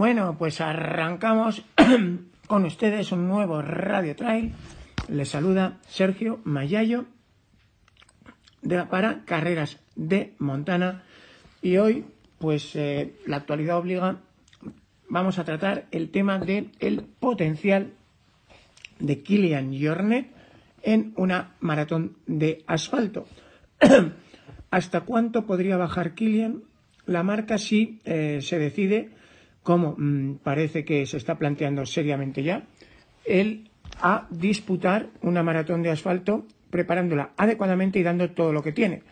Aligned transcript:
Bueno, 0.00 0.34
pues 0.38 0.62
arrancamos 0.62 1.62
con 2.46 2.64
ustedes 2.64 3.12
un 3.12 3.28
nuevo 3.28 3.60
Radio 3.60 4.16
Trail. 4.16 4.50
Les 5.08 5.28
saluda 5.28 5.78
Sergio 5.88 6.40
Mayayo 6.44 7.04
de, 8.62 8.82
para 8.84 9.26
Carreras 9.26 9.78
de 9.96 10.32
Montana. 10.38 11.02
Y 11.60 11.76
hoy, 11.76 12.06
pues 12.38 12.74
eh, 12.76 13.12
la 13.26 13.36
actualidad 13.36 13.76
obliga, 13.76 14.22
vamos 15.10 15.38
a 15.38 15.44
tratar 15.44 15.84
el 15.90 16.08
tema 16.08 16.38
del 16.38 16.72
el 16.78 17.02
potencial 17.02 17.92
de 19.00 19.22
Kilian 19.22 19.70
Jornet 19.78 20.32
en 20.80 21.12
una 21.16 21.56
maratón 21.60 22.16
de 22.26 22.64
asfalto. 22.66 23.26
¿Hasta 24.70 25.02
cuánto 25.02 25.44
podría 25.44 25.76
bajar 25.76 26.14
Kilian? 26.14 26.62
La 27.04 27.22
marca 27.22 27.58
si 27.58 28.00
eh, 28.06 28.38
se 28.40 28.58
decide 28.58 29.19
como 29.62 29.94
mm, 29.96 30.38
parece 30.42 30.84
que 30.84 31.06
se 31.06 31.16
está 31.16 31.36
planteando 31.36 31.84
seriamente 31.86 32.42
ya, 32.42 32.64
el 33.24 33.70
a 34.00 34.26
disputar 34.30 35.08
una 35.22 35.42
maratón 35.42 35.82
de 35.82 35.90
asfalto 35.90 36.46
preparándola 36.70 37.32
adecuadamente 37.36 37.98
y 37.98 38.02
dando 38.02 38.30
todo 38.30 38.52
lo 38.52 38.62
que 38.62 38.72
tiene. 38.72 39.02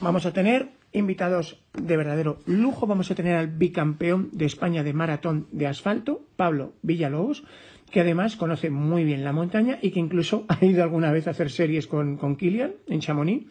Vamos 0.00 0.26
a 0.26 0.32
tener 0.32 0.68
invitados 0.92 1.60
de 1.72 1.96
verdadero 1.96 2.38
lujo. 2.46 2.86
Vamos 2.86 3.10
a 3.10 3.14
tener 3.14 3.36
al 3.36 3.48
bicampeón 3.48 4.30
de 4.32 4.46
España 4.46 4.82
de 4.82 4.92
maratón 4.92 5.48
de 5.52 5.66
asfalto, 5.66 6.24
Pablo 6.36 6.72
Villalobos, 6.82 7.44
que 7.90 8.00
además 8.00 8.36
conoce 8.36 8.70
muy 8.70 9.04
bien 9.04 9.24
la 9.24 9.32
montaña 9.32 9.78
y 9.82 9.90
que 9.90 10.00
incluso 10.00 10.46
ha 10.48 10.64
ido 10.64 10.82
alguna 10.82 11.12
vez 11.12 11.26
a 11.26 11.30
hacer 11.30 11.50
series 11.50 11.86
con, 11.86 12.16
con 12.16 12.36
Kilian 12.36 12.72
en 12.86 13.00
Chamonix. 13.00 13.46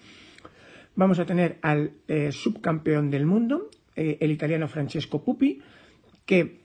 Vamos 0.96 1.20
a 1.20 1.26
tener 1.26 1.58
al 1.62 1.94
eh, 2.08 2.32
subcampeón 2.32 3.10
del 3.10 3.26
mundo, 3.26 3.70
eh, 3.96 4.18
el 4.20 4.32
italiano 4.32 4.68
Francesco 4.68 5.24
Pupi, 5.24 5.62
que 6.26 6.62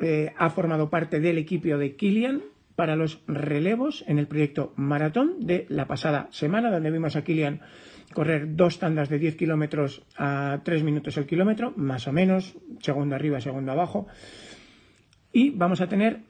eh, 0.00 0.32
ha 0.36 0.50
formado 0.50 0.90
parte 0.90 1.20
del 1.20 1.38
equipo 1.38 1.76
de 1.78 1.96
Kilian 1.96 2.42
para 2.76 2.96
los 2.96 3.20
relevos 3.26 4.04
en 4.08 4.18
el 4.18 4.26
proyecto 4.26 4.72
Maratón 4.76 5.46
de 5.46 5.66
la 5.68 5.86
pasada 5.86 6.28
semana, 6.30 6.70
donde 6.70 6.90
vimos 6.90 7.16
a 7.16 7.22
Kilian 7.22 7.60
correr 8.12 8.56
dos 8.56 8.78
tandas 8.78 9.08
de 9.08 9.18
10 9.18 9.36
kilómetros 9.36 10.02
a 10.16 10.60
3 10.64 10.82
minutos 10.82 11.16
el 11.16 11.26
kilómetro, 11.26 11.72
más 11.76 12.06
o 12.08 12.12
menos, 12.12 12.56
segundo 12.80 13.14
arriba, 13.14 13.40
segundo 13.40 13.72
abajo. 13.72 14.06
Y 15.32 15.50
vamos 15.50 15.80
a 15.80 15.88
tener 15.88 16.20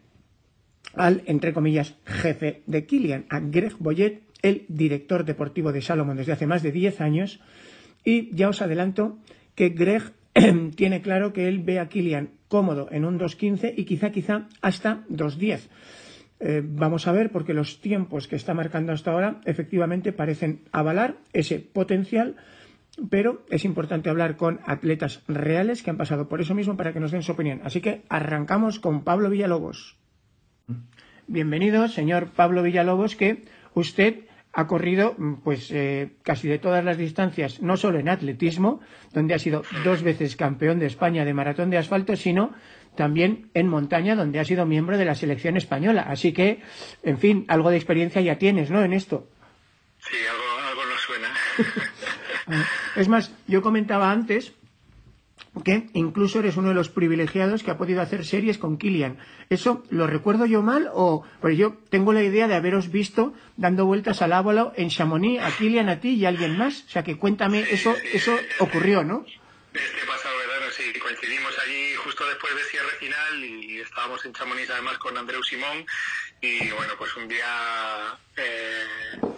al, 0.95 1.23
entre 1.27 1.53
comillas, 1.53 1.95
jefe 2.05 2.63
de 2.67 2.87
Kilian, 2.87 3.27
a 3.29 3.41
Greg 3.41 3.77
Boyet, 3.79 4.23
el 4.43 4.67
director 4.69 5.25
deportivo 5.25 5.73
de 5.73 5.81
Salomon 5.81 6.17
desde 6.17 6.33
hace 6.33 6.47
más 6.47 6.63
de 6.63 6.73
10 6.73 7.01
años. 7.01 7.41
Y 8.05 8.35
ya 8.35 8.49
os 8.49 8.61
adelanto 8.61 9.19
que 9.55 9.71
Greg 9.71 10.13
tiene 10.77 11.01
claro 11.03 11.33
que 11.33 11.49
él 11.49 11.61
ve 11.61 11.79
a 11.79 11.89
Kilian 11.89 12.31
cómodo 12.49 12.89
en 12.91 13.05
un 13.05 13.19
2.15 13.19 13.75
y 13.77 13.85
quizá, 13.85 14.11
quizá 14.11 14.49
hasta 14.61 15.05
2.10. 15.09 15.69
Eh, 16.41 16.63
vamos 16.65 17.07
a 17.07 17.13
ver 17.13 17.31
porque 17.31 17.55
los 17.55 17.81
tiempos 17.81 18.27
que 18.29 18.37
está 18.37 18.55
marcando 18.55 18.93
hasta 18.93 19.13
ahora 19.13 19.41
efectivamente 19.45 20.13
parecen 20.13 20.63
avalar 20.73 21.17
ese 21.33 21.61
potencial, 21.61 22.37
pero 23.09 23.45
es 23.51 23.65
importante 23.65 24.11
hablar 24.11 24.37
con 24.37 24.61
atletas 24.67 25.23
reales 25.29 25.83
que 25.83 25.91
han 25.91 25.97
pasado 25.97 26.29
por 26.29 26.41
eso 26.41 26.55
mismo 26.55 26.77
para 26.77 26.93
que 26.93 27.01
nos 27.01 27.13
den 27.13 27.23
su 27.23 27.33
opinión. 27.33 27.61
Así 27.65 27.81
que 27.81 28.03
arrancamos 28.09 28.79
con 28.79 29.05
Pablo 29.05 29.31
Villalobos. 29.31 29.97
Bienvenido, 31.27 31.89
señor 31.89 32.29
Pablo 32.31 32.63
Villalobos, 32.63 33.17
que 33.17 33.45
usted 33.75 34.27
ha 34.55 34.67
corrido 34.67 35.15
mm, 35.19 35.35
pues 35.43 35.71
eh, 35.71 36.13
casi 36.23 36.49
de 36.49 36.59
todas 36.59 36.85
las 36.85 36.97
distancias, 36.97 37.61
no 37.61 37.77
solo 37.77 37.99
en 37.99 38.09
atletismo, 38.09 38.81
donde 39.13 39.35
ha 39.35 39.39
sido 39.39 39.63
dos 39.83 40.03
veces 40.03 40.37
campeón 40.37 40.79
de 40.79 40.87
España 40.87 41.25
de 41.25 41.35
maratón 41.35 41.71
de 41.71 41.79
asfalto, 41.79 42.17
sino 42.17 42.55
también 42.95 43.51
en 43.55 43.69
montaña, 43.69 44.15
donde 44.15 44.39
ha 44.39 44.45
sido 44.45 44.65
miembro 44.67 44.97
de 44.97 45.05
la 45.05 45.17
selección 45.17 45.57
española. 45.57 46.07
Así 46.09 46.33
que, 46.33 46.63
en 47.03 47.19
fin, 47.19 47.45
algo 47.49 47.71
de 47.71 47.77
experiencia 47.77 48.21
ya 48.21 48.39
tienes, 48.39 48.71
¿no? 48.71 48.85
En 48.85 48.93
esto. 48.93 49.29
Sí, 49.99 50.17
algo, 50.31 50.69
algo 50.69 50.85
nos 50.87 51.01
suena. 51.01 52.65
es 52.97 53.09
más, 53.09 53.35
yo 53.49 53.63
comentaba 53.63 54.13
antes 54.13 54.55
que 55.63 55.89
incluso 55.93 56.41
eres 56.41 56.57
uno 56.57 56.69
de 56.69 56.75
los 56.75 56.89
privilegiados 56.89 57.63
que 57.63 57.71
ha 57.71 57.79
podido 57.79 58.03
hacer 58.03 58.25
series 58.25 58.59
con 58.59 58.79
Kilian. 58.79 59.19
¿Eso 59.51 59.85
lo 59.91 60.07
recuerdo 60.07 60.47
yo 60.47 60.63
mal 60.63 60.91
o...? 60.93 61.25
Pues 61.41 61.57
yo 61.57 61.77
tengo 61.91 62.13
la 62.13 62.23
idea 62.23 62.49
de 62.49 62.55
haberos 62.55 62.91
visto 62.91 63.35
dando 63.57 63.87
vueltas 63.87 64.23
al 64.23 64.33
ábolo 64.33 64.73
en 64.77 64.89
Chamonix, 64.89 65.43
a 65.43 65.51
Kilian, 65.57 65.89
a 65.89 66.01
ti 66.01 66.11
y 66.15 66.25
a 66.25 66.31
alguien 66.31 66.59
más. 66.59 66.85
O 66.87 66.91
sea 66.91 67.05
que 67.05 67.17
cuéntame, 67.17 67.61
eso, 67.71 67.95
eso 68.13 68.37
ocurrió, 68.59 69.05
¿no? 69.05 69.25
Este 69.75 70.07
pasado 70.07 70.35
verano 70.39 70.67
sí, 70.71 70.99
coincidimos 70.99 71.53
allí 71.65 71.95
justo 71.97 72.27
después 72.27 72.55
de 72.55 72.63
cierre 72.65 72.91
final 73.01 73.45
y 73.45 73.81
estábamos 73.81 74.25
en 74.25 74.33
Chamonix 74.33 74.71
además 74.71 74.99
con 74.99 75.17
Andreu 75.19 75.43
Simón 75.43 75.85
y 76.45 76.71
bueno, 76.73 76.95
pues 76.99 77.15
un 77.17 77.27
día 77.27 78.19
eh, 78.37 78.87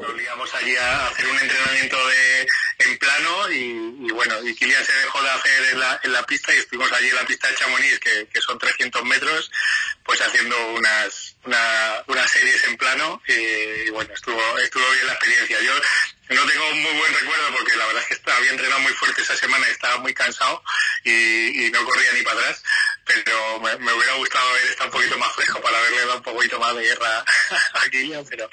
nos 0.00 0.16
ligamos 0.16 0.52
allí 0.54 0.74
a 0.76 1.06
hacer 1.06 1.26
un 1.26 1.38
entrenamiento 1.38 1.96
de, 2.08 2.48
en 2.78 2.98
plano 2.98 3.50
y, 3.50 4.10
bueno, 4.12 4.34
y 4.42 4.54
Kilian 4.54 4.84
se 4.84 4.92
dejó 4.92 5.22
de 5.22 5.30
hacer 5.30 5.64
en 5.72 5.80
la, 5.80 6.00
en 6.02 6.12
la 6.12 6.24
pista 6.24 6.52
y 6.54 6.58
estuvimos 6.58 6.90
allí 6.92 7.08
en 7.08 7.16
la 7.16 7.26
pista 7.26 7.48
de 7.48 7.54
Chamonix, 7.54 8.00
que, 8.00 8.40
son 8.40 8.58
300 8.58 9.04
metros, 9.04 9.50
pues 10.04 10.20
haciendo 10.20 10.56
unas, 10.72 11.36
una, 11.44 12.04
unas 12.08 12.30
series 12.30 12.64
en 12.64 12.76
plano 12.76 13.22
y, 13.26 13.90
bueno, 13.90 14.12
estuvo, 14.12 14.58
estuvo 14.58 14.88
bien 14.92 15.06
la 15.06 15.12
experiencia. 15.12 15.60
Yo 15.62 15.74
no 16.30 16.46
tengo 16.46 16.70
muy 16.74 16.92
buen 16.92 17.14
recuerdo 17.14 17.52
porque 17.52 17.76
la 17.76 17.86
verdad 17.86 18.04
es 18.10 18.18
que 18.18 18.30
había 18.30 18.50
entrenado 18.50 18.80
muy 18.80 18.92
fuerte 18.92 19.22
esa 19.22 19.36
semana 19.36 19.66
y 19.68 19.72
estaba 19.72 19.98
muy 19.98 20.12
cansado 20.12 20.62
y 21.04 21.70
no 21.72 21.84
corría 21.84 22.12
ni 22.12 22.22
para 22.22 22.40
atrás, 22.40 22.62
pero 23.04 23.60
me, 23.60 23.76
me, 23.78 23.92
hubiera 23.92 24.14
gustado 24.14 24.48
haber 24.50 24.64
estado 24.64 24.86
un 24.86 24.92
poquito 24.92 25.18
más 25.18 25.32
fresco 25.34 25.60
para 25.60 25.78
haberle 25.78 26.04
de 26.75 26.84
guerra 26.84 27.25
a 27.75 27.91
Kilian, 27.91 28.25
pero, 28.31 28.49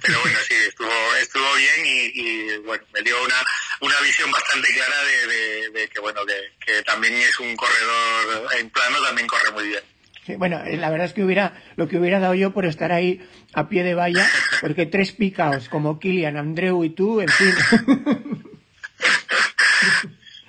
pero 0.00 0.20
bueno, 0.20 0.38
sí, 0.46 0.54
estuvo, 0.68 1.14
estuvo 1.20 1.54
bien 1.54 1.86
y, 1.86 2.10
y 2.14 2.56
bueno, 2.58 2.84
me 2.94 3.02
dio 3.02 3.22
una, 3.22 3.42
una 3.80 4.00
visión 4.00 4.30
bastante 4.30 4.68
clara 4.72 5.02
de, 5.04 5.26
de, 5.26 5.70
de 5.70 5.88
que 5.88 6.00
bueno, 6.00 6.20
que, 6.26 6.52
que 6.64 6.82
también 6.82 7.14
es 7.14 7.38
un 7.40 7.54
corredor 7.56 8.48
en 8.58 8.70
plano, 8.70 9.02
también 9.02 9.26
corre 9.26 9.50
muy 9.52 9.68
bien. 9.68 9.82
Sí, 10.26 10.34
bueno, 10.34 10.60
eh, 10.64 10.76
la 10.76 10.90
verdad 10.90 11.06
es 11.06 11.12
que 11.12 11.22
hubiera, 11.22 11.62
lo 11.76 11.86
que 11.86 11.98
hubiera 11.98 12.18
dado 12.18 12.34
yo 12.34 12.52
por 12.52 12.66
estar 12.66 12.90
ahí 12.90 13.24
a 13.52 13.68
pie 13.68 13.84
de 13.84 13.94
valla, 13.94 14.28
porque 14.60 14.86
tres 14.86 15.12
picaos 15.12 15.68
como 15.68 16.00
Kilian, 16.00 16.36
Andreu 16.36 16.82
y 16.82 16.90
tú, 16.90 17.20
en 17.20 17.28
fin. 17.28 17.54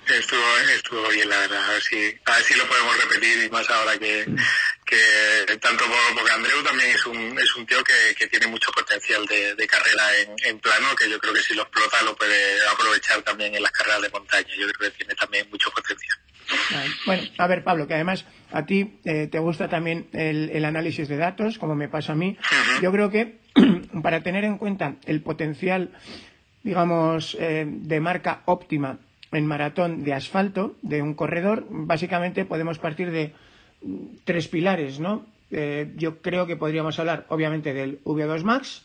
estuvo, 0.08 0.58
estuvo 0.74 1.08
bien, 1.10 1.28
la 1.28 1.38
verdad. 1.38 1.64
A 1.64 1.72
ver, 1.72 1.82
si, 1.82 1.96
a 2.24 2.32
ver 2.34 2.42
si 2.42 2.54
lo 2.54 2.66
podemos 2.66 2.96
repetir 3.04 3.44
y 3.44 3.50
más 3.50 3.70
ahora 3.70 3.96
que, 3.98 4.26
que 4.88 5.58
tanto 5.58 5.84
porque 6.14 6.32
Andreu 6.32 6.62
también 6.62 6.90
es 6.90 7.04
un, 7.06 7.38
es 7.38 7.56
un 7.56 7.66
tío 7.66 7.84
que, 7.84 8.14
que 8.16 8.26
tiene 8.28 8.46
mucho 8.46 8.72
potencial 8.72 9.26
de, 9.26 9.54
de 9.54 9.66
carrera 9.66 10.02
en, 10.22 10.30
en, 10.44 10.58
plano, 10.58 10.96
que 10.96 11.10
yo 11.10 11.18
creo 11.18 11.34
que 11.34 11.42
si 11.42 11.54
lo 11.54 11.62
explota 11.62 12.02
lo 12.04 12.16
puede 12.16 12.56
aprovechar 12.72 13.20
también 13.22 13.54
en 13.54 13.62
las 13.62 13.72
carreras 13.72 14.02
de 14.02 14.10
montaña. 14.10 14.48
Yo 14.58 14.66
creo 14.68 14.90
que 14.90 14.96
tiene 14.96 15.14
también 15.14 15.46
mucho 15.50 15.70
potencial. 15.70 16.18
Bueno, 17.04 17.22
a 17.36 17.46
ver, 17.46 17.62
Pablo, 17.62 17.86
que 17.86 17.94
además 17.94 18.24
a 18.50 18.64
ti 18.64 18.98
eh, 19.04 19.28
te 19.30 19.38
gusta 19.38 19.68
también 19.68 20.08
el, 20.12 20.50
el, 20.50 20.64
análisis 20.64 21.06
de 21.06 21.18
datos, 21.18 21.58
como 21.58 21.74
me 21.74 21.88
pasa 21.88 22.12
a 22.12 22.16
mí. 22.16 22.38
Uh 22.40 22.42
-huh. 22.42 22.80
Yo 22.80 22.92
creo 22.92 23.10
que 23.10 23.38
para 24.02 24.22
tener 24.22 24.44
en 24.44 24.56
cuenta 24.56 24.96
el 25.04 25.20
potencial, 25.20 25.90
digamos, 26.62 27.36
eh, 27.38 27.66
de 27.68 28.00
marca 28.00 28.42
óptima 28.46 28.98
en 29.32 29.46
maratón 29.46 30.04
de 30.04 30.14
asfalto 30.14 30.76
de 30.80 31.02
un 31.02 31.12
corredor, 31.12 31.66
básicamente 31.68 32.46
podemos 32.46 32.78
partir 32.78 33.10
de 33.10 33.34
tres 34.24 34.48
pilares, 34.48 35.00
¿no? 35.00 35.26
Eh, 35.50 35.92
yo 35.96 36.20
creo 36.20 36.46
que 36.46 36.56
podríamos 36.56 36.98
hablar, 36.98 37.26
obviamente, 37.28 37.72
del 37.72 38.02
V2 38.04 38.42
Max, 38.42 38.82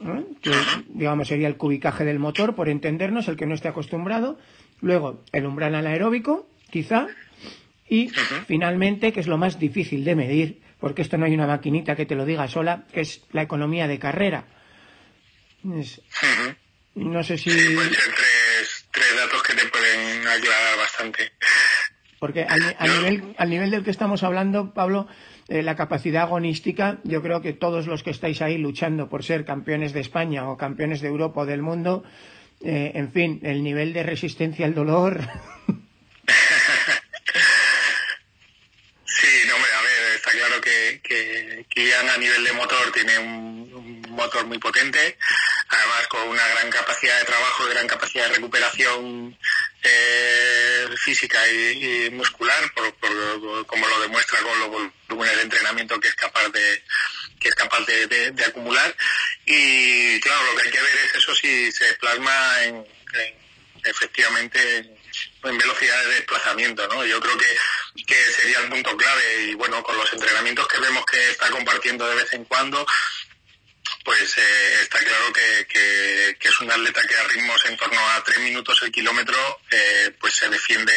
¿eh? 0.00 0.24
que 0.40 0.52
digamos 0.88 1.28
sería 1.28 1.48
el 1.48 1.56
cubicaje 1.56 2.04
del 2.04 2.18
motor, 2.18 2.54
por 2.54 2.68
entendernos, 2.68 3.28
el 3.28 3.36
que 3.36 3.46
no 3.46 3.54
esté 3.54 3.68
acostumbrado. 3.68 4.38
Luego, 4.80 5.22
el 5.32 5.46
umbral 5.46 5.74
anaeróbico, 5.74 6.48
quizá. 6.70 7.06
Y 7.88 8.08
finalmente, 8.46 9.12
que 9.12 9.20
es 9.20 9.28
lo 9.28 9.38
más 9.38 9.58
difícil 9.58 10.04
de 10.04 10.16
medir, 10.16 10.62
porque 10.80 11.02
esto 11.02 11.18
no 11.18 11.26
hay 11.26 11.34
una 11.34 11.46
maquinita 11.46 11.94
que 11.94 12.06
te 12.06 12.16
lo 12.16 12.24
diga 12.24 12.48
sola, 12.48 12.84
que 12.92 13.02
es 13.02 13.22
la 13.32 13.42
economía 13.42 13.86
de 13.86 13.98
carrera. 13.98 14.44
No 15.62 17.22
sé 17.22 17.38
si... 17.38 17.50
Ser 17.50 17.90
tres, 18.14 18.86
tres 18.90 19.16
datos 19.16 19.42
que 19.42 19.54
te 19.54 19.66
pueden 19.66 20.26
aclarar 20.26 20.78
bastante. 20.78 21.32
Porque 22.18 22.44
al, 22.44 22.60
nivel, 22.60 23.34
al 23.36 23.50
nivel 23.50 23.70
del 23.70 23.84
que 23.84 23.90
estamos 23.90 24.22
hablando, 24.22 24.72
Pablo, 24.72 25.06
eh, 25.48 25.62
la 25.62 25.76
capacidad 25.76 26.22
agonística, 26.22 26.98
yo 27.04 27.22
creo 27.22 27.40
que 27.42 27.52
todos 27.52 27.86
los 27.86 28.02
que 28.02 28.10
estáis 28.10 28.42
ahí 28.42 28.58
luchando 28.58 29.08
por 29.08 29.22
ser 29.22 29.44
campeones 29.44 29.92
de 29.92 30.00
España 30.00 30.48
o 30.48 30.56
campeones 30.56 31.00
de 31.00 31.08
Europa 31.08 31.42
o 31.42 31.46
del 31.46 31.62
mundo, 31.62 32.04
eh, 32.62 32.92
en 32.94 33.12
fin, 33.12 33.40
el 33.42 33.62
nivel 33.62 33.92
de 33.92 34.02
resistencia 34.02 34.64
al 34.66 34.74
dolor. 34.74 35.20
sí, 39.04 39.28
no, 39.46 39.54
a 39.54 39.82
ver, 39.82 40.16
está 40.16 40.30
claro 40.30 40.60
que, 40.60 41.00
que, 41.02 41.94
a 41.94 42.18
nivel 42.18 42.44
de 42.44 42.52
motor 42.52 42.92
tiene 42.92 43.18
un, 43.18 44.02
motor 44.10 44.46
muy 44.46 44.58
potente, 44.58 45.18
además 45.68 46.08
con 46.08 46.28
una 46.28 46.48
gran 46.48 46.70
capacidad 46.70 47.18
de 47.18 47.26
trabajo, 47.26 47.68
gran 47.68 47.86
capacidad 47.86 48.28
de 48.28 48.34
recuperación 48.36 49.36
eh, 49.82 50.86
física 50.96 51.46
y, 51.48 52.10
muscular, 52.10 52.72
como 53.66 53.88
lo 53.88 54.00
demuestra 54.00 54.40
con 54.40 54.58
los 54.60 54.90
volúmenes 55.08 55.36
de 55.36 55.42
entrenamiento 55.42 56.00
que 56.00 56.08
es 56.08 56.14
capaz 56.14 56.48
de 56.48 56.82
que 57.38 57.48
es 57.48 57.54
capaz 57.54 57.84
de, 57.86 58.44
acumular. 58.46 58.94
Y 59.44 60.20
claro, 60.20 60.42
lo 60.44 60.56
que 60.56 60.66
hay 60.66 60.72
que 60.72 60.80
ver 60.80 60.96
es 61.04 61.14
eso 61.16 61.34
si 61.34 61.70
se 61.70 61.94
plasma 61.94 62.64
en, 62.64 62.86
efectivamente 63.84 64.96
en 65.44 65.58
velocidad 65.58 66.04
de 66.04 66.14
desplazamiento, 66.14 66.86
¿no? 66.88 67.04
Yo 67.04 67.20
creo 67.20 67.36
que, 67.38 68.04
que 68.04 68.32
sería 68.32 68.60
el 68.60 68.68
punto 68.68 68.96
clave 68.96 69.44
y 69.44 69.54
bueno, 69.54 69.82
con 69.82 69.96
los 69.96 70.12
entrenamientos 70.12 70.66
que 70.66 70.80
vemos 70.80 71.04
que 71.06 71.30
está 71.30 71.50
compartiendo 71.50 72.06
de 72.08 72.16
vez 72.16 72.32
en 72.32 72.44
cuando, 72.44 72.84
pues 74.06 74.38
eh, 74.38 74.82
está 74.82 75.00
claro 75.00 75.32
que, 75.34 75.66
que, 76.38 76.48
es 76.48 76.60
un 76.60 76.70
atleta 76.70 77.00
que 77.08 77.14
a 77.16 77.24
ritmos 77.34 77.60
en 77.68 77.76
torno 77.76 77.98
a 77.98 78.22
tres 78.22 78.38
minutos 78.38 78.80
el 78.84 78.92
kilómetro, 78.92 79.34
eh, 79.72 80.12
pues 80.20 80.34
se 80.34 80.48
defiende, 80.48 80.92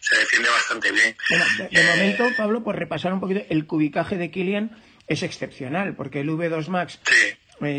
se 0.00 0.16
defiende 0.16 0.48
bastante 0.48 0.90
bien. 0.92 1.14
de, 1.58 1.68
eh, 1.70 1.84
momento, 1.84 2.24
Pablo, 2.34 2.64
por 2.64 2.76
repasar 2.76 3.12
un 3.12 3.20
poquito, 3.20 3.42
el 3.50 3.66
cubicaje 3.66 4.16
de 4.16 4.30
Kilian 4.30 4.82
es 5.06 5.22
excepcional, 5.22 5.94
porque 5.94 6.20
el 6.20 6.30
V2 6.30 6.68
Max, 6.68 7.00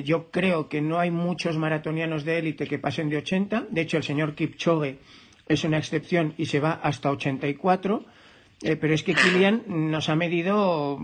yo 0.05 0.29
creo 0.29 0.69
que 0.69 0.81
no 0.81 0.99
hay 0.99 1.09
muchos 1.09 1.57
maratonianos 1.57 2.23
de 2.23 2.37
élite 2.37 2.67
que 2.67 2.77
pasen 2.77 3.09
de 3.09 3.17
80. 3.17 3.65
De 3.71 3.81
hecho, 3.81 3.97
el 3.97 4.03
señor 4.03 4.35
Kipchoge 4.35 4.99
es 5.47 5.63
una 5.63 5.79
excepción 5.79 6.35
y 6.37 6.45
se 6.45 6.59
va 6.59 6.73
hasta 6.83 7.09
84 7.09 8.05
eh, 8.63 8.75
pero 8.75 8.95
es 8.95 9.03
que 9.03 9.13
Kilian 9.13 9.63
nos 9.67 10.09
ha 10.09 10.15
medido 10.15 10.97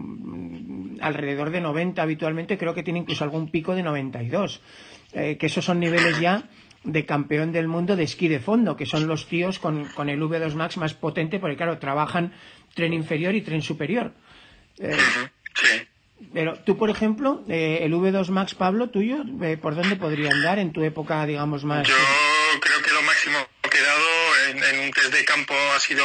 alrededor 1.04 1.52
de 1.52 1.62
90 1.62 2.02
habitualmente, 2.02 2.58
creo 2.58 2.74
que 2.74 2.84
tiene 2.84 3.00
incluso 3.00 3.24
algún 3.24 3.52
pico 3.52 3.76
de 3.76 3.84
92, 3.84 4.62
eh, 5.14 5.38
que 5.38 5.46
esos 5.46 5.66
son 5.66 5.80
niveles 5.80 6.20
ya 6.20 6.44
de 6.84 7.06
campeón 7.06 7.52
del 7.52 7.68
mundo 7.68 7.96
de 7.96 8.04
esquí 8.04 8.28
de 8.28 8.40
fondo, 8.40 8.76
que 8.76 8.86
son 8.86 9.08
los 9.08 9.28
tíos 9.28 9.60
con, 9.60 9.86
con 9.86 10.10
el 10.10 10.22
V2 10.22 10.54
Max 10.56 10.78
más 10.78 10.94
potente, 10.94 11.40
porque 11.40 11.56
claro, 11.56 11.78
trabajan 11.78 12.34
tren 12.74 12.94
inferior 12.94 13.36
y 13.36 13.42
tren 13.42 13.62
superior. 13.62 14.14
Eh, 14.80 14.98
pero 16.34 16.56
tú, 16.60 16.78
por 16.78 16.90
ejemplo, 16.90 17.44
el 17.48 17.94
V2 17.94 18.30
Max, 18.30 18.56
Pablo, 18.56 18.90
tuyo, 18.90 19.24
¿por 19.62 19.76
dónde 19.76 19.96
podría 19.96 20.32
andar 20.32 20.60
en 20.60 20.72
tu 20.72 20.84
época, 20.84 21.26
digamos, 21.26 21.64
más... 21.64 21.88
Yo 21.88 21.96
creo 22.60 22.82
que 22.82 22.92
lo 22.92 23.02
máximo 23.02 23.40
que 23.70 23.78
he 23.78 23.82
dado 23.82 24.04
en 24.48 24.80
un 24.86 24.92
test 24.92 25.14
de 25.14 25.26
campo 25.26 25.54
ha 25.76 25.80
sido 25.80 26.04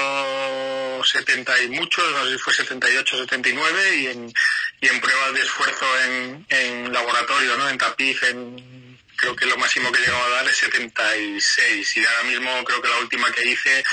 70 1.05 1.63
y 1.65 1.69
muchos, 1.69 2.05
no 2.13 2.25
sé 2.25 2.33
si 2.33 2.39
fue 2.39 2.55
78, 2.55 3.17
79, 3.19 3.97
y 3.97 4.07
en, 4.07 4.33
y 4.81 4.89
en 4.89 5.01
pruebas 5.01 5.35
de 5.35 5.41
esfuerzo 5.41 5.87
en, 6.05 6.47
en 6.49 6.93
laboratorio, 6.93 7.57
¿no? 7.57 7.69
En 7.69 7.79
tapiz, 7.79 8.23
en, 8.25 8.99
creo 9.17 9.35
que 9.35 9.47
lo 9.47 9.57
máximo 9.57 9.91
que 9.91 10.01
llegado 10.01 10.25
a 10.25 10.31
dar 10.31 10.47
es 10.47 10.57
76, 10.57 11.97
y 11.97 12.07
ahora 12.07 12.23
mismo 12.25 12.65
creo 12.65 12.81
que 12.81 12.89
la 12.89 12.99
última 12.99 13.31
que 13.33 13.49
hice, 13.49 13.85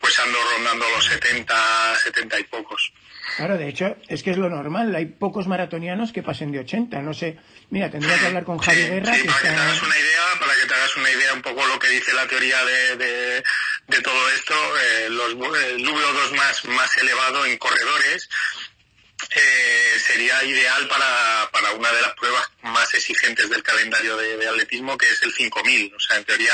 pues 0.00 0.18
ando 0.18 0.38
rondando 0.54 0.88
los 0.90 1.04
70, 1.04 1.94
70 2.04 2.40
y 2.40 2.44
pocos. 2.44 2.92
Claro, 3.36 3.56
de 3.56 3.68
hecho, 3.68 3.96
es 4.08 4.22
que 4.22 4.32
es 4.32 4.36
lo 4.36 4.50
normal. 4.50 4.94
Hay 4.94 5.06
pocos 5.06 5.46
maratonianos 5.46 6.12
que 6.12 6.22
pasen 6.22 6.50
de 6.52 6.58
80. 6.58 7.00
No 7.00 7.14
sé. 7.14 7.38
Mira, 7.70 7.90
tendría 7.90 8.18
que 8.18 8.26
hablar 8.26 8.44
con 8.44 8.58
Javi 8.58 8.82
Guerra. 8.82 9.14
Sí, 9.14 9.22
para 9.24 9.38
que 9.40 9.48
te 9.48 9.54
hagas 9.54 9.82
una 9.82 9.98
idea, 9.98 10.22
para 10.40 10.54
que 10.54 10.66
te 10.66 10.74
hagas 10.74 10.96
una 10.96 11.10
idea 11.10 11.32
un 11.32 11.42
poco 11.42 11.66
lo 11.66 11.78
que 11.78 11.88
dice 11.88 12.12
la 12.12 12.26
teoría 12.26 12.62
de, 12.64 12.96
de, 13.86 14.02
todo 14.02 14.30
esto, 14.30 14.54
eh, 14.54 15.08
los, 15.08 15.30
el 15.30 15.82
número 15.82 16.12
2 16.12 16.32
más, 16.32 16.64
más 16.66 16.96
elevado 16.98 17.46
en 17.46 17.56
corredores 17.56 18.28
eh, 19.34 19.81
sería 20.02 20.42
ideal 20.44 20.88
para, 20.88 21.48
para 21.52 21.70
una 21.72 21.90
de 21.92 22.02
las 22.02 22.12
pruebas 22.14 22.44
más 22.62 22.92
exigentes 22.94 23.48
del 23.48 23.62
calendario 23.62 24.16
de, 24.16 24.48
atletismo, 24.48 24.98
que 24.98 25.06
es 25.06 25.22
el 25.22 25.32
5000. 25.32 25.94
O 25.94 26.00
sea, 26.00 26.16
en 26.16 26.24
teoría, 26.24 26.52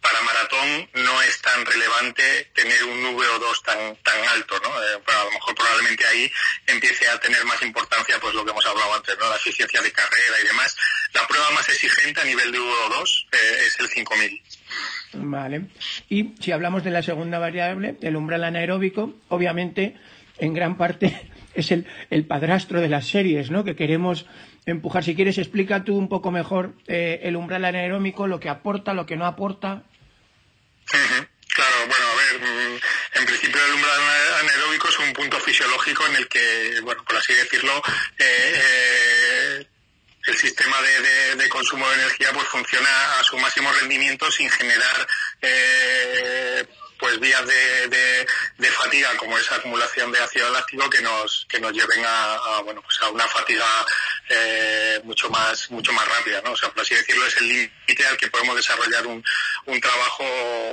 para 0.00 0.20
maratón 0.22 0.88
no 0.94 1.22
es 1.22 1.40
tan 1.40 1.64
relevante 1.64 2.50
tener 2.54 2.84
un 2.84 3.16
VO2 3.16 3.62
tan, 3.64 3.96
tan 3.96 4.28
alto, 4.28 4.60
¿no? 4.62 4.68
Eh, 4.68 5.02
a 5.06 5.24
lo 5.24 5.30
mejor 5.32 5.54
probablemente 5.54 6.06
ahí 6.06 6.30
empiece 6.66 7.08
a 7.08 7.18
tener 7.18 7.44
más 7.44 7.60
importancia, 7.62 8.18
pues 8.20 8.34
lo 8.34 8.44
que 8.44 8.50
hemos 8.50 8.66
hablado 8.66 8.94
antes, 8.94 9.16
¿no? 9.18 9.28
La 9.28 9.36
eficiencia 9.36 9.80
de 9.82 9.92
carrera 9.92 10.36
y 10.42 10.46
demás. 10.46 10.76
La 11.14 11.26
prueba 11.26 11.50
más 11.50 11.68
exigente 11.68 12.20
a 12.20 12.24
nivel 12.24 12.52
de 12.52 12.58
VO2 12.58 13.26
eh, 13.32 13.66
es 13.66 13.80
el 13.80 13.88
5000. 13.88 14.42
Vale. 15.14 15.66
Y 16.08 16.34
si 16.40 16.52
hablamos 16.52 16.84
de 16.84 16.90
la 16.90 17.02
segunda 17.02 17.38
variable, 17.38 17.96
el 18.00 18.16
umbral 18.16 18.44
anaeróbico, 18.44 19.14
obviamente, 19.28 19.96
en 20.38 20.54
gran 20.54 20.76
parte 20.76 21.31
es 21.54 21.70
el, 21.70 21.86
el 22.10 22.24
padrastro 22.26 22.80
de 22.80 22.88
las 22.88 23.06
series, 23.06 23.50
¿no? 23.50 23.64
Que 23.64 23.76
queremos 23.76 24.26
empujar. 24.66 25.04
Si 25.04 25.14
quieres, 25.14 25.38
explica 25.38 25.84
tú 25.84 25.96
un 25.96 26.08
poco 26.08 26.30
mejor 26.30 26.74
eh, 26.86 27.20
el 27.22 27.36
umbral 27.36 27.64
anaeróbico, 27.64 28.26
lo 28.26 28.40
que 28.40 28.48
aporta, 28.48 28.94
lo 28.94 29.06
que 29.06 29.16
no 29.16 29.26
aporta. 29.26 29.82
Claro, 30.86 31.76
bueno, 31.86 32.06
a 32.06 32.14
ver, 32.16 32.40
mm, 32.40 32.80
en 33.18 33.26
principio 33.26 33.60
el 33.64 33.74
umbral 33.74 34.00
anaeróbico 34.40 34.88
es 34.88 34.98
un 34.98 35.12
punto 35.12 35.38
fisiológico 35.40 36.06
en 36.06 36.16
el 36.16 36.28
que, 36.28 36.80
bueno, 36.82 37.04
por 37.04 37.16
así 37.16 37.34
decirlo, 37.34 37.76
eh, 38.18 38.54
eh, 38.54 39.66
el 40.26 40.36
sistema 40.36 40.76
de, 40.80 41.36
de, 41.36 41.48
consumo 41.48 41.88
de 41.88 41.94
energía 41.94 42.28
pues 42.32 42.46
funciona 42.46 43.18
a 43.18 43.24
su 43.24 43.36
máximo 43.38 43.70
rendimiento 43.72 44.30
sin 44.30 44.48
generar 44.50 45.06
pues 47.02 47.18
vías 47.18 47.44
de, 47.44 48.26
de, 48.58 48.70
fatiga 48.70 49.16
como 49.16 49.36
esa 49.36 49.56
acumulación 49.56 50.12
de 50.12 50.20
ácido 50.20 50.48
láctico 50.50 50.88
que 50.88 51.02
nos 51.02 51.44
que 51.48 51.58
nos 51.58 51.72
lleven 51.72 52.04
a, 52.06 52.60
bueno 52.64 52.80
pues 52.80 53.00
a 53.02 53.10
una 53.10 53.26
fatiga 53.26 53.66
eh, 54.28 55.00
mucho 55.02 55.28
más 55.28 55.68
mucho 55.72 55.92
más 55.92 56.06
rápida 56.06 56.40
no 56.42 56.52
o 56.52 56.56
sea 56.56 56.70
por 56.70 56.82
así 56.82 56.94
decirlo 56.94 57.26
es 57.26 57.36
el 57.38 57.48
límite 57.48 58.06
al 58.06 58.16
que 58.16 58.28
podemos 58.28 58.54
desarrollar 58.54 59.04
un, 59.08 59.22
un 59.66 59.80
trabajo 59.80 60.24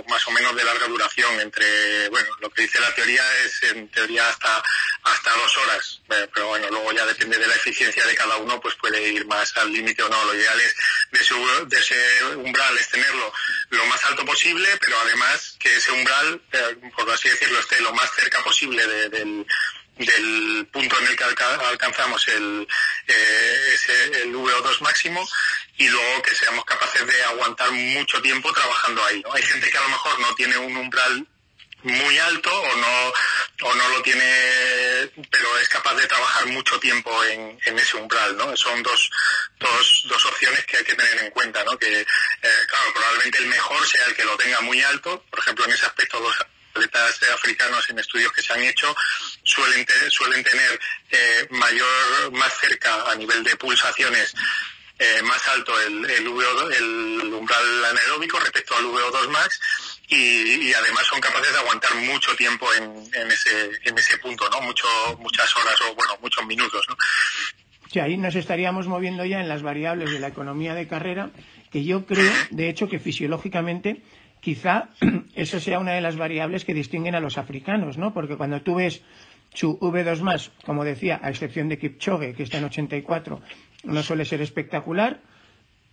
más 0.08 0.26
o 0.28 0.32
menos 0.32 0.56
de 0.56 0.64
larga 0.64 0.88
duración 0.88 1.40
entre 1.40 2.10
bueno 2.10 2.30
lo 2.42 2.50
que 2.52 2.62
dice 2.62 2.80
la 2.80 2.94
teoría 2.94 3.24
es 3.44 3.64
en 3.64 3.90
teoría 3.90 4.30
hasta 4.30 4.64
hasta 5.04 5.32
dos 5.32 5.58
horas. 5.58 6.02
Eh, 6.10 6.28
pero 6.34 6.48
bueno 6.48 6.68
luego 6.70 6.92
ya 6.92 7.06
depende 7.06 7.38
de 7.38 7.48
la 7.48 7.56
eficiencia 7.56 8.06
de 8.06 8.16
cada 8.16 8.38
uno 8.38 8.60
pues 8.60 8.76
puede 8.76 9.12
ir 9.12 9.26
más 9.26 9.56
al 9.58 9.72
límite 9.72 10.04
o 10.04 10.10
no. 10.10 10.26
Lo 10.26 10.36
ideal 10.36 10.60
es 10.60 10.76
de 11.12 11.22
ese, 11.22 11.36
de 11.66 11.78
ese 11.78 12.26
umbral 12.36 12.78
es 12.78 12.90
tenerlo 12.90 13.32
lo 13.70 13.86
más 13.86 14.04
alto 14.06 14.26
posible 14.26 14.68
pero 14.80 15.00
además 15.00 15.56
que 15.60 15.76
ese 15.76 15.92
umbral 15.92 16.19
eh, 16.52 16.78
por 16.96 17.10
así 17.10 17.30
decirlo, 17.30 17.60
esté 17.60 17.80
lo 17.82 17.94
más 17.94 18.10
cerca 18.16 18.44
posible 18.44 18.86
del, 19.10 19.46
punto 20.72 20.98
en 21.00 21.08
el 21.08 21.16
que 21.16 21.24
alcanzamos 21.24 22.28
el, 22.30 22.68
eh, 23.08 23.76
el 24.24 24.34
VO2 24.34 24.82
máximo 24.82 25.28
y 25.78 25.88
luego 25.90 26.22
que 26.22 26.36
seamos 26.36 26.64
capaces 26.64 27.06
de 27.06 27.24
aguantar 27.26 27.72
mucho 27.72 28.22
tiempo 28.22 28.52
trabajando 28.54 29.04
ahí. 29.06 29.22
Hay 29.34 29.44
gente 29.44 29.70
que 29.70 29.78
a 29.78 29.82
lo 29.82 29.90
mejor 29.90 30.20
no 30.20 30.36
tiene 30.36 30.58
un 30.58 30.78
umbral 30.78 31.28
muy 31.84 32.18
alto 32.18 32.50
o 32.50 32.76
no 32.76 33.14
o 33.62 33.76
no 33.76 33.90
lo 33.90 34.02
tiene 34.02 35.10
pero 35.30 35.60
es 35.60 35.70
capaz 35.70 35.96
de 35.96 36.08
trabajar 36.08 36.46
mucho 36.48 36.80
tiempo 36.80 37.12
en, 37.26 37.60
en 37.66 37.80
ese 37.80 37.98
umbral 37.98 38.38
no 38.38 38.56
son 38.56 38.82
dos, 38.84 39.12
dos, 39.60 40.04
dos 40.08 40.26
opciones 40.26 40.66
que 40.66 40.78
hay 40.78 40.84
que 40.84 40.96
tener 40.96 41.24
en 41.24 41.32
cuenta 41.32 41.64
no 41.64 41.78
que 41.78 42.02
eh, 42.02 42.06
claro 42.42 42.94
probablemente 42.94 43.38
el 43.40 43.48
mejor 43.48 43.86
sea 43.86 44.06
el 44.06 44.16
que 44.16 44.24
lo 44.24 44.38
tenga 44.38 44.62
muy 44.62 44.82
alto. 44.82 45.24
Por 45.30 45.40
ejemplo 45.40 45.66
en 45.66 45.72
ese 45.72 45.86
aspecto 45.86 46.20
los 46.20 46.36
atletas 46.74 47.20
africanos 47.34 47.90
en 47.90 48.00
estudios 48.00 48.32
que 48.32 48.42
se 48.42 48.54
han 48.54 48.64
hecho 48.64 48.96
suelen 49.44 49.86
suelen 50.10 50.44
tener 50.44 50.80
eh, 51.12 51.48
mayor 51.52 52.32
más 52.32 52.54
cerca 52.60 53.12
a 53.12 53.16
nivel 53.16 53.44
de 53.44 53.56
pulsaciones 53.58 54.34
eh, 55.00 55.22
más 55.24 55.46
alto 55.48 55.80
el, 55.80 56.06
el, 56.10 56.28
el 56.28 57.34
umbral 57.34 57.86
anaeróbico 57.86 58.40
respecto 58.40 58.76
al 58.76 58.86
VO2 58.86 59.28
max 59.30 59.60
y, 60.10 60.74
además 60.74 61.06
son 61.06 61.22
capaces 61.22 61.52
de 61.54 61.60
aguantar 61.60 61.96
mucho 61.96 62.36
tiempo 62.36 62.66
en, 62.78 62.84
en, 63.14 63.98
ese, 63.98 64.18
punto, 64.18 64.50
¿no? 64.50 64.62
Mucho, 64.62 64.88
muchas 65.20 65.56
horas 65.56 65.76
o, 65.88 65.96
bueno, 65.96 66.14
muchos 66.22 66.46
minutos, 66.46 66.84
¿no? 66.90 68.02
Ahí 68.02 68.18
nos 68.18 68.36
estaríamos 68.36 68.88
moviendo 68.88 69.26
ya 69.26 69.40
en 69.40 69.50
las 69.50 69.62
variables 69.62 70.12
de 70.12 70.20
la 70.20 70.28
economía 70.28 70.76
de 70.76 70.88
carrera, 70.88 71.32
que 71.72 71.84
yo 71.84 72.06
creo, 72.06 72.32
de 72.52 72.70
hecho, 72.70 72.88
que 72.88 73.00
fisiológicamente 73.00 74.02
quizá 74.42 74.90
eso 75.36 75.60
sea 75.60 75.80
una 75.80 75.94
de 75.94 76.02
las 76.02 76.16
variables 76.16 76.66
que 76.66 76.74
distinguen 76.74 77.16
a 77.16 77.20
los 77.20 77.38
africanos, 77.38 77.98
¿no? 77.98 78.14
Porque 78.14 78.36
cuando 78.36 78.62
tú 78.62 78.76
ves 78.76 79.02
su 79.54 79.80
V2 79.80 80.22
más, 80.22 80.52
como 80.66 80.84
decía, 80.84 81.20
a 81.22 81.30
excepción 81.30 81.70
de 81.70 81.78
Kipchoge, 81.78 82.34
que 82.34 82.44
está 82.44 82.58
en 82.58 82.66
84, 82.66 83.42
no 83.84 84.04
suele 84.04 84.26
ser 84.26 84.42
espectacular, 84.42 85.22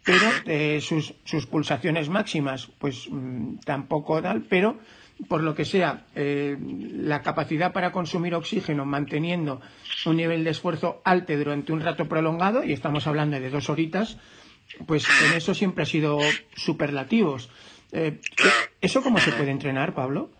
pero 0.07 0.31
eh, 0.47 0.81
sus, 0.81 1.13
sus, 1.25 1.47
pulsaciones 1.47 2.09
máximas, 2.09 2.69
pues 2.79 3.09
mm, 3.11 3.57
tampoco 3.65 4.23
tal, 4.23 4.43
pero 4.43 4.79
por 5.29 5.43
lo 5.43 5.55
que 5.55 5.65
sea, 5.65 6.07
eh, 6.15 6.57
la 6.61 7.23
capacidad 7.23 7.73
para 7.73 7.91
consumir 7.91 8.35
oxígeno 8.35 8.85
manteniendo 8.85 9.61
un 10.05 10.17
nivel 10.17 10.45
de 10.45 10.51
esfuerzo 10.51 11.01
alto 11.05 11.37
durante 11.37 11.73
un 11.73 11.81
rato 11.81 12.07
prolongado, 12.07 12.63
y 12.63 12.73
estamos 12.73 13.07
hablando 13.07 13.41
de 13.41 13.51
dos 13.51 13.69
horitas, 13.69 14.19
pues 14.87 15.05
en 15.27 15.37
eso 15.37 15.55
siempre 15.55 15.83
ha 15.83 15.87
sido 15.87 16.19
superlativos. 16.55 17.51
Eh, 17.93 18.21
¿Eso 18.81 19.03
cómo 19.03 19.19
se 19.19 19.33
puede 19.33 19.51
entrenar, 19.51 19.95
Pablo? 19.95 20.31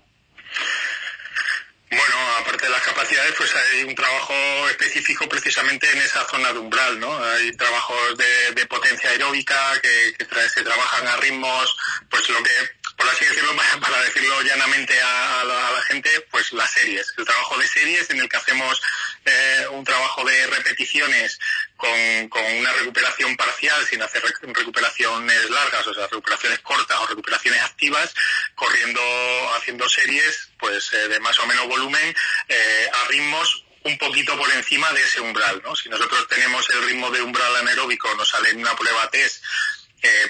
De 2.67 2.73
las 2.73 2.83
capacidades, 2.83 3.33
pues 3.39 3.55
hay 3.55 3.85
un 3.85 3.95
trabajo 3.95 4.35
específico 4.69 5.29
precisamente 5.29 5.89
en 5.89 5.99
esa 5.99 6.27
zona 6.29 6.53
de 6.53 6.59
umbral, 6.59 6.99
¿no? 6.99 7.17
Hay 7.25 7.53
trabajos 7.53 8.19
de, 8.19 8.67
potencia 8.67 9.11
aeróbica 9.11 9.81
que, 9.81 10.15
que 10.19 10.49
se 10.49 10.65
trabajan 10.65 11.07
a 11.07 11.17
ritmos, 11.19 11.77
pues 12.11 12.29
lo 12.29 12.43
que 12.43 12.51
por 12.97 13.09
así 13.09 13.25
decirlo, 13.25 13.55
para 13.81 14.03
decirlo 14.03 14.43
llanamente 14.43 15.01
a, 15.01 15.45
la, 15.45 15.83
gente, 15.83 16.11
pues 16.31 16.53
las 16.53 16.71
series, 16.71 17.13
el 17.17 17.25
trabajo 17.25 17.59
de 17.59 17.69
series 17.69 18.11
en 18.11 18.19
el 18.19 18.29
que 18.29 18.37
hacemos 18.37 18.83
eh, 19.25 19.67
un 19.71 19.85
trabajo 19.85 20.25
de 20.25 20.47
repeticiones 20.49 21.39
con, 21.77 21.91
una 21.91 22.73
recuperación 22.73 23.37
parcial 23.37 23.87
sin 23.87 24.03
hacer 24.03 24.23
recuperaciones 24.43 25.51
largas, 25.51 25.87
o 25.87 25.95
sea, 25.95 26.07
recuperaciones 26.07 26.59
cortas 26.61 26.99
o 26.99 27.07
recuperaciones 27.07 27.61
activas, 27.63 28.15
corriendo, 28.55 29.01
haciendo 29.57 29.89
series 29.89 30.49
pues 30.59 30.93
eh, 30.93 31.09
de 31.09 31.21
más 31.21 31.39
o 31.39 31.47
menos 31.47 31.67
volumen 31.69 32.15
eh, 32.49 32.91
a 32.93 33.09
ritmos 33.09 33.67
un 33.87 33.99
poquito 33.99 34.37
por 34.37 34.51
encima 34.51 34.93
de 34.93 35.01
ese 35.01 35.21
umbral, 35.21 35.63
¿no? 35.65 35.77
Si 35.77 35.89
nosotros 35.89 36.27
tenemos 36.29 36.69
el 36.71 36.85
ritmo 36.87 37.11
de 37.11 37.23
umbral 37.23 37.55
anaeróbico, 37.57 38.13
nos 38.17 38.29
sale 38.29 38.51
en 38.51 38.59
una 38.59 38.75
prueba 38.75 39.09
test 39.11 39.43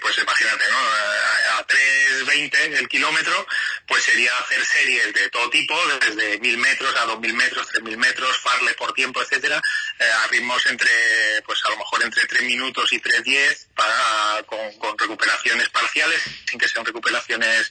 pues 0.00 0.18
imagínate, 0.18 0.64
¿no? 0.70 0.78
A 0.78 1.66
3.20 1.66 2.78
el 2.78 2.88
kilómetro, 2.88 3.46
pues 3.86 4.04
sería 4.04 4.36
hacer 4.38 4.64
series 4.64 5.12
de 5.12 5.28
todo 5.30 5.50
tipo, 5.50 5.74
desde 6.00 6.40
1.000 6.40 6.56
metros 6.56 6.94
a 6.96 7.06
2.000 7.06 7.32
metros, 7.34 7.66
3.000 7.72 7.96
metros, 7.96 8.38
farle 8.38 8.74
por 8.74 8.92
tiempo, 8.92 9.22
etcétera, 9.22 9.60
eh, 9.98 10.04
a 10.04 10.26
ritmos 10.28 10.64
entre, 10.66 10.90
pues 11.44 11.64
a 11.64 11.70
lo 11.70 11.78
mejor 11.78 12.02
entre 12.02 12.26
3 12.26 12.42
minutos 12.42 12.92
y 12.92 13.00
3.10 13.00 13.66
para, 13.74 14.42
con, 14.44 14.98
recuperaciones 14.98 15.68
parciales, 15.70 16.22
sin 16.48 16.58
que 16.58 16.68
sean 16.68 16.84
recuperaciones 16.84 17.70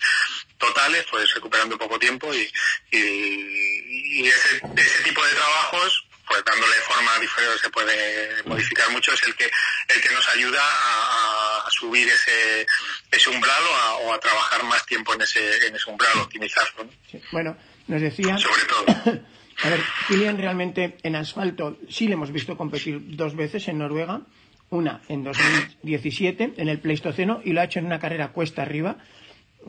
totales, 0.58 1.06
pues 1.10 1.34
recuperando 1.34 1.78
poco 1.78 2.00
tiempo 2.00 2.34
y, 2.34 2.52
y, 2.92 4.28
ese, 4.28 4.62
ese 4.76 5.04
tipo 5.04 5.24
de 5.26 5.34
trabajos 5.34 6.06
pues 6.28 6.44
dándole 6.44 6.74
forma 6.78 7.20
diferente 7.20 7.60
se 7.60 7.70
puede 7.70 8.44
modificar 8.46 8.90
mucho 8.90 9.14
es 9.14 9.22
el 9.24 9.36
que 9.36 9.52
el 9.90 10.02
que 10.02 10.10
nos 10.10 10.28
ayuda 10.30 10.60
a, 10.60 11.35
subir 11.80 12.08
ese, 12.08 12.66
ese 13.12 13.30
umbral 13.30 13.64
o 14.04 14.14
a, 14.14 14.20
trabajar 14.20 14.64
más 14.64 14.86
tiempo 14.86 15.14
en 15.14 15.22
ese, 15.22 15.40
en 15.68 15.76
ese 15.76 15.90
umbral, 15.90 16.18
optimizarlo. 16.20 16.90
Bueno, 17.32 17.58
nos 17.88 18.02
decía... 18.02 18.38
Sobre 18.38 18.64
todo. 18.64 19.22
A 19.64 19.70
ver, 19.70 19.80
Kilian 20.10 20.38
realmente 20.38 20.98
en 21.02 21.16
asfalto 21.16 21.80
sí 21.88 22.08
le 22.08 22.16
hemos 22.16 22.32
visto 22.32 22.58
competir 22.58 23.16
dos 23.16 23.38
veces 23.38 23.70
en 23.70 23.78
Noruega, 23.78 24.22
una 24.70 25.02
en 25.08 25.24
2017 25.24 26.56
en 26.58 26.68
el 26.68 26.80
Pleistoceno 26.80 27.40
y 27.44 27.54
lo 27.54 27.62
ha 27.62 27.64
hecho 27.64 27.80
en 27.80 27.86
una 27.86 28.00
carrera 28.00 28.34
cuesta 28.34 28.64
arriba 28.64 28.98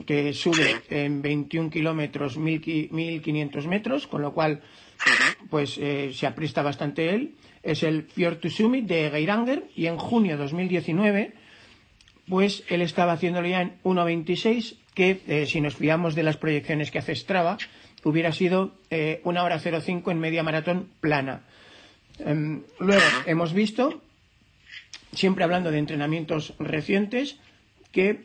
que 0.05 0.33
sube 0.33 0.81
en 0.89 1.21
21 1.21 1.69
kilómetros 1.69 2.37
1500 2.37 3.67
metros, 3.67 4.07
con 4.07 4.21
lo 4.21 4.33
cual 4.33 4.61
pues 5.49 5.77
eh, 5.77 6.11
se 6.13 6.27
apresta 6.27 6.61
bastante 6.61 7.15
él. 7.15 7.35
Es 7.63 7.83
el 7.83 8.03
Fjord 8.03 8.39
to 8.39 8.49
Summit 8.49 8.85
de 8.85 9.09
Geiranger 9.09 9.69
y 9.75 9.87
en 9.87 9.97
junio 9.97 10.33
de 10.33 10.43
2019 10.43 11.33
pues 12.29 12.63
él 12.69 12.81
estaba 12.81 13.13
haciéndolo 13.13 13.47
ya 13.47 13.61
en 13.61 13.73
1.26 13.83 14.75
que 14.93 15.21
eh, 15.27 15.45
si 15.45 15.61
nos 15.61 15.75
fiamos 15.75 16.15
de 16.15 16.23
las 16.23 16.37
proyecciones 16.37 16.91
que 16.91 16.99
hace 16.99 17.15
Strava 17.15 17.57
hubiera 18.03 18.31
sido 18.31 18.75
eh, 18.89 19.21
una 19.23 19.43
hora 19.43 19.59
05 19.59 20.11
en 20.11 20.19
media 20.19 20.43
maratón 20.43 20.89
plana. 20.99 21.41
Em, 22.19 22.63
luego 22.79 23.03
hemos 23.25 23.53
visto, 23.53 24.01
siempre 25.13 25.43
hablando 25.43 25.71
de 25.71 25.79
entrenamientos 25.79 26.53
recientes, 26.59 27.39
que 27.91 28.21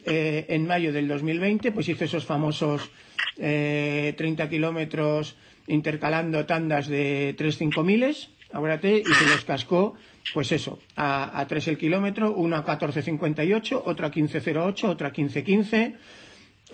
en 0.48 0.66
mayo 0.66 0.92
del 0.92 1.08
2020 1.08 1.72
pues 1.72 1.88
hizo 1.88 2.04
esos 2.04 2.26
famosos 2.26 2.90
30 3.36 4.50
kilómetros 4.50 5.36
intercalando 5.66 6.44
tandas 6.46 6.88
de 6.88 7.34
3-5 7.36 7.84
miles, 7.84 8.28
acuérdate, 8.52 8.98
y 8.98 9.14
se 9.14 9.26
los 9.26 9.44
cascó, 9.44 9.94
pues 10.34 10.52
eso, 10.52 10.78
a, 10.96 11.38
a 11.40 11.46
3 11.46 11.68
el 11.68 11.78
kilómetro, 11.78 12.32
uno 12.34 12.56
a 12.56 12.64
14.58, 12.64 13.82
otro 13.84 14.06
a 14.06 14.10
15.08, 14.10 14.84
otro 14.88 15.06
a 15.06 15.12
15.15. 15.12 15.96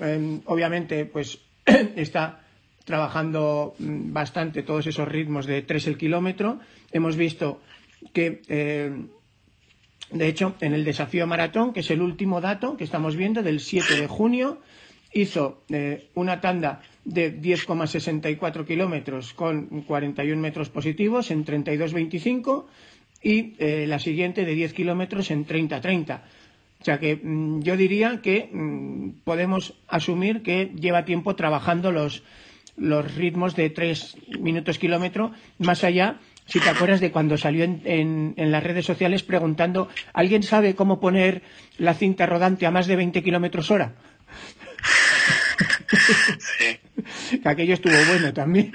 Em, 0.01 0.41
obviamente, 0.47 1.05
pues 1.07 1.41
está 1.97 2.41
trabajando 2.85 3.75
mm, 3.79 4.13
bastante 4.13 4.63
todos 4.63 4.87
esos 4.87 5.09
ritmos 5.09 5.47
de 5.47 5.63
3 5.63 5.87
el 5.89 5.99
kilómetro. 5.99 6.61
Hemos 6.93 7.17
visto 7.17 7.61
que, 8.13 8.43
em, 8.49 9.09
de 10.11 10.29
hecho, 10.29 10.55
en 10.61 10.73
el 10.75 10.85
desafío 10.85 11.27
maratón, 11.27 11.73
que 11.73 11.81
es 11.81 11.91
el 11.91 12.01
último 12.01 12.41
dato 12.41 12.77
que 12.77 12.85
estamos 12.85 13.17
viendo, 13.17 13.43
del 13.43 13.61
7 13.61 13.97
de 14.01 14.07
junio, 14.07 14.61
hizo 15.13 15.63
eh, 15.71 16.09
una 16.15 16.41
tanda 16.41 16.81
de 17.05 17.41
10,64 17.41 18.67
kilómetros 18.67 19.33
con 19.33 19.83
41 19.83 20.41
metros 20.41 20.69
positivos 20.69 21.31
en 21.31 21.45
32,25 21.45 22.67
y 23.23 23.55
eh, 23.59 23.87
la 23.87 23.99
siguiente 23.99 24.45
de 24.45 24.55
10 24.55 24.73
kilómetros 24.73 25.31
en 25.31 25.47
30,30. 25.47 26.21
O 26.81 26.85
sea 26.85 26.99
que 26.99 27.17
mm, 27.17 27.63
yo 27.63 27.77
diría 27.77 28.21
que 28.23 28.49
mm, 28.53 29.23
podemos 29.25 29.75
asumir 29.89 30.43
que 30.43 30.73
lleva 30.79 31.05
tiempo 31.05 31.35
trabajando 31.35 31.91
los, 31.93 32.23
los 32.77 33.15
ritmos 33.15 33.57
de 33.57 33.71
3 33.71 34.17
minutos 34.41 34.79
kilómetro, 34.79 35.33
más 35.59 35.83
allá, 35.85 36.19
si 36.47 36.61
te 36.61 36.69
acuerdas 36.71 37.01
de 37.01 37.11
cuando 37.11 37.37
salió 37.37 37.65
en, 37.65 37.83
en, 37.85 38.35
en, 38.37 38.51
las 38.53 38.63
redes 38.63 38.87
sociales 38.87 39.23
preguntando, 39.23 39.89
¿alguien 40.15 40.43
sabe 40.43 40.75
cómo 40.75 41.01
poner 41.01 41.43
la 41.77 41.95
cinta 41.95 42.27
rodante 42.27 42.67
a 42.67 42.71
más 42.71 42.87
de 42.87 42.97
20 42.97 43.23
kilómetros 43.23 43.71
hora? 43.71 43.95
sí. 46.59 46.79
Que 47.43 47.49
aquello 47.49 47.75
estuvo 47.75 47.95
bueno 48.09 48.33
también. 48.33 48.73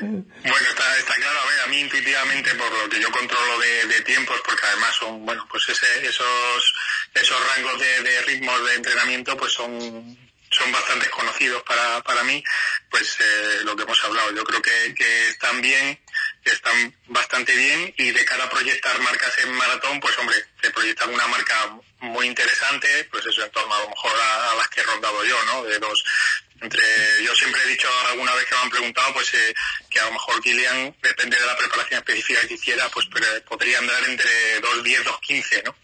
Bueno, 0.00 0.24
está, 0.40 0.98
está, 0.98 1.14
claro, 1.14 1.38
a 1.40 1.46
ver, 1.48 1.60
a 1.64 1.65
intuitivamente, 1.80 2.54
por 2.54 2.70
lo 2.70 2.88
que 2.88 3.00
yo 3.00 3.10
controlo 3.10 3.58
de, 3.58 4.00
tiempos, 4.02 4.40
porque 4.44 4.66
además 4.66 4.94
son, 4.94 5.24
bueno, 5.26 5.46
pues 5.50 5.68
ese, 5.68 6.06
esos, 6.06 6.74
esos 7.14 7.48
rangos 7.48 7.78
de, 7.80 8.02
de, 8.02 8.22
ritmos 8.22 8.64
de 8.66 8.74
entrenamiento, 8.74 9.36
pues 9.36 9.52
son, 9.52 10.16
son 10.50 10.72
bastante 10.72 11.08
conocidos 11.10 11.62
para, 11.64 12.02
para 12.02 12.22
mí, 12.24 12.42
pues 12.90 13.16
eh, 13.20 13.60
lo 13.64 13.74
que 13.74 13.82
hemos 13.82 14.02
hablado. 14.04 14.32
Yo 14.32 14.44
creo 14.44 14.62
que, 14.62 14.94
que 14.94 15.28
están 15.28 15.60
bien, 15.60 15.98
están 16.44 16.94
bastante 17.06 17.54
bien 17.54 17.92
y 17.96 18.10
de 18.12 18.24
cara 18.24 18.44
a 18.44 18.50
proyectar 18.50 18.98
marcas 19.00 19.36
en 19.38 19.52
maratón, 19.52 20.00
pues 20.00 20.16
hombre, 20.18 20.36
se 20.62 20.70
proyecta 20.70 21.06
una 21.06 21.26
marca 21.26 21.78
muy 22.00 22.26
interesante, 22.26 23.08
pues 23.10 23.24
eso 23.26 23.44
en 23.44 23.50
torno 23.50 23.74
a 23.74 23.80
lo 23.80 23.88
mejor 23.88 24.12
a, 24.20 24.54
las 24.54 24.68
que 24.68 24.80
he 24.80 24.84
rondado 24.84 25.24
yo, 25.24 25.42
¿no? 25.44 25.64
De 25.64 25.78
dos, 25.78 26.04
entre, 26.66 27.24
yo 27.24 27.34
siempre 27.34 27.62
he 27.62 27.68
dicho 27.68 27.88
alguna 28.10 28.34
vez 28.34 28.44
que 28.46 28.54
me 28.54 28.60
han 28.62 28.70
preguntado, 28.70 29.14
pues 29.14 29.32
eh, 29.34 29.54
que 29.88 30.00
a 30.00 30.06
lo 30.06 30.12
mejor 30.12 30.42
Kilian, 30.42 30.94
depende 31.00 31.38
de 31.38 31.46
la 31.46 31.56
preparación 31.56 31.98
específica 31.98 32.46
que 32.46 32.54
hiciera, 32.54 32.88
pues 32.90 33.06
podría 33.48 33.78
andar 33.78 34.02
entre 34.08 34.60
2.10, 34.60 35.04
2.15, 35.04 35.64
¿no? 35.64 35.76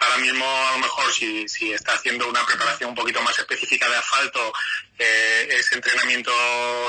Ahora 0.00 0.18
mismo 0.18 0.44
a 0.44 0.72
lo 0.72 0.78
mejor 0.78 1.12
si, 1.12 1.48
si 1.48 1.72
está 1.72 1.94
haciendo 1.94 2.28
una 2.28 2.44
preparación 2.46 2.90
un 2.90 2.96
poquito 2.96 3.20
más 3.22 3.38
específica 3.38 3.88
de 3.88 3.96
asfalto, 3.96 4.52
eh, 4.98 5.48
ese 5.50 5.76
entrenamiento 5.76 6.32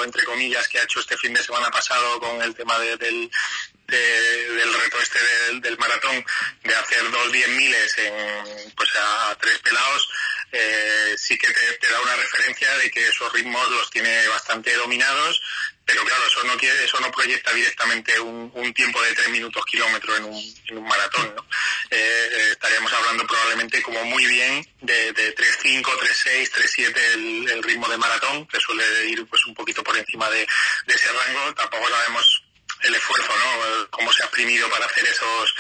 entre 0.03 0.23
comillas 0.23 0.67
que 0.67 0.79
ha 0.79 0.83
hecho 0.83 0.99
este 0.99 1.17
fin 1.17 1.33
de 1.33 1.43
semana 1.43 1.69
pasado 1.71 2.19
con 2.19 2.41
el 2.41 2.53
tema 2.55 2.77
del, 2.79 2.97
del 2.97 4.73
reto 4.73 5.01
este 5.01 5.19
del, 5.61 5.77
maratón 5.77 6.23
de 6.63 6.75
hacer 6.75 7.11
dos 7.11 7.31
diez 7.31 7.47
miles 7.49 7.97
en, 7.97 8.71
pues 8.75 8.89
a, 8.95 9.35
tres 9.39 9.59
pelados, 9.59 10.09
eh, 10.51 11.15
sí 11.17 11.37
que 11.37 11.47
te, 11.47 11.87
da 11.87 12.01
una 12.01 12.15
referencia 12.15 12.75
de 12.77 12.89
que 12.89 13.07
esos 13.07 13.31
ritmos 13.33 13.69
los 13.69 13.89
tiene 13.89 14.27
bastante 14.27 14.73
dominados, 14.75 15.41
pero 15.85 16.03
claro, 16.03 16.25
eso 16.27 16.43
no 16.43 16.57
quiere, 16.57 16.83
eso 16.83 16.99
no 16.99 17.11
proyecta 17.11 17.53
directamente 17.53 18.19
un, 18.19 18.49
tiempo 18.73 19.01
de 19.01 19.13
tres 19.13 19.29
minutos 19.29 19.65
kilómetro 19.65 20.15
en 20.15 20.25
un, 20.25 20.55
en 20.67 20.77
un 20.77 20.87
maratón, 20.87 21.33
¿no? 21.35 21.45
Eh, 21.89 22.29
eh, 22.31 22.49
estaríamos 22.51 22.93
hablando 22.93 23.25
probablemente 23.25 23.81
como 23.81 24.03
muy 24.05 24.25
bien 24.27 24.65
de, 24.81 25.11
de 25.11 25.35
3.5, 25.35 25.83
3.6, 25.83 26.51
3.7 26.51 26.97
el, 27.13 27.49
el 27.49 27.63
ritmo 27.63 27.89
de 27.89 27.97
maratón, 27.97 28.47
que 28.47 28.59
suele 28.59 29.09
ir 29.09 29.25
pues 29.25 29.45
un 29.47 29.55
poquito 29.55 29.83
por 29.83 29.97
encima 29.97 30.29
de, 30.29 30.47
de 30.85 30.93
ese 30.93 31.11
rango, 31.11 31.53
tampoco 31.55 31.89
sabemos 31.89 32.43
el 32.83 32.95
esfuerzo, 32.95 33.33
¿no? 33.37 33.89
Cómo 33.89 34.13
se 34.13 34.23
ha 34.23 34.27
exprimido 34.27 34.69
para 34.69 34.85
hacer 34.85 35.05
esos, 35.05 35.55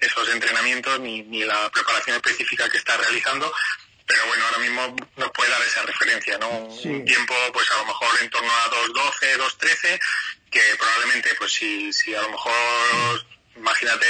esos 0.00 0.28
entrenamientos 0.28 1.00
ni, 1.00 1.22
ni 1.22 1.44
la 1.44 1.70
preparación 1.70 2.16
específica 2.16 2.68
que 2.68 2.78
está 2.78 2.96
realizando. 2.96 3.52
Pero 4.08 4.26
bueno, 4.26 4.44
ahora 4.46 4.58
mismo 4.58 4.96
nos 5.16 5.30
puede 5.32 5.50
dar 5.50 5.62
esa 5.62 5.82
referencia, 5.82 6.38
¿no? 6.38 6.48
Un 6.48 7.04
tiempo, 7.04 7.34
pues 7.52 7.70
a 7.70 7.76
lo 7.78 7.86
mejor 7.86 8.08
en 8.22 8.30
torno 8.30 8.50
a 8.50 8.70
2.12, 8.70 9.36
2.13, 9.36 10.00
que 10.50 10.60
probablemente, 10.78 11.30
pues 11.38 11.52
si, 11.52 11.92
si 11.92 12.14
a 12.14 12.22
lo 12.22 12.30
mejor 12.30 13.26
imagínate 13.58 14.06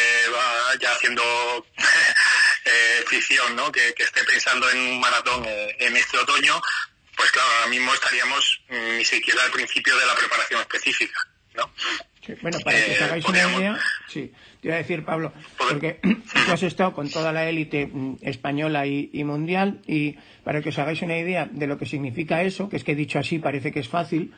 ya 0.80 0.92
haciendo 0.92 1.66
eh, 2.64 3.04
ficción, 3.08 3.56
¿no? 3.56 3.72
Que, 3.72 3.94
esté 3.98 4.24
pensando 4.24 4.70
en 4.70 4.78
un 4.78 5.00
maratón 5.00 5.44
eh, 5.46 5.76
en 5.80 5.96
este 5.96 6.18
otoño, 6.18 6.60
pues 7.16 7.30
claro, 7.32 7.48
ahora 7.56 7.66
mismo 7.66 7.92
estaríamos 7.92 8.62
ni 8.68 9.04
siquiera 9.04 9.42
al 9.42 9.50
principio 9.50 9.96
de 9.96 10.06
la 10.06 10.14
preparación 10.14 10.60
específica, 10.60 11.18
¿no? 11.54 11.72
bueno, 12.42 12.58
para 12.60 12.84
que 12.84 12.92
os 12.92 13.02
hagáis 13.02 13.24
una 13.24 13.52
idea, 13.52 13.78
sí, 14.06 14.32
iba 14.70 14.76
a 14.76 14.82
decir, 14.82 15.04
Pablo, 15.04 15.32
porque 15.68 16.00
tú 16.02 16.52
has 16.52 16.62
estado 16.62 16.92
con 16.92 17.08
toda 17.08 17.32
la 17.32 17.48
élite 17.48 17.86
mm, 17.86 18.16
española 18.22 18.86
y, 18.86 19.24
mundial, 19.24 19.80
y 19.86 20.16
para 20.44 20.62
que 20.62 20.70
os 20.70 20.78
hagáis 20.78 21.02
una 21.02 21.18
idea 21.18 21.48
de 21.50 21.66
lo 21.66 21.78
que 21.78 21.86
significa 21.86 22.42
eso, 22.42 22.68
que 22.68 22.76
es 22.76 22.84
que 22.84 22.94
dicho 22.94 23.18
así 23.18 23.38
parece 23.38 23.72
que 23.72 23.80
es 23.80 23.88
fácil, 23.88 24.32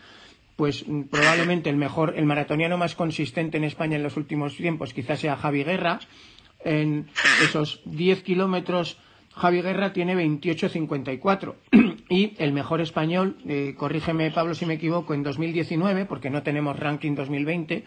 pues 0.56 0.86
mm, 0.86 1.02
probablemente 1.02 1.70
el 1.70 1.76
mejor, 1.76 2.14
el 2.16 2.26
maratoniano 2.26 2.78
más 2.78 2.94
consistente 2.94 3.56
en 3.56 3.64
España 3.64 3.96
en 3.96 4.02
los 4.02 4.16
últimos 4.16 4.56
tiempos 4.56 4.94
quizás 4.94 5.20
sea 5.20 5.36
Javi 5.36 5.64
Guerra. 5.64 6.00
En 6.62 7.08
esos 7.42 7.80
10 7.86 8.22
kilómetros, 8.22 8.98
Javi 9.34 9.62
Guerra 9.62 9.92
tiene 9.92 10.14
28.54. 10.14 11.54
y 12.10 12.34
el 12.38 12.52
mejor 12.52 12.80
español, 12.80 13.38
eh, 13.48 13.74
corrígeme 13.76 14.30
Pablo 14.30 14.54
si 14.54 14.66
me 14.66 14.74
equivoco, 14.74 15.14
en 15.14 15.22
2019, 15.22 16.04
porque 16.04 16.28
no 16.28 16.42
tenemos 16.42 16.78
ranking 16.78 17.14
2020, 17.14 17.84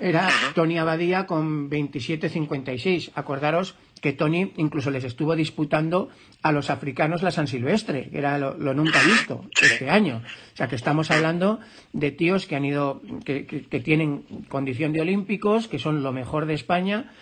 era 0.00 0.28
Tony 0.54 0.78
Abadía 0.78 1.26
con 1.26 1.70
27.56. 1.70 3.12
Acordaros 3.14 3.76
que 4.00 4.12
Tony 4.12 4.52
incluso 4.58 4.90
les 4.90 5.04
estuvo 5.04 5.34
disputando 5.34 6.10
a 6.42 6.52
los 6.52 6.68
africanos 6.68 7.22
la 7.22 7.30
San 7.30 7.46
Silvestre, 7.46 8.10
que 8.10 8.18
era 8.18 8.38
lo, 8.38 8.74
nunca 8.74 9.02
visto 9.02 9.46
este 9.62 9.88
año. 9.88 10.22
O 10.52 10.56
sea 10.56 10.68
que 10.68 10.76
estamos 10.76 11.10
hablando 11.10 11.60
de 11.92 12.10
tíos 12.10 12.46
que 12.46 12.56
han 12.56 12.66
ido, 12.66 13.00
que, 13.24 13.44
tienen 13.82 14.24
condición 14.48 14.92
de 14.92 15.00
olímpicos, 15.00 15.68
que 15.68 15.78
son 15.78 16.02
lo 16.02 16.12
mejor 16.12 16.44
de 16.44 16.52
España 16.52 17.12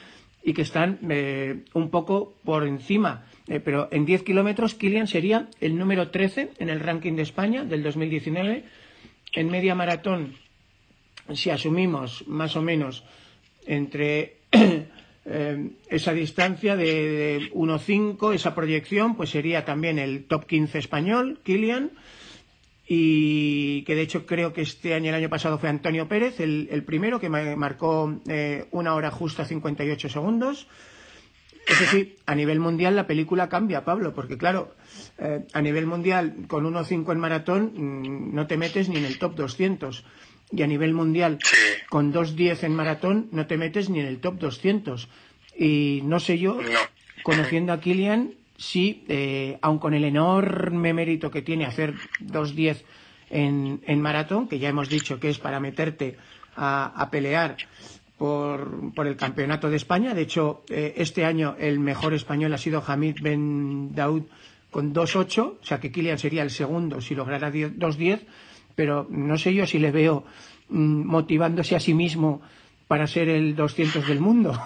y 0.42 0.54
que 0.54 0.62
están 0.62 0.98
eh, 1.08 1.62
un 1.72 1.90
poco 1.90 2.34
por 2.44 2.66
encima. 2.66 3.26
Eh, 3.46 3.60
pero 3.60 3.88
en 3.92 4.04
10 4.04 4.24
kilómetros, 4.24 4.74
Kilian 4.74 5.06
sería 5.06 5.48
el 5.60 5.78
número 5.78 6.10
13 6.10 6.50
en 6.58 6.68
el 6.68 6.80
ranking 6.80 7.12
de 7.12 7.22
España 7.22 7.64
del 7.64 7.84
2019. 7.84 8.64
En 9.34 9.50
media 9.50 9.76
maratón 9.76 10.34
si 11.34 11.50
asumimos 11.50 12.26
más 12.26 12.56
o 12.56 12.62
menos 12.62 13.04
entre 13.66 14.38
eh, 14.52 15.70
esa 15.88 16.12
distancia 16.12 16.76
de, 16.76 17.50
1.5, 17.52 18.34
esa 18.34 18.54
proyección, 18.54 19.16
pues 19.16 19.30
sería 19.30 19.64
también 19.64 19.98
el 19.98 20.24
top 20.24 20.46
15 20.46 20.78
español, 20.78 21.40
Kilian, 21.42 21.90
y 22.86 23.82
que 23.84 23.94
de 23.94 24.02
hecho 24.02 24.26
creo 24.26 24.52
que 24.52 24.62
este 24.62 24.94
año, 24.94 25.10
el 25.10 25.14
año 25.14 25.30
pasado 25.30 25.58
fue 25.58 25.68
Antonio 25.68 26.08
Pérez, 26.08 26.40
el, 26.40 26.82
primero, 26.84 27.20
que 27.20 27.28
marcó 27.28 28.20
eh, 28.28 28.66
una 28.72 28.94
hora 28.94 29.10
justa 29.10 29.44
58 29.44 30.08
segundos. 30.08 30.66
Es 31.66 31.78
decir, 31.78 32.18
a 32.26 32.34
nivel 32.34 32.58
mundial 32.58 32.96
la 32.96 33.06
película 33.06 33.48
cambia, 33.48 33.84
Pablo, 33.84 34.12
porque 34.12 34.36
claro, 34.36 34.74
eh, 35.18 35.46
a 35.52 35.62
nivel 35.62 35.86
mundial 35.86 36.34
con 36.48 36.64
1.5 36.64 37.12
en 37.12 37.18
maratón 37.20 37.72
mm, 37.76 38.34
no 38.34 38.48
te 38.48 38.56
metes 38.56 38.88
ni 38.88 38.96
en 38.96 39.04
el 39.04 39.18
top 39.18 39.36
200 39.36 40.04
y 40.52 40.62
a 40.62 40.66
nivel 40.66 40.92
mundial 40.92 41.38
con 41.88 42.12
2.10 42.12 42.64
en 42.64 42.74
maratón 42.74 43.28
no 43.32 43.46
te 43.46 43.56
metes 43.56 43.88
ni 43.88 44.00
en 44.00 44.06
el 44.06 44.20
top 44.20 44.38
200. 44.38 45.08
Y 45.58 46.00
no 46.04 46.20
sé 46.20 46.38
yo, 46.38 46.58
conociendo 47.22 47.72
a 47.72 47.80
Kilian, 47.80 48.34
si, 48.56 49.04
eh, 49.08 49.58
aun 49.60 49.78
con 49.78 49.94
el 49.94 50.04
enorme 50.04 50.92
mérito 50.92 51.30
que 51.30 51.42
tiene 51.42 51.66
hacer 51.66 51.94
2.10 52.20 52.82
en, 53.30 53.80
en 53.86 54.00
maratón, 54.00 54.48
que 54.48 54.58
ya 54.58 54.68
hemos 54.68 54.88
dicho 54.88 55.18
que 55.18 55.30
es 55.30 55.38
para 55.38 55.58
meterte 55.58 56.16
a, 56.54 57.08
pelear 57.10 57.56
por, 58.18 58.92
por, 58.94 59.06
el 59.06 59.16
campeonato 59.16 59.70
de 59.70 59.76
España. 59.76 60.14
De 60.14 60.22
hecho, 60.22 60.64
eh, 60.68 60.94
este 60.96 61.24
año 61.24 61.56
el 61.58 61.80
mejor 61.80 62.14
español 62.14 62.52
ha 62.52 62.58
sido 62.58 62.84
Hamid 62.86 63.16
Ben 63.22 63.94
Daoud 63.94 64.24
con 64.70 64.94
2.8, 64.94 65.40
o 65.40 65.64
sea 65.64 65.80
que 65.80 65.90
Kilian 65.90 66.18
sería 66.18 66.42
el 66.42 66.50
segundo 66.50 67.00
si 67.00 67.14
lograra 67.14 67.50
2.10 67.50 68.20
pero 68.74 69.06
no 69.10 69.38
sé 69.38 69.54
yo 69.54 69.66
si 69.66 69.78
le 69.78 69.90
veo 69.90 70.24
mm, 70.68 71.06
motivándose 71.06 71.76
a 71.76 71.80
sí 71.80 71.94
mismo 71.94 72.42
para 72.88 73.06
ser 73.06 73.28
el 73.28 73.56
200 73.56 74.06
del 74.06 74.20
mundo. 74.20 74.50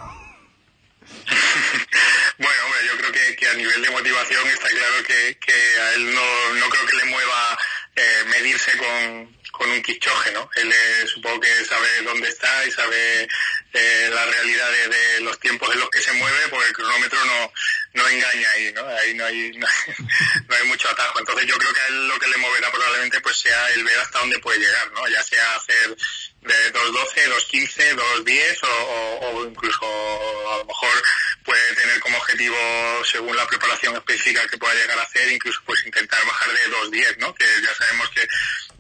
bueno, 2.38 2.60
hombre, 2.64 2.80
yo 2.86 2.98
creo 2.98 3.12
que, 3.12 3.48
a 3.48 3.54
nivel 3.54 3.82
de 3.82 3.90
motivación 3.90 4.46
está 4.48 4.68
claro 4.68 5.04
que, 5.06 5.36
a 5.80 5.94
él 5.94 6.14
no, 6.14 6.54
no, 6.58 6.68
creo 6.68 6.86
que 6.86 6.96
le 6.96 7.04
mueva 7.04 7.55
eh, 7.96 8.24
medirse 8.26 8.76
con, 8.76 9.36
con 9.52 9.70
un 9.70 9.82
quichoje, 9.82 10.30
¿no? 10.32 10.48
Él 10.56 10.70
eh, 10.70 11.06
supongo 11.06 11.40
que 11.40 11.64
sabe 11.64 11.88
dónde 12.02 12.28
está 12.28 12.64
y 12.66 12.70
sabe 12.70 13.26
eh, 13.72 14.10
la 14.12 14.24
realidad 14.26 14.70
de, 14.70 15.20
los 15.20 15.40
tiempos 15.40 15.72
en 15.72 15.80
los 15.80 15.88
que 15.90 16.00
se 16.00 16.12
mueve, 16.12 16.48
porque 16.50 16.66
el 16.66 16.72
cronómetro 16.74 17.24
no, 17.24 17.52
no 17.94 18.08
engaña 18.08 18.50
ahí, 18.50 18.72
¿no? 18.74 18.86
Ahí 18.86 19.14
no 19.14 19.24
hay, 19.24 19.50
no 19.52 19.66
hay, 20.56 20.66
mucho 20.66 20.88
atajo. 20.90 21.18
Entonces 21.18 21.46
yo 21.46 21.56
creo 21.56 21.72
que 21.72 21.80
a 21.80 21.86
él 21.88 22.08
lo 22.08 22.18
que 22.18 22.28
le 22.28 22.36
moverá 22.36 22.70
probablemente 22.70 23.20
pues 23.20 23.38
sea 23.38 23.70
el 23.70 23.84
ver 23.84 23.98
hasta 23.98 24.18
dónde 24.18 24.38
puede 24.40 24.58
llegar, 24.58 24.92
¿no? 24.92 25.08
Ya 25.08 25.22
sea 25.22 25.56
hacer 25.56 25.96
de 26.42 26.72
2.12, 26.72 27.28
2.15, 27.50 27.96
2.10 28.24 28.58
o, 28.62 29.26
o 29.26 29.44
incluso 29.46 29.84
a 30.52 30.58
lo 30.58 30.64
mejor 30.66 31.02
puede 31.46 31.74
tener 31.76 32.00
como 32.00 32.18
objetivo, 32.18 32.56
según 33.04 33.34
la 33.36 33.46
preparación 33.46 33.94
específica 33.96 34.46
que 34.48 34.58
pueda 34.58 34.74
llegar 34.74 34.98
a 34.98 35.02
hacer, 35.02 35.32
incluso 35.32 35.60
pues 35.64 35.86
intentar 35.86 36.22
bajar 36.26 36.50
de 36.52 36.98
2.10, 36.98 37.16
¿no? 37.18 37.34
Que 37.34 37.44
ya 37.62 37.74
sabemos 37.74 38.10
que 38.10 38.26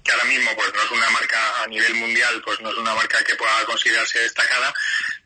que 0.06 0.12
ahora 0.12 0.24
mismo 0.24 0.54
pues 0.54 0.72
no 0.72 0.82
es 0.82 0.90
una 0.92 1.10
marca 1.10 1.62
a 1.62 1.66
nivel 1.66 1.94
mundial, 1.94 2.40
pues 2.44 2.60
no 2.60 2.70
es 2.70 2.76
una 2.76 2.94
marca 2.94 3.22
que 3.24 3.34
pueda 3.34 3.64
considerarse 3.64 4.20
destacada, 4.20 4.72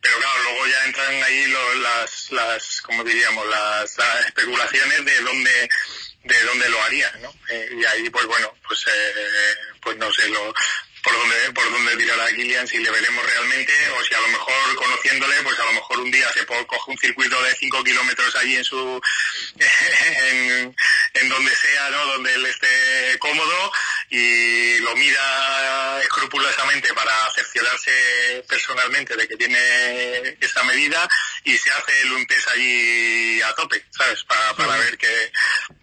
pero 0.00 0.16
claro, 0.18 0.42
luego 0.42 0.66
ya 0.66 0.84
entran 0.84 1.22
ahí 1.22 1.54
las, 1.82 2.32
las, 2.32 2.80
como 2.80 3.04
diríamos, 3.04 3.46
las, 3.46 3.98
especulaciones 4.26 5.04
de 5.04 5.20
dónde 5.20 5.70
de 6.22 6.44
dónde 6.44 6.68
lo 6.68 6.82
haría, 6.82 7.10
¿no? 7.20 7.34
Eh, 7.48 7.70
y 7.78 7.84
ahí 7.84 8.10
pues 8.10 8.26
bueno, 8.26 8.54
pues 8.66 8.86
eh, 8.86 9.56
pues 9.82 9.96
no 9.98 10.10
sé 10.12 10.28
lo 10.28 10.54
por 11.02 11.12
dónde 11.12 11.52
por 11.52 11.70
dónde 11.70 11.96
tirará 11.96 12.26
Kilian 12.28 12.66
si 12.66 12.78
le 12.78 12.90
veremos 12.90 13.24
realmente 13.24 13.72
o 13.90 14.04
si 14.04 14.14
a 14.14 14.20
lo 14.20 14.28
mejor 14.28 14.74
conociéndole 14.76 15.34
pues 15.42 15.58
a 15.58 15.64
lo 15.64 15.72
mejor 15.72 16.00
un 16.00 16.10
día 16.10 16.30
se 16.32 16.44
coge 16.46 16.90
un 16.90 16.98
circuito 16.98 17.42
de 17.42 17.54
5 17.54 17.84
kilómetros 17.84 18.36
allí 18.36 18.56
en 18.56 18.64
su 18.64 19.00
en 21.14 21.28
donde 21.28 21.54
sea 21.54 21.90
no 21.90 22.06
donde 22.06 22.34
él 22.34 22.46
esté 22.46 23.18
cómodo 23.18 23.72
y 24.10 24.78
lo 24.78 24.96
mira 24.96 26.00
escrupulosamente 26.02 26.92
para 26.94 27.12
cerciorarse 27.32 28.44
personalmente 28.48 29.16
de 29.16 29.28
que 29.28 29.36
tiene 29.36 30.36
esa 30.40 30.62
medida 30.64 31.08
y 31.44 31.56
se 31.56 31.70
hace 31.70 32.02
el 32.02 32.12
un 32.12 32.26
test 32.26 32.48
allí 32.48 33.40
a 33.42 33.54
tope, 33.54 33.84
¿sabes? 33.90 34.24
Para, 34.24 34.54
para 34.54 34.76
ver 34.76 34.98
que 34.98 35.32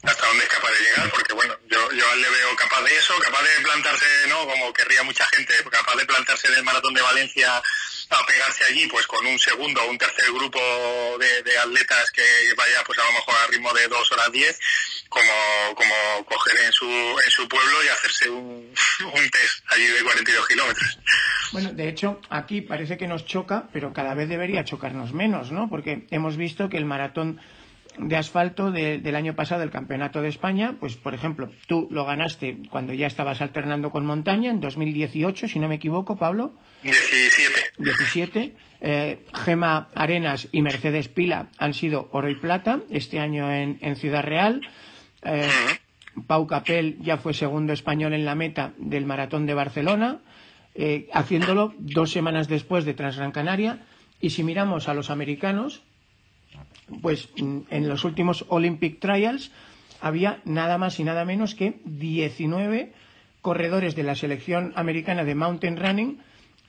hasta 0.04 0.28
dónde 0.28 0.44
es 0.44 0.50
capaz 0.50 0.72
de 0.72 0.80
llegar, 0.80 1.10
porque 1.10 1.34
bueno, 1.34 1.58
yo, 1.68 1.92
yo 1.92 2.16
le 2.16 2.30
veo 2.30 2.56
capaz 2.56 2.82
de 2.84 2.96
eso, 2.96 3.18
capaz 3.20 3.44
de 3.44 3.62
plantarse, 3.62 4.28
¿no? 4.28 4.46
Como 4.46 4.74
querría 4.74 5.04
mucha 5.04 5.26
gente, 5.28 5.54
capaz 5.70 5.96
de 5.96 6.06
plantarse 6.06 6.48
en 6.48 6.56
el 6.56 6.64
maratón 6.64 6.94
de 6.94 7.02
Valencia 7.02 7.62
a 8.10 8.26
pegarse 8.26 8.64
allí 8.66 8.88
pues 8.88 9.06
con 9.08 9.26
un 9.26 9.38
segundo 9.40 9.82
o 9.82 9.90
un 9.90 9.98
tercer 9.98 10.32
grupo 10.32 10.60
de, 11.20 11.58
atletas 11.58 12.12
que 12.12 12.24
vaya 12.56 12.84
pues 12.86 12.98
a 13.00 13.06
lo 13.06 13.12
mejor 13.14 13.36
a 13.36 13.48
ritmo 13.48 13.74
de 13.74 13.88
dos 13.88 14.12
horas 14.12 14.32
diez 14.32 14.60
como, 15.10 15.76
como 15.76 16.26
coger 16.26 16.66
en 16.66 16.72
su, 16.72 16.86
en 16.86 17.32
su 17.32 17.48
pueblo 17.48 17.84
y 17.84 17.88
hacerse 17.88 18.30
un, 18.30 18.74
un 19.06 19.30
test 19.30 19.64
allí 19.68 19.88
de 19.88 20.04
42 20.04 20.48
kilómetros. 20.48 21.00
Bueno, 21.52 21.74
de 21.74 21.88
hecho, 21.88 22.20
aquí 22.30 22.62
parece 22.62 22.98
que 22.98 23.08
nos 23.08 23.26
choca, 23.26 23.70
pero 23.72 23.94
cada 23.94 24.14
vez 24.14 24.30
debería 24.30 24.66
chocarnos 24.66 25.14
menos, 25.14 25.52
¿no? 25.52 25.70
Porque 25.70 26.06
hemos 26.12 26.38
visto 26.38 26.70
que 26.70 26.78
el 26.78 26.86
maratón 26.86 27.40
de 27.98 28.16
asfalto 28.16 28.72
del 28.72 29.16
año 29.16 29.36
pasado 29.36 29.62
del 29.62 29.72
Campeonato 29.72 30.22
de 30.22 30.30
España, 30.30 30.76
pues 30.80 30.96
por 30.96 31.14
ejemplo, 31.14 31.50
tú 31.68 31.88
lo 31.90 32.06
ganaste 32.06 32.58
cuando 32.70 32.94
ya 32.94 33.08
estabas 33.08 33.42
alternando 33.42 33.90
con 33.92 34.06
montaña 34.06 34.52
en 34.52 34.62
2018, 34.62 35.48
si 35.48 35.60
no 35.60 35.68
me 35.68 35.76
equivoco, 35.76 36.18
Pablo. 36.18 36.54
17. 36.84 37.74
17. 37.78 38.56
Eh, 38.80 39.26
Gema 39.34 39.90
Arenas 39.96 40.48
y 40.52 40.62
Mercedes 40.62 41.08
Pila 41.08 41.50
han 41.58 41.74
sido 41.74 42.10
oro 42.12 42.30
y 42.30 42.36
plata 42.36 42.82
este 42.90 43.20
año 43.20 43.52
en, 43.52 43.96
Ciudad 43.96 44.24
Real. 44.24 44.62
Eh, 45.24 45.50
Pau 46.28 46.48
Capel 46.48 46.98
ya 47.02 47.18
fue 47.18 47.34
segundo 47.34 47.74
español 47.74 48.14
en 48.14 48.26
la 48.26 48.36
meta 48.36 48.74
del 48.78 49.06
Maratón 49.06 49.46
de 49.46 49.54
Barcelona, 49.54 50.20
eh, 50.76 51.10
haciéndolo 51.14 51.74
dos 51.78 52.12
semanas 52.12 52.48
después 52.48 52.86
de 52.86 52.94
Transgran 52.94 53.32
Canaria. 53.32 53.86
Y 54.20 54.32
si 54.32 54.44
miramos 54.44 54.88
a 54.88 54.94
los 54.94 55.10
americanos, 55.10 55.84
pues 57.02 57.30
mm, 57.38 57.60
en 57.70 57.88
los 57.88 58.04
últimos 58.04 58.46
Olympic 58.50 59.00
Trials 59.00 59.52
había 60.02 60.42
nada 60.46 60.78
más 60.78 61.00
y 61.00 61.04
nada 61.04 61.26
menos 61.26 61.56
que 61.56 61.80
19 61.86 62.94
corredores 63.42 63.96
de 63.96 64.04
la 64.04 64.16
selección 64.16 64.74
americana 64.76 65.24
de 65.24 65.36
mountain 65.36 65.78
running 65.78 66.20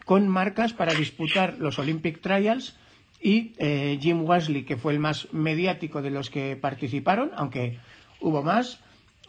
con 0.09 0.27
marcas 0.27 0.73
para 0.73 0.95
disputar 0.95 1.59
los 1.59 1.79
Olympic 1.79 2.23
Trials 2.23 2.75
y 3.21 3.53
eh, 3.59 3.99
Jim 4.01 4.25
Wesley, 4.25 4.63
que 4.63 4.79
fue 4.79 4.95
el 4.95 5.01
más 5.01 5.29
mediático 5.33 6.01
de 6.01 6.09
los 6.09 6.31
que 6.31 6.57
participaron, 6.57 7.31
aunque 7.37 7.79
hubo 8.23 8.43
más. 8.43 8.81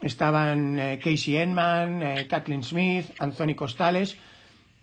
Estaban 0.02 0.80
eh, 0.80 0.98
Casey 1.04 1.36
Enman, 1.36 2.02
eh, 2.02 2.28
Kathleen 2.30 2.64
Smith, 2.64 3.08
Anthony 3.20 3.56
Costales, 3.56 4.16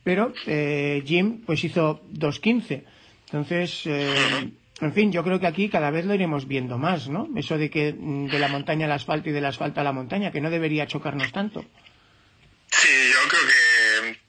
pero 0.05 0.35
Jim 0.45 1.41
pues 1.47 1.65
hizo 1.65 2.03
2.15 2.13 2.85
Entonces, 3.25 3.87
eh, 3.87 4.53
en 4.83 4.93
fin, 4.93 5.11
yo 5.11 5.25
creo 5.25 5.41
que 5.41 5.47
aquí 5.47 5.71
cada 5.71 5.91
vez 5.91 6.05
lo 6.05 6.13
iremos 6.13 6.47
viendo 6.47 6.77
más, 6.77 7.09
¿no? 7.09 7.27
Eso 7.37 7.57
de 7.57 7.71
que 7.71 7.95
mm, 7.95 8.27
de 8.27 8.39
la 8.39 8.49
montaña 8.49 8.85
al 8.85 8.93
asfalto 8.93 9.31
y 9.31 9.33
del 9.33 9.47
asfalto 9.47 9.81
a 9.81 9.85
la 9.85 9.93
montaña, 9.95 10.31
que 10.31 10.43
no 10.43 10.51
debería 10.51 10.87
chocarnos 10.87 11.33
tanto. 11.33 11.65
Sí, 12.69 12.93
yo 13.11 13.29
creo 13.31 13.47
que, 13.49 13.86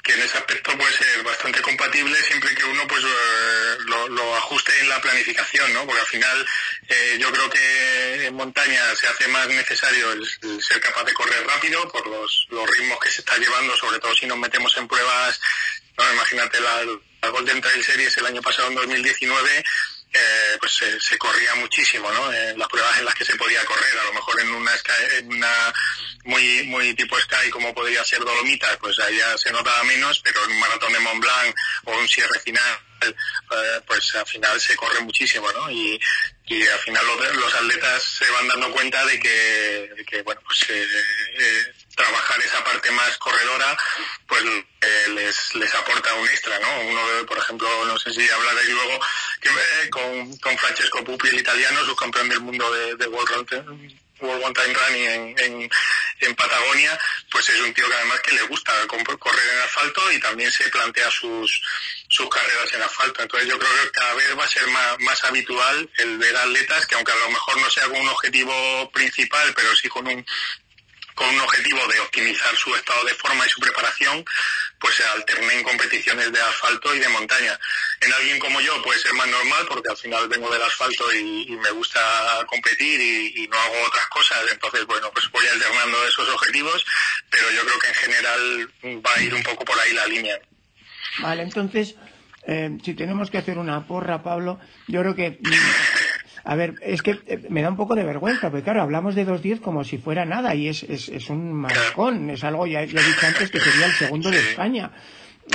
que 0.08 0.14
en 0.14 0.22
ese 0.22 0.38
aspecto 0.38 0.76
puede 0.78 0.94
ser 0.94 1.22
bastante 1.24 1.62
compatible 1.62 2.16
siempre 2.24 2.56
que 2.56 2.64
uno 2.64 2.88
pues 2.88 3.04
eh, 3.04 3.78
lo, 3.86 4.36
ajuste 4.38 4.72
en 4.80 4.90
la 4.90 5.02
planificación, 5.02 5.74
¿no? 5.74 5.86
Porque 5.86 6.00
al 6.00 6.08
final 6.08 6.48
eh, 6.88 7.18
yo 7.20 7.32
creo 7.32 7.50
que 7.50 8.26
en 8.26 8.34
montaña 8.34 8.96
se 8.96 9.08
hace 9.08 9.28
más 9.28 9.48
necesario 9.50 10.14
el, 10.14 10.26
el 10.44 10.64
ser 10.64 10.80
capaz 10.80 11.04
de 11.04 11.14
correr 11.14 11.46
rápido 11.46 11.88
por 11.90 12.08
los, 12.08 12.48
los 12.50 12.70
ritmos 12.70 13.00
que 13.00 13.12
se 13.12 13.20
está 13.20 13.38
llevando, 13.38 13.76
sobre 13.76 14.00
todo 14.00 14.16
si 14.16 14.26
nos 14.26 14.38
metemos 14.38 14.76
en 14.78 14.88
pruebas, 14.88 15.42
¿no? 15.98 16.14
imagínate 16.14 16.62
la, 16.62 16.86
la 17.22 17.30
Golden 17.30 17.60
Trail 17.60 17.84
Series 17.84 18.18
el 18.18 18.26
año 18.28 18.42
pasado 18.42 18.70
en 18.70 18.76
2019 18.76 19.64
eh, 20.14 20.58
pues 20.60 20.74
se, 20.74 21.00
se, 21.00 21.18
corría 21.18 21.54
muchísimo, 21.56 22.12
¿no? 22.12 22.32
En 22.34 22.58
las 22.58 22.68
pruebas 22.68 22.98
en 23.00 23.06
las 23.06 23.16
que 23.16 23.26
se 23.26 23.36
podía 23.36 23.64
correr, 23.66 24.00
a 24.00 24.04
lo 24.06 24.14
mejor 24.14 24.40
en 24.40 24.50
una, 24.50 24.72
en 25.18 25.28
una 25.28 25.74
muy 26.26 26.64
muy 26.64 26.94
tipo 26.94 27.20
Sky 27.20 27.50
como 27.50 27.74
podría 27.74 28.04
ser 28.04 28.20
Dolomitas, 28.20 28.78
pues 28.78 28.98
ya 28.98 29.38
se 29.38 29.52
notaba 29.52 29.84
menos, 29.84 30.20
pero 30.24 30.44
en 30.46 30.52
un 30.52 30.60
maratón 30.60 30.94
de 30.94 31.00
Mont 31.00 31.22
Blanc 31.22 31.56
o 31.86 31.98
un 31.98 32.08
cierre 32.08 32.40
final, 32.40 32.80
eh, 33.02 33.82
pues 33.86 34.16
al 34.16 34.26
final 34.26 34.60
se 34.60 34.76
corre 34.76 35.00
muchísimo, 35.02 35.52
¿no? 35.52 35.70
Y, 35.70 36.00
y 36.48 36.68
al 36.68 36.80
final 36.80 37.06
los, 37.06 37.36
los, 37.36 37.56
atletas 37.56 38.04
se 38.04 38.30
van 38.32 38.48
dando 38.48 38.72
cuenta 38.72 39.06
de 39.06 39.20
que, 39.20 39.90
de 39.96 40.06
que 40.06 40.22
bueno, 40.22 40.42
pues 40.46 40.70
eh, 40.70 40.88
eh, 41.38 41.74
trabajar 41.98 42.40
esa 42.42 42.64
parte 42.64 42.92
más 42.92 43.18
corredora, 43.18 43.76
pues 44.28 44.44
eh, 44.82 45.08
les, 45.16 45.56
les 45.56 45.76
aporta 45.76 46.14
un 46.14 46.28
extra, 46.28 46.58
¿no? 46.60 46.82
Uno, 46.82 47.02
por 47.26 47.38
ejemplo, 47.40 47.68
no 47.86 47.98
sé 47.98 48.14
si 48.14 48.30
hablaréis 48.30 48.70
luego 48.70 49.00
que, 49.42 49.50
eh, 49.50 49.90
con, 49.90 50.38
con 50.38 50.58
Francesco 50.58 51.04
Pupi, 51.04 51.28
el 51.28 51.40
italiano, 51.40 51.84
subcampeón 51.84 52.30
del 52.30 52.40
mundo 52.40 52.72
de, 52.72 52.96
de 52.96 53.08
World 53.08 53.52
World 54.20 54.42
Mountain 54.42 54.74
Running 54.74 55.08
en, 55.08 55.40
en, 55.40 55.70
en, 56.22 56.36
Patagonia, 56.36 56.98
pues 57.30 57.50
es 57.50 57.60
un 57.62 57.74
tío 57.74 57.88
que 57.88 57.96
además 57.96 58.20
que 58.22 58.36
le 58.36 58.42
gusta 58.44 58.74
correr 58.88 59.50
en 59.54 59.60
asfalto 59.60 60.12
y 60.12 60.20
también 60.20 60.52
se 60.52 60.70
plantea 60.70 61.10
sus, 61.12 61.62
sus 62.08 62.28
carreras 62.30 62.74
en 62.74 62.82
asfalto. 62.82 63.22
Entonces 63.22 63.48
yo 63.48 63.60
creo 63.60 63.72
que 63.84 63.92
cada 63.92 64.14
vez 64.16 64.38
va 64.38 64.44
a 64.44 64.48
ser 64.48 64.68
más, 64.68 65.00
más 65.00 65.24
habitual 65.24 65.90
el 65.98 66.18
ver 66.18 66.36
atletas 66.36 66.86
que 66.88 66.96
aunque 66.96 67.12
a 67.12 67.18
lo 67.18 67.30
mejor 67.30 67.62
no 67.62 67.70
sea 67.70 67.86
con 67.86 68.00
un 68.00 68.10
objetivo 68.10 68.92
principal, 68.92 69.54
pero 69.56 69.76
sí 69.76 69.88
con 69.88 70.08
un 70.08 70.26
con 71.18 71.28
un 71.30 71.42
objetivo 71.42 71.80
de 71.88 72.00
optimizar 72.00 72.56
su 72.56 72.74
estado 72.76 73.04
de 73.06 73.16
forma 73.16 73.44
y 73.44 73.50
su 73.50 73.60
preparación, 73.60 74.24
pues 74.80 74.94
se 74.94 75.04
alternen 75.04 75.64
competiciones 75.64 76.32
de 76.32 76.40
asfalto 76.40 76.94
y 76.94 77.00
de 77.00 77.10
montaña. 77.10 77.60
En 78.02 78.14
alguien 78.14 78.38
como 78.38 78.62
yo 78.62 78.80
puede 78.84 79.00
ser 79.00 79.14
más 79.14 79.28
normal 79.28 79.66
porque 79.68 79.90
al 79.90 79.98
final 79.98 80.28
vengo 80.30 80.48
del 80.52 80.62
asfalto 80.62 81.12
y, 81.12 81.52
y 81.52 81.58
me 81.58 81.72
gusta 81.72 82.00
competir 82.46 83.02
y, 83.02 83.44
y, 83.44 83.48
no 83.48 83.58
hago 83.58 83.74
otras 83.88 84.08
cosas, 84.10 84.38
entonces 84.52 84.86
bueno, 84.86 85.10
pues 85.12 85.30
voy 85.32 85.44
alternando 85.48 86.08
esos 86.08 86.30
objetivos, 86.30 86.86
pero 87.32 87.50
yo 87.50 87.66
creo 87.66 87.80
que 87.80 87.88
en 87.88 87.96
general 87.96 88.74
va 89.04 89.16
a 89.16 89.22
ir 89.22 89.34
un 89.34 89.42
poco 89.42 89.66
por 89.66 89.80
ahí 89.80 89.94
la 89.94 90.06
línea. 90.06 90.40
Vale, 91.18 91.42
entonces, 91.42 91.96
eh, 92.46 92.78
si 92.86 92.94
tenemos 92.94 93.32
que 93.32 93.40
hacer 93.40 93.58
una 93.58 93.88
porra, 93.88 94.22
Pablo, 94.22 94.60
yo 94.88 95.02
creo 95.02 95.16
que 95.16 95.40
A 96.50 96.56
ver, 96.56 96.76
es 96.82 97.02
que 97.02 97.20
eh, 97.28 97.46
me 97.50 97.62
da 97.62 97.70
un 97.70 97.76
poco 97.76 97.94
de 97.94 98.06
vergüenza, 98.06 98.50
porque 98.50 98.64
claro, 98.64 98.82
hablamos 98.82 99.16
de 99.16 99.28
2.10 99.28 99.60
como 99.60 99.84
si 99.84 99.98
fuera 99.98 100.24
nada 100.24 100.56
y 100.56 100.70
es, 100.70 100.82
es, 100.84 101.10
es 101.10 101.30
un 101.30 101.52
marcón, 101.52 102.30
es 102.30 102.42
algo, 102.46 102.66
ya 102.66 102.80
lo 102.80 103.02
he 103.02 103.04
dicho 103.04 103.28
antes, 103.28 103.52
que 103.52 103.60
sería 103.60 103.88
el 103.88 103.92
segundo 103.92 104.32
de 104.32 104.38
España, 104.38 104.92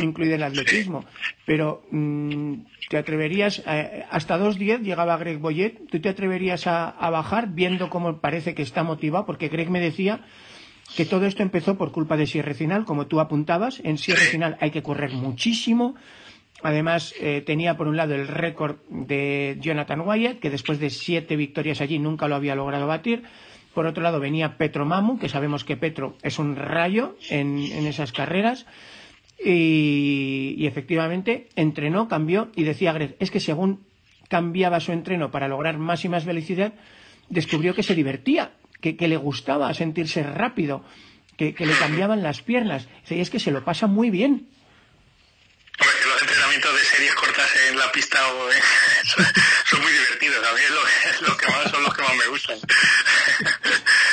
incluido 0.02 0.34
el 0.34 0.42
atletismo. 0.42 1.06
Pero, 1.46 1.82
mmm, 1.90 2.56
¿te 2.90 2.98
atreverías, 2.98 3.62
eh, 3.66 4.04
hasta 4.10 4.38
2.10 4.38 4.82
llegaba 4.82 5.16
Greg 5.16 5.38
Boyet, 5.38 5.88
¿tú 5.90 5.98
te 5.98 6.10
atreverías 6.10 6.66
a, 6.66 6.90
a 6.90 7.08
bajar 7.08 7.48
viendo 7.48 7.88
cómo 7.88 8.18
parece 8.18 8.54
que 8.54 8.60
está 8.60 8.82
motivado? 8.82 9.24
Porque 9.24 9.48
Greg 9.48 9.70
me 9.70 9.80
decía 9.80 10.20
que 10.94 11.06
todo 11.06 11.24
esto 11.24 11.42
empezó 11.42 11.78
por 11.78 11.92
culpa 11.92 12.18
de 12.18 12.26
Sierra 12.26 12.52
Final, 12.52 12.84
como 12.84 13.06
tú 13.06 13.18
apuntabas, 13.18 13.80
en 13.82 13.96
Sierra 13.96 14.24
Final 14.24 14.58
hay 14.60 14.70
que 14.70 14.82
correr 14.82 15.12
muchísimo, 15.12 15.94
Además, 16.62 17.12
eh, 17.20 17.42
tenía 17.44 17.76
por 17.76 17.88
un 17.88 17.96
lado 17.96 18.14
el 18.14 18.28
récord 18.28 18.76
de 18.88 19.58
Jonathan 19.60 20.00
Wyatt, 20.00 20.38
que 20.38 20.50
después 20.50 20.78
de 20.78 20.90
siete 20.90 21.34
victorias 21.34 21.80
allí 21.80 21.98
nunca 21.98 22.28
lo 22.28 22.36
había 22.36 22.54
logrado 22.54 22.86
batir. 22.86 23.24
Por 23.74 23.86
otro 23.86 24.02
lado 24.02 24.20
venía 24.20 24.58
Petro 24.58 24.84
Mamu, 24.84 25.18
que 25.18 25.28
sabemos 25.28 25.64
que 25.64 25.76
Petro 25.76 26.16
es 26.22 26.38
un 26.38 26.56
rayo 26.56 27.16
en, 27.30 27.58
esas 27.58 28.12
carreras. 28.12 28.66
Y, 29.44 30.64
efectivamente 30.66 31.48
entrenó, 31.56 32.06
cambió 32.06 32.50
y 32.54 32.62
decía 32.62 32.92
Greg, 32.92 33.16
es 33.18 33.32
que 33.32 33.40
según 33.40 33.80
cambiaba 34.28 34.78
su 34.78 34.92
entreno 34.92 35.32
para 35.32 35.48
lograr 35.48 35.78
más 35.78 36.04
y 36.04 36.08
más 36.08 36.24
velocidad, 36.24 36.74
descubrió 37.28 37.74
que 37.74 37.82
se 37.82 37.96
divertía, 37.96 38.52
que, 38.80 38.96
que 38.96 39.08
le 39.08 39.16
gustaba 39.16 39.74
sentirse 39.74 40.22
rápido, 40.22 40.84
que, 41.36 41.54
que, 41.54 41.66
le 41.66 41.72
cambiaban 41.72 42.22
las 42.22 42.40
piernas. 42.40 42.88
Y 43.10 43.18
es 43.18 43.30
que 43.30 43.40
se 43.40 43.50
lo 43.50 43.64
pasa 43.64 43.88
muy 43.88 44.10
bien 44.10 44.46
entrenamientos 46.52 46.74
de 46.74 46.96
series 46.96 47.14
cortas 47.14 47.50
en 47.68 47.78
la 47.78 47.90
pista 47.92 48.32
o, 48.32 48.50
eh, 48.50 48.62
son, 49.04 49.26
son, 49.64 49.80
muy 49.80 49.92
divertidos. 49.92 50.46
A 50.46 50.52
mí 50.52 50.60
es 50.62 50.70
lo, 50.70 50.86
es 50.86 51.20
lo, 51.22 51.36
que 51.36 51.46
más 51.48 51.70
son 51.70 51.82
los 51.82 51.94
que 51.94 52.02
más 52.02 52.14
me 52.16 52.26
gustan. 52.26 52.58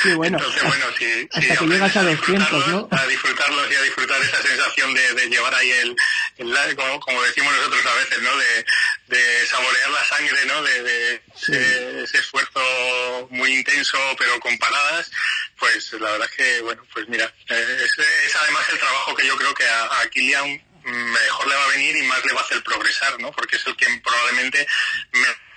Sí, 0.02 0.12
bueno. 0.14 0.38
Entonces, 0.38 0.62
bueno, 0.62 0.86
sí, 0.98 1.28
hasta 1.32 1.56
que 1.56 1.66
llegas 1.66 1.96
a 1.96 2.02
200, 2.02 2.68
¿no? 2.68 2.88
A 2.90 3.06
disfrutarlos 3.06 3.70
y 3.70 3.74
a 3.74 3.82
disfrutar 3.82 4.22
esa 4.22 4.42
sensación 4.42 4.94
de, 4.94 5.14
de 5.14 5.28
llevar 5.28 5.54
ahí 5.54 5.70
el, 5.70 5.96
el 6.38 6.76
como, 6.76 7.00
como, 7.00 7.22
decimos 7.22 7.54
nosotros 7.54 7.86
a 7.86 7.94
veces, 7.94 8.22
¿no? 8.22 8.36
De, 8.36 8.66
de 9.08 9.46
saborear 9.46 9.90
la 9.90 10.04
sangre, 10.04 10.44
¿no? 10.46 10.62
De, 10.62 10.82
de 10.82 11.22
sí. 11.36 11.52
ese, 11.52 12.02
ese, 12.02 12.18
esfuerzo 12.18 13.28
muy 13.30 13.52
intenso, 13.58 13.98
pero 14.18 14.40
con 14.40 14.56
paradas, 14.58 15.10
pues 15.58 15.92
la 15.94 16.12
verdad 16.12 16.28
es 16.30 16.36
que, 16.36 16.60
bueno, 16.62 16.82
pues 16.92 17.08
mira, 17.08 17.32
es, 17.48 17.98
es 17.98 18.36
además 18.36 18.66
el 18.70 18.78
trabajo 18.78 19.14
que 19.14 19.26
yo 19.26 19.36
creo 19.36 19.54
que 19.54 19.66
a, 19.66 20.00
a 20.00 20.08
Kilian 20.08 20.69
mejor 20.84 21.48
le 21.48 21.54
va 21.54 21.64
a 21.64 21.68
venir 21.68 21.96
y 21.96 22.02
más 22.02 22.24
le 22.24 22.32
va 22.32 22.40
a 22.40 22.44
hacer 22.44 22.62
progresar, 22.62 23.20
¿no? 23.20 23.32
Porque 23.32 23.56
es 23.56 23.66
el 23.66 23.76
que 23.76 23.86
probablemente 24.02 24.66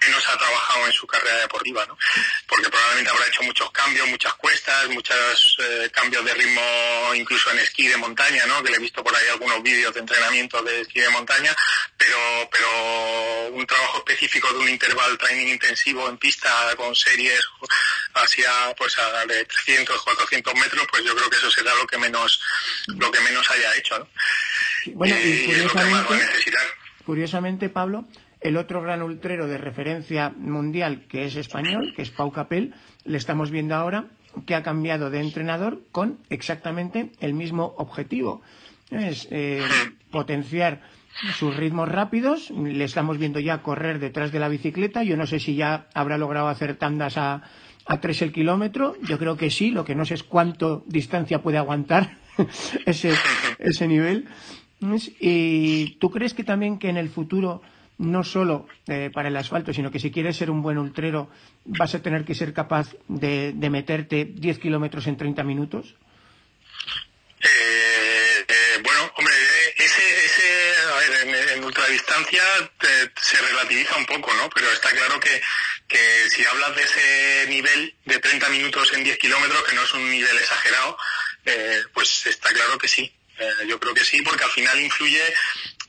menos 0.05 0.27
ha 0.27 0.38
trabajado 0.38 0.86
en 0.86 0.93
su 0.93 1.07
carrera 1.07 1.38
deportiva, 1.38 1.86
¿no? 1.86 1.97
Porque 2.47 2.69
probablemente 2.69 3.12
habrá 3.12 3.27
hecho 3.27 3.43
muchos 3.43 3.71
cambios, 3.71 4.07
muchas 4.07 4.33
cuestas, 4.36 4.88
muchos 4.89 5.57
eh, 5.59 5.89
cambios 5.91 6.25
de 6.25 6.33
ritmo 6.33 6.62
incluso 7.15 7.51
en 7.51 7.59
esquí 7.59 7.88
de 7.88 7.97
montaña, 7.97 8.45
¿no? 8.45 8.62
Que 8.63 8.71
le 8.71 8.77
he 8.77 8.79
visto 8.79 9.03
por 9.03 9.15
ahí 9.15 9.27
algunos 9.29 9.62
vídeos 9.63 9.93
de 9.93 10.01
entrenamiento 10.01 10.62
de 10.62 10.81
esquí 10.81 10.99
de 10.99 11.09
montaña, 11.09 11.55
pero, 11.97 12.49
pero 12.51 13.49
un 13.51 13.65
trabajo 13.65 13.99
específico 13.99 14.51
de 14.53 14.59
un 14.59 14.69
interval 14.69 15.17
training 15.17 15.47
intensivo 15.47 16.09
en 16.09 16.17
pista 16.17 16.49
con 16.75 16.95
series 16.95 17.41
hacia, 18.15 18.75
pues 18.75 18.97
a 18.97 19.25
de 19.25 19.45
300, 19.45 20.01
400 20.01 20.53
metros, 20.55 20.88
pues 20.89 21.03
yo 21.03 21.15
creo 21.15 21.29
que 21.29 21.38
eso 21.38 21.51
será 21.51 21.73
lo 21.75 21.88
que 21.88 21.97
menos, 21.97 22.39
lo 22.88 23.12
que 23.12 23.19
menos 23.21 23.49
haya 23.51 23.75
hecho, 23.75 23.99
¿no? 23.99 24.07
Bueno, 24.96 25.15
y, 25.24 25.30
y 25.30 25.46
curiosamente, 25.46 26.13
curiosamente, 27.06 27.69
Pablo, 27.69 28.06
el 28.41 28.58
otro 28.58 28.82
gran 28.82 29.02
ultrero 29.02 29.48
de 29.48 29.58
referencia 29.58 30.34
mundial, 30.38 31.06
que 31.08 31.26
es 31.26 31.36
español, 31.36 31.93
que 31.96 32.02
es 32.02 32.12
Pau 32.12 32.32
Capel, 32.32 32.74
le 33.06 33.17
estamos 33.17 33.52
viendo 33.52 33.76
ahora 33.76 34.06
que 34.46 34.56
ha 34.56 34.63
cambiado 34.63 35.10
de 35.10 35.22
entrenador 35.22 35.82
con 35.91 36.19
exactamente 36.30 37.12
el 37.19 37.34
mismo 37.34 37.74
objetivo. 37.78 38.41
Es 38.89 39.28
eh, 39.32 39.63
potenciar 40.12 40.82
sus 41.38 41.56
ritmos 41.56 41.89
rápidos, 41.89 42.50
le 42.52 42.84
estamos 42.84 43.17
viendo 43.17 43.39
ya 43.39 43.62
correr 43.62 44.00
detrás 44.00 44.32
de 44.32 44.39
la 44.39 44.50
bicicleta, 44.50 45.04
yo 45.04 45.15
no 45.15 45.28
sé 45.28 45.39
si 45.39 45.56
ya 45.56 45.88
habrá 45.93 46.17
logrado 46.17 46.48
hacer 46.48 46.76
tandas 46.76 47.17
a, 47.17 47.43
a 47.86 48.02
tres 48.02 48.22
el 48.24 48.34
kilómetro, 48.34 48.96
yo 49.04 49.19
creo 49.19 49.38
que 49.38 49.52
sí, 49.52 49.69
lo 49.72 49.86
que 49.86 49.96
no 49.96 50.06
sé 50.06 50.15
es 50.15 50.24
cuánto 50.24 50.84
distancia 50.88 51.41
puede 51.41 51.60
aguantar 51.60 52.17
ese, 52.86 53.13
ese 53.60 53.88
nivel. 53.88 54.28
¿Y 55.19 55.98
tú 56.00 56.10
crees 56.12 56.34
que 56.34 56.43
también 56.43 56.80
que 56.80 56.89
en 56.89 56.98
el 56.98 57.10
futuro 57.10 57.62
no 57.98 58.24
solo 58.24 58.67
eh, 58.88 59.10
para 59.13 59.30
el 59.30 59.38
asfalto, 59.38 59.74
sino 59.74 59.91
que 59.91 60.00
si 60.00 60.12
quieres 60.12 60.38
ser 60.38 60.50
un 60.50 60.62
buen 60.62 60.78
ultrero 60.78 61.30
vas 61.65 61.96
a 61.96 62.02
tener 62.02 62.26
que 62.26 62.36
ser 62.36 62.54
capaz 62.54 62.96
de, 63.08 63.54
de 63.54 63.69
meterte 63.69 64.26
10 64.26 64.60
kilómetros 64.60 65.08
en 65.08 65.17
30 65.17 65.43
minutos? 65.43 65.96
Eh, 67.39 68.46
eh, 68.48 68.82
bueno, 68.84 69.12
hombre, 69.17 69.34
ese, 69.78 70.26
ese 70.26 70.74
a 70.91 70.96
ver, 70.96 71.50
en, 71.56 71.63
ultradistancia 71.63 72.43
te, 72.80 73.12
se 73.22 73.38
relativiza 73.41 73.98
un 73.98 74.06
poco, 74.06 74.34
¿no? 74.36 74.50
Pero 74.50 74.72
está 74.72 74.89
claro 74.89 75.19
que, 75.19 75.41
que 75.88 76.30
si 76.30 76.46
hablas 76.46 76.76
de 76.76 76.84
ese 76.84 77.46
nivel 77.50 77.96
de 78.06 78.19
30 78.19 78.50
minutos 78.50 78.93
en 78.93 79.04
10 79.04 79.17
kilómetros, 79.17 79.63
que 79.63 79.76
no 79.76 79.84
es 79.84 79.93
un 79.93 80.10
nivel 80.10 80.38
exagerado, 80.38 80.98
eh, 81.46 81.84
pues 81.93 82.26
está 82.28 82.50
claro 82.54 82.78
que 82.78 82.88
sí. 82.88 83.13
Eh, 83.39 83.67
yo 83.67 83.80
creo 83.80 83.93
que 83.93 84.06
sí, 84.06 84.22
porque 84.22 84.43
al 84.43 84.52
final 84.52 84.80
influye 84.80 85.34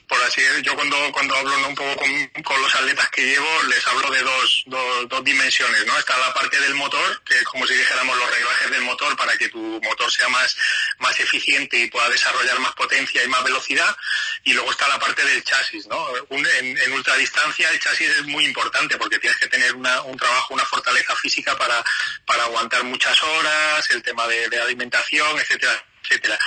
por 0.09 0.23
así 0.23 0.43
yo 0.63 0.75
cuando, 0.75 0.97
cuando 1.13 1.35
hablo 1.35 1.69
un 1.69 1.75
poco 1.75 1.97
con, 2.43 2.63
los 2.63 2.75
atletas 2.75 3.09
que 3.11 3.23
llevo, 3.23 3.63
les 3.65 3.87
hablo 3.87 4.11
de 4.11 4.23
dos, 4.23 4.63
dos, 4.67 5.09
dos, 5.09 5.25
dimensiones, 5.25 5.87
¿no? 5.87 5.99
Está 5.99 6.17
la 6.19 6.33
parte 6.35 6.61
del 6.61 6.75
motor, 6.75 7.23
que 7.25 7.35
es 7.35 7.45
como 7.45 7.67
si 7.67 7.75
dijéramos 7.75 8.17
los 8.17 8.31
reglajes 8.31 8.71
del 8.71 8.83
motor 8.83 9.17
para 9.17 9.37
que 9.37 9.49
tu 9.49 9.59
motor 9.59 10.13
sea 10.13 10.29
más, 10.29 10.57
más 10.99 11.19
eficiente 11.21 11.79
y 11.79 11.91
pueda 11.91 12.09
desarrollar 12.11 12.59
más 12.61 12.73
potencia 12.75 13.25
y 13.25 13.29
más 13.29 13.43
velocidad, 13.45 13.97
y 14.45 14.53
luego 14.53 14.71
está 14.71 14.87
la 14.89 14.99
parte 14.99 15.25
del 15.25 15.43
chasis, 15.43 15.87
¿no? 15.87 16.07
en, 16.31 16.79
en 16.79 16.93
ultradistancia 16.93 17.71
el 17.71 17.81
chasis 17.81 18.09
es 18.09 18.23
muy 18.25 18.45
importante 18.45 18.97
porque 18.97 19.19
tienes 19.19 19.39
que 19.39 19.49
tener 19.49 19.75
una, 19.75 20.03
un 20.03 20.17
trabajo, 20.17 20.55
una 20.55 20.65
fortaleza 20.65 21.17
física 21.17 21.57
para, 21.57 21.83
para 22.27 22.45
aguantar 22.45 22.85
muchas 22.85 23.21
horas, 23.23 23.91
el 23.91 24.03
tema 24.03 24.27
de 24.29 24.61
alimentación, 24.61 25.39
etcétera, 25.39 25.85
etcétera 26.03 26.39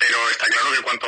pero 0.00 0.30
está 0.30 0.46
claro 0.46 0.72
que 0.72 0.80
cuanto 0.80 1.06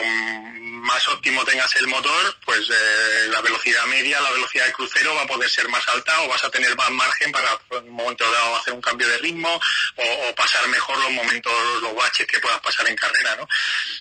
más 0.82 1.08
óptimo 1.08 1.42
tengas 1.44 1.74
el 1.76 1.86
motor, 1.86 2.36
pues 2.44 2.60
eh, 2.68 3.28
la 3.28 3.40
velocidad 3.40 3.86
media, 3.86 4.20
la 4.20 4.30
velocidad 4.32 4.66
de 4.66 4.72
crucero 4.72 5.14
va 5.14 5.22
a 5.22 5.26
poder 5.26 5.48
ser 5.48 5.66
más 5.68 5.88
alta 5.88 6.20
o 6.20 6.28
vas 6.28 6.44
a 6.44 6.50
tener 6.50 6.76
más 6.76 6.90
margen 6.90 7.32
para 7.32 7.58
en 7.70 7.88
un 7.88 7.94
momento 7.94 8.30
dado 8.30 8.56
hacer 8.56 8.74
un 8.74 8.82
cambio 8.82 9.08
de 9.08 9.16
ritmo 9.18 9.48
o, 9.96 10.34
pasar 10.34 10.68
mejor 10.68 10.98
los 10.98 11.10
momentos, 11.12 11.52
los 11.80 11.94
baches 11.94 12.26
que 12.26 12.38
puedas 12.40 12.60
pasar 12.60 12.86
en 12.88 12.96
carrera, 12.96 13.36
¿no? 13.36 13.48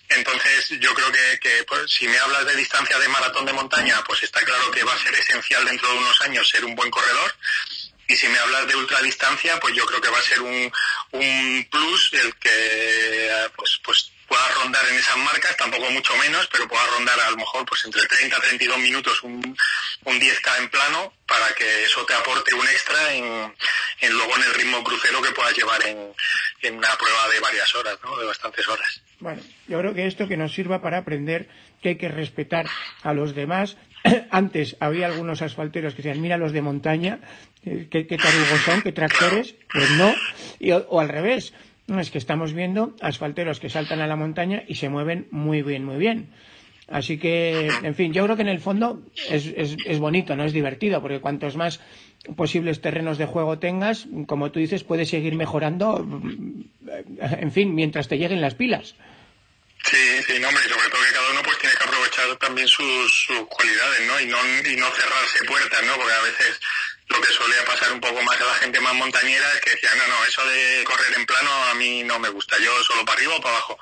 Entonces 0.09 0.69
yo 0.79 0.93
creo 0.93 1.11
que, 1.11 1.63
pues, 1.67 1.89
si 1.91 2.07
me 2.07 2.17
hablas 2.17 2.45
de 2.45 2.55
distancia 2.55 2.97
de 2.99 3.07
maratón 3.07 3.45
de 3.45 3.53
montaña, 3.53 4.03
pues 4.05 4.23
está 4.23 4.41
claro 4.41 4.71
que 4.71 4.83
va 4.83 4.93
a 4.93 4.99
ser 4.99 5.13
esencial 5.13 5.63
dentro 5.65 5.89
de 5.89 5.99
unos 5.99 6.21
años 6.21 6.49
ser 6.49 6.65
un 6.65 6.75
buen 6.75 6.91
corredor 6.91 7.33
y 8.11 8.15
si 8.17 8.27
me 8.27 8.39
hablas 8.39 8.67
de 8.67 8.75
ultradistancia, 8.75 9.57
pues 9.59 9.73
yo 9.73 9.85
creo 9.85 10.01
que 10.01 10.09
va 10.09 10.19
a 10.19 10.23
ser 10.23 10.41
un, 10.41 10.71
un 11.11 11.67
plus 11.71 12.11
el 12.13 12.35
que 12.35 13.49
pues, 13.55 13.79
pues 13.83 14.10
pueda 14.31 14.47
rondar 14.63 14.81
en 14.89 14.95
esas 14.95 15.17
marcas, 15.17 15.57
tampoco 15.57 15.91
mucho 15.91 16.15
menos, 16.15 16.47
pero 16.49 16.65
pueda 16.65 16.85
rondar 16.95 17.19
a 17.19 17.31
lo 17.31 17.35
mejor 17.35 17.65
pues 17.65 17.83
entre 17.83 18.01
30 18.07 18.37
y 18.37 18.39
32 18.39 18.77
minutos 18.77 19.23
un, 19.23 19.35
un 20.05 20.19
10K 20.21 20.59
en 20.59 20.69
plano 20.69 21.11
para 21.27 21.47
que 21.53 21.83
eso 21.83 22.05
te 22.05 22.13
aporte 22.13 22.55
un 22.55 22.65
extra 22.65 23.13
en, 23.13 23.25
en 23.99 24.13
luego 24.13 24.31
en 24.37 24.43
el 24.43 24.53
ritmo 24.53 24.81
crucero 24.85 25.21
que 25.21 25.31
puedas 25.31 25.53
llevar 25.53 25.85
en, 25.85 25.97
en 26.61 26.77
una 26.77 26.95
prueba 26.97 27.27
de 27.27 27.41
varias 27.41 27.75
horas, 27.75 27.97
¿no? 28.05 28.15
de 28.15 28.25
bastantes 28.25 28.65
horas. 28.69 29.01
Bueno, 29.19 29.41
yo 29.67 29.79
creo 29.79 29.93
que 29.93 30.07
esto 30.07 30.29
que 30.29 30.37
nos 30.37 30.53
sirva 30.53 30.81
para 30.81 30.99
aprender 30.99 31.49
que 31.81 31.89
hay 31.89 31.97
que 31.97 32.07
respetar 32.07 32.67
a 33.03 33.13
los 33.13 33.35
demás. 33.35 33.75
Antes 34.31 34.77
había 34.79 35.07
algunos 35.07 35.41
asfalteros 35.41 35.93
que 35.93 36.03
decían, 36.03 36.21
mira 36.21 36.37
los 36.37 36.53
de 36.53 36.61
montaña, 36.61 37.19
eh, 37.65 37.89
qué, 37.91 38.07
qué 38.07 38.17
tarugos 38.17 38.61
son, 38.63 38.81
qué 38.81 38.93
tractores. 38.93 39.55
Pues 39.73 39.89
no, 39.91 40.15
y, 40.57 40.71
o 40.71 41.01
al 41.01 41.09
revés 41.09 41.53
es 41.99 42.11
que 42.11 42.17
estamos 42.17 42.53
viendo 42.53 42.95
asfalteros 43.01 43.59
que 43.59 43.69
saltan 43.69 44.01
a 44.01 44.07
la 44.07 44.15
montaña 44.15 44.63
y 44.67 44.75
se 44.75 44.89
mueven 44.89 45.27
muy 45.31 45.61
bien, 45.61 45.85
muy 45.85 45.97
bien. 45.97 46.29
Así 46.87 47.17
que, 47.17 47.69
en 47.83 47.95
fin, 47.95 48.11
yo 48.11 48.23
creo 48.25 48.35
que 48.35 48.41
en 48.41 48.49
el 48.49 48.59
fondo 48.59 49.01
es, 49.29 49.45
es, 49.55 49.99
bonito, 49.99 50.35
no 50.35 50.43
es 50.43 50.51
divertido, 50.51 51.01
porque 51.01 51.21
cuantos 51.21 51.55
más 51.55 51.79
posibles 52.35 52.81
terrenos 52.81 53.17
de 53.17 53.25
juego 53.25 53.59
tengas, 53.59 54.07
como 54.27 54.51
tú 54.51 54.59
dices, 54.59 54.83
puedes 54.83 55.09
seguir 55.09 55.35
mejorando, 55.35 56.05
en 57.19 57.51
fin, 57.51 57.73
mientras 57.73 58.09
te 58.09 58.17
lleguen 58.17 58.41
las 58.41 58.55
pilas. 58.55 58.95
Sí, 59.83 59.97
sí, 60.27 60.39
no, 60.39 60.49
hombre, 60.49 60.63
sobre 60.63 60.89
todo 60.89 61.01
que 61.01 61.13
cada 61.13 61.31
uno 61.31 61.41
pues 61.43 61.57
tiene 61.57 61.75
que 61.75 61.83
aprovechar 61.83 62.35
también 62.37 62.67
sus, 62.67 63.25
sus 63.25 63.47
cualidades, 63.47 64.07
¿no? 64.07 64.19
Y 64.19 64.25
no, 64.27 64.37
y 64.69 64.75
no 64.75 64.85
cerrarse 64.91 65.45
puertas, 65.45 65.83
¿no? 65.85 65.95
Porque 65.95 66.13
a 66.13 66.21
veces 66.21 66.59
lo 67.11 67.21
que 67.21 67.33
solía 67.33 67.65
pasar 67.65 67.91
un 67.91 67.99
poco 67.99 68.21
más 68.23 68.39
a 68.39 68.45
la 68.45 68.55
gente 68.55 68.79
más 68.79 68.93
montañera 68.93 69.53
es 69.53 69.61
que 69.61 69.71
decía, 69.71 69.93
no, 69.95 70.07
no, 70.07 70.25
eso 70.25 70.45
de 70.45 70.83
correr 70.85 71.13
en 71.15 71.25
plano 71.25 71.51
a 71.65 71.73
mí 71.75 72.03
no 72.03 72.17
me 72.19 72.29
gusta, 72.29 72.57
yo 72.59 72.71
solo 72.83 73.03
para 73.05 73.17
arriba 73.17 73.35
o 73.35 73.41
para 73.41 73.55
abajo. 73.55 73.77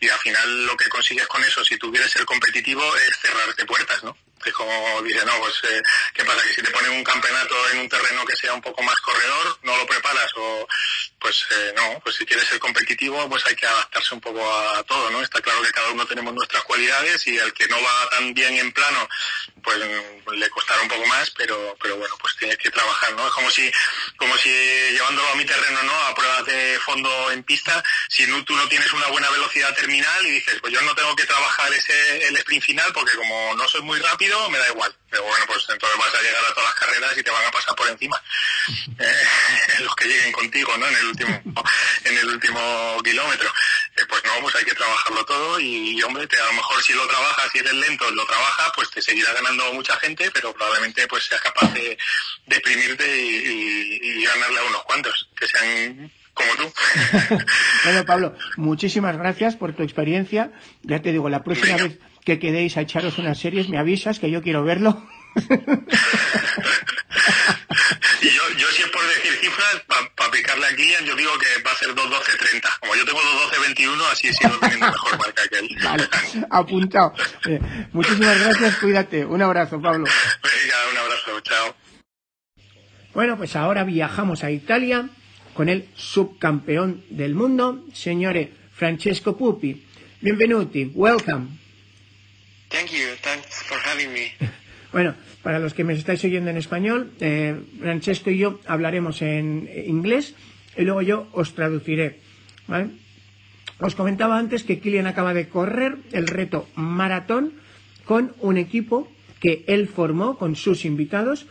Y 0.00 0.08
al 0.08 0.18
final 0.20 0.66
lo 0.66 0.76
que 0.76 0.88
consigues 0.88 1.26
con 1.26 1.42
eso, 1.44 1.64
si 1.64 1.76
tú 1.76 1.90
quieres 1.90 2.10
ser 2.10 2.24
competitivo, 2.24 2.82
es 2.96 3.18
cerrarte 3.20 3.64
puertas, 3.64 4.02
¿no? 4.04 4.16
Es 4.44 4.52
como 4.52 5.02
dice, 5.02 5.24
no, 5.26 5.36
pues, 5.40 5.54
eh, 5.68 5.82
¿qué 6.14 6.24
pasa? 6.24 6.40
Que 6.42 6.54
si 6.54 6.62
te 6.62 6.70
ponen 6.70 6.92
un 6.92 7.02
campeonato 7.02 7.54
en 7.70 7.80
un 7.80 7.88
terreno 7.88 8.24
que 8.24 8.36
sea 8.36 8.54
un 8.54 8.62
poco 8.62 8.82
más 8.82 8.94
corredor, 9.00 9.58
no 9.62 9.76
lo 9.76 9.86
preparas 9.86 10.30
o, 10.36 10.68
pues, 11.18 11.44
eh, 11.50 11.72
no, 11.76 12.00
pues 12.00 12.16
si 12.16 12.24
quieres 12.24 12.46
ser 12.46 12.60
competitivo, 12.60 13.28
pues 13.28 13.44
hay 13.46 13.56
que 13.56 13.66
adaptarse 13.66 14.14
un 14.14 14.20
poco 14.20 14.40
a 14.48 14.82
todo, 14.84 15.10
¿no? 15.10 15.22
Está 15.22 15.40
claro 15.40 15.60
que 15.62 15.72
cada 15.72 15.90
uno 15.90 16.06
tenemos 16.06 16.32
nuestras 16.34 16.62
cualidades 16.62 17.26
y 17.26 17.36
el 17.36 17.52
que 17.52 17.66
no 17.66 17.82
va 17.82 18.08
tan 18.10 18.32
bien 18.32 18.56
en 18.56 18.72
plano, 18.72 19.08
pues 20.24 20.38
le 20.38 20.50
costará 20.50 20.82
un 20.82 20.88
poco 20.88 21.06
más, 21.06 21.30
pero, 21.30 21.76
pero 21.80 21.96
bueno, 21.96 22.14
pues 22.20 22.36
tienes 22.36 22.58
que 22.58 22.70
trabajar, 22.70 23.12
¿no? 23.14 23.26
Es 23.26 23.32
como 23.32 23.50
si, 23.50 23.70
como 24.16 24.36
si 24.38 24.50
llevándolo 24.50 25.28
a 25.28 25.36
mi 25.36 25.44
terreno, 25.44 25.82
¿no? 25.82 25.92
A 25.92 26.14
pruebas 26.14 26.44
de 26.46 26.78
fondo 26.80 27.30
en 27.30 27.42
pista, 27.42 27.82
si 28.08 28.26
no, 28.26 28.44
tú 28.44 28.54
no 28.54 28.68
tienes 28.68 28.92
una 28.92 29.08
buena 29.08 29.30
velocidad 29.30 29.74
terminal 29.74 30.26
y 30.26 30.30
dices, 30.30 30.58
pues 30.60 30.72
yo 30.72 30.80
no 30.82 30.94
tengo 30.94 31.14
que 31.16 31.26
trabajar 31.26 31.72
ese, 31.72 32.28
el 32.28 32.36
sprint 32.36 32.64
final 32.64 32.92
porque 32.92 33.16
como 33.16 33.54
no 33.54 33.68
soy 33.68 33.82
muy 33.82 33.98
rápido, 34.00 34.48
me 34.50 34.58
da 34.58 34.68
igual. 34.68 34.94
Pero 35.10 35.22
bueno, 35.24 35.44
pues 35.46 35.64
entonces 35.68 35.98
vas 35.98 36.14
a 36.14 36.20
llegar 36.20 36.44
a 36.44 36.54
todas 36.54 36.70
las 36.70 36.74
carreras 36.74 37.16
y 37.16 37.22
te 37.22 37.30
van 37.30 37.46
a 37.46 37.50
pasar 37.50 37.74
por 37.74 37.88
encima. 37.88 38.20
Eh, 39.00 39.24
los 39.80 39.94
que 39.94 40.06
lleguen 40.06 40.32
contigo, 40.32 40.76
¿no? 40.76 40.86
En 40.86 40.96
el 40.96 41.06
último, 41.06 41.42
en 42.04 42.18
el 42.18 42.28
último 42.30 43.00
kilómetro. 43.04 43.52
Hay 44.56 44.64
que 44.64 44.74
trabajarlo 44.74 45.24
todo 45.24 45.60
y, 45.60 46.00
hombre, 46.02 46.26
te, 46.26 46.38
a 46.38 46.46
lo 46.46 46.52
mejor 46.54 46.82
si 46.82 46.92
lo 46.92 47.06
trabajas, 47.06 47.50
si 47.52 47.58
eres 47.58 47.74
lento, 47.74 48.10
lo 48.10 48.24
trabajas, 48.26 48.72
pues 48.74 48.90
te 48.90 49.02
seguirá 49.02 49.32
ganando 49.32 49.72
mucha 49.74 49.96
gente, 49.96 50.30
pero 50.32 50.52
probablemente 50.52 51.06
pues 51.08 51.24
seas 51.24 51.40
capaz 51.40 51.72
de, 51.74 51.98
deprimirte 52.46 53.04
y, 53.20 54.24
ganarle 54.24 54.58
a 54.58 54.64
unos 54.64 54.82
cuantos, 54.84 55.28
que 55.38 55.46
sean 55.46 56.12
como 56.34 56.54
tú. 56.56 56.72
bueno, 57.84 58.04
Pablo, 58.04 58.36
muchísimas 58.56 59.16
gracias 59.16 59.56
por 59.56 59.74
tu 59.74 59.82
experiencia. 59.82 60.52
Ya 60.82 61.02
te 61.02 61.12
digo, 61.12 61.28
la 61.28 61.42
próxima 61.42 61.76
vez 61.76 61.98
que 62.24 62.38
quedéis 62.38 62.76
a 62.76 62.82
echaros 62.82 63.18
unas 63.18 63.38
series, 63.38 63.68
me 63.68 63.78
avisas 63.78 64.18
que 64.18 64.30
yo 64.30 64.42
quiero 64.42 64.62
verlo. 64.62 65.08
Y 68.20 68.28
yo, 68.30 68.42
yo 68.56 68.66
si 68.68 68.82
es 68.82 68.88
por 68.90 69.06
decir 69.06 69.32
cifras, 69.40 69.82
para 70.16 70.30
picarle 70.30 70.66
a 70.66 70.76
Kilian, 70.76 71.04
yo 71.04 71.16
digo 71.16 71.30
que 71.38 71.62
va 71.62 71.72
a 71.72 71.76
ser 71.76 71.88
2.12.30. 71.90 72.78
Como 72.80 72.94
yo 72.96 73.04
tengo 73.04 73.20
2.12.21, 73.20 74.12
así 74.12 74.32
sigo 74.32 74.58
teniendo 74.58 74.86
mejor 74.86 75.18
marca 75.18 75.42
que 75.50 75.58
él. 75.58 75.68
Vale, 75.82 76.08
apuntado. 76.50 77.14
muchísimas 77.92 78.40
gracias, 78.40 78.76
cuídate. 78.76 79.24
Un 79.24 79.42
abrazo, 79.42 79.80
Pablo. 79.80 80.04
Venga, 80.06 80.76
un 80.92 80.98
abrazo, 80.98 81.40
chao. 81.40 81.74
Bueno, 83.14 83.36
pues 83.36 83.56
ahora 83.56 83.84
viajamos 83.84 84.44
a 84.44 84.50
Italia 84.50 85.08
con 85.54 85.68
el 85.68 85.88
subcampeón 85.96 87.04
del 87.10 87.34
mundo, 87.34 87.84
señores 87.92 88.48
Francesco 88.74 89.36
Pupi. 89.36 89.84
Benvenuti, 90.20 90.92
welcome. 90.94 91.58
Thank 92.68 92.90
you. 92.90 93.16
Thanks 93.22 93.62
for 93.64 93.78
having 93.78 94.12
me. 94.12 94.32
Bueno, 94.90 95.14
para 95.48 95.60
los 95.60 95.72
que 95.72 95.82
me 95.82 95.94
estáis 95.94 96.22
oyendo 96.24 96.50
en 96.50 96.58
español, 96.58 97.10
eh, 97.20 97.56
Francesco 97.80 98.28
y 98.28 98.36
yo 98.36 98.60
hablaremos 98.66 99.22
en 99.22 99.66
inglés 99.86 100.34
y 100.76 100.82
luego 100.82 101.00
yo 101.00 101.26
os 101.32 101.54
traduciré. 101.54 102.18
¿vale? 102.66 102.90
Os 103.80 103.94
comentaba 103.94 104.38
antes 104.38 104.62
que 104.62 104.78
Kilian 104.78 105.06
acaba 105.06 105.32
de 105.32 105.48
correr 105.48 105.96
el 106.12 106.26
reto 106.26 106.68
maratón 106.74 107.54
con 108.04 108.34
un 108.40 108.58
equipo 108.58 109.08
que 109.40 109.64
él 109.68 109.88
formó 109.88 110.36
con 110.36 110.54
sus 110.54 110.84
invitados, 110.84 111.46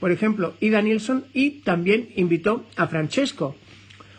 por 0.00 0.12
ejemplo, 0.12 0.54
Ida 0.60 0.80
Nilsson, 0.80 1.26
y 1.34 1.60
también 1.60 2.08
invitó 2.16 2.64
a 2.76 2.86
Francesco. 2.86 3.54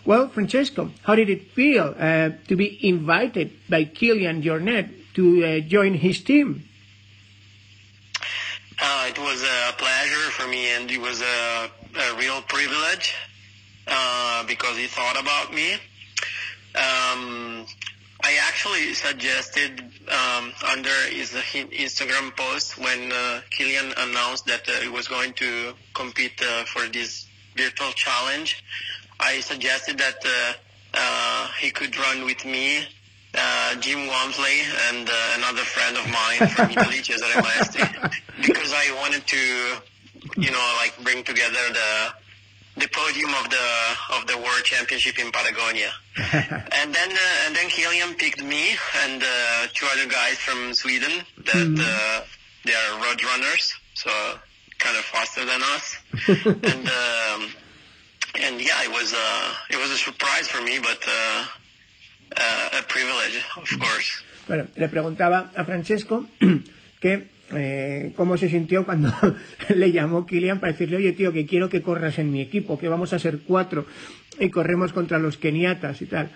Well, 0.06 0.30
Francesco, 0.30 0.92
how 1.08 1.16
did 1.16 1.30
it 1.30 1.50
feel 1.56 1.96
uh, 1.98 2.38
to 2.48 2.56
be 2.56 2.78
invited 2.84 3.50
by 3.68 3.86
Kilian 3.86 4.44
Jornet 4.44 4.92
to 5.16 5.44
uh, 5.44 5.60
join 5.68 5.96
his 5.96 6.24
team? 6.24 6.66
Uh, 8.82 9.06
it 9.08 9.20
was 9.20 9.44
a 9.44 9.74
pleasure 9.78 10.32
for 10.32 10.48
me, 10.48 10.68
and 10.72 10.90
it 10.90 11.00
was 11.00 11.22
a, 11.22 11.70
a 12.00 12.16
real 12.18 12.42
privilege 12.42 13.14
uh, 13.88 14.44
because 14.48 14.78
he 14.78 14.88
thought 14.88 15.20
about 15.20 15.54
me. 15.54 15.74
Um, 16.76 17.66
I 18.26 18.38
actually 18.48 18.94
suggested 18.94 19.80
um, 20.08 20.54
under 20.72 20.96
his 21.12 21.32
Instagram 21.34 22.36
post 22.36 22.78
when 22.80 23.12
uh, 23.12 23.42
Killian 23.50 23.94
announced 23.98 24.46
that 24.48 24.68
uh, 24.68 24.80
he 24.82 24.88
was 24.88 25.08
going 25.08 25.34
to 25.34 25.74
compete 25.94 26.42
uh, 26.42 26.64
for 26.64 26.88
this 26.88 27.28
virtual 27.56 27.92
challenge. 27.92 28.64
I 29.20 29.42
suggested 29.42 30.00
that 30.00 30.26
uh, 30.94 31.48
he 31.60 31.70
could 31.70 31.98
run 31.98 32.26
with 32.26 32.46
me 32.46 32.88
Jim 33.80 34.08
Wamsley 34.08 34.64
and 34.90 35.10
uh, 35.10 35.14
another 35.38 35.64
friend 35.64 35.98
of 35.98 36.06
mine 36.08 36.50
from 36.50 36.70
Italy, 36.78 37.02
Cesare 37.04 37.42
Maestri, 37.42 38.12
because 38.42 38.74
I 38.74 38.94
wanted 39.02 39.26
to, 39.28 39.38
you 40.38 40.52
know, 40.52 40.78
like 40.82 40.94
bring 41.04 41.24
together 41.24 41.60
the 41.72 42.14
the 42.76 42.88
podium 42.88 43.30
of 43.36 43.50
the 43.50 43.68
of 44.16 44.28
the 44.28 44.38
World 44.38 44.64
Championship 44.64 45.20
in 45.20 45.32
Patagonia. 45.32 45.92
and 46.18 46.94
then 46.94 47.12
uh, 47.12 47.46
and 47.46 47.56
then 47.56 47.70
Helium 47.70 48.16
picked 48.16 48.44
me 48.44 48.72
and 49.06 49.22
uh, 49.22 49.68
two 49.74 49.86
other 49.94 50.10
guys 50.10 50.38
from 50.38 50.74
Sweden 50.74 51.24
that 51.38 51.68
mm. 51.68 51.80
uh, 51.80 52.22
they 52.66 52.74
are 52.74 53.04
road 53.04 53.24
runners, 53.24 53.74
so 53.94 54.10
kind 54.80 54.98
of 54.98 55.04
faster 55.06 55.46
than 55.46 55.62
us. 55.62 55.98
and 56.46 56.88
um, 56.88 57.52
and 58.42 58.62
yeah, 58.62 58.84
it 58.84 58.92
was 58.92 59.14
uh, 59.16 59.54
it 59.70 59.78
was 59.78 59.92
a 59.92 59.98
surprise 59.98 60.48
for 60.48 60.62
me, 60.62 60.80
but. 60.80 61.04
Uh, 61.08 61.46
Uh, 62.34 63.64
Bueno, 64.48 64.68
le 64.76 64.90
preguntaba 64.90 65.52
a 65.56 65.64
Francesco 65.64 66.28
que 67.00 67.28
eh, 67.52 68.14
cómo 68.16 68.38
se 68.38 68.50
sintió 68.50 68.86
cuando 68.86 69.14
le 69.76 69.92
llamó 69.92 70.26
Kilian 70.26 70.60
para 70.60 70.74
decirle, 70.74 70.98
oye 70.98 71.14
tío, 71.14 71.32
que 71.32 71.46
quiero 71.46 71.70
que 71.70 71.82
corras 71.82 72.20
en 72.20 72.32
mi 72.32 72.42
equipo, 72.42 72.80
que 72.80 72.90
vamos 72.90 73.14
a 73.14 73.20
ser 73.20 73.40
cuatro 73.40 73.86
y 74.40 74.50
corremos 74.50 74.94
contra 74.94 75.20
los 75.20 75.38
keniatas 75.38 76.02
y 76.02 76.06
tal. 76.08 76.32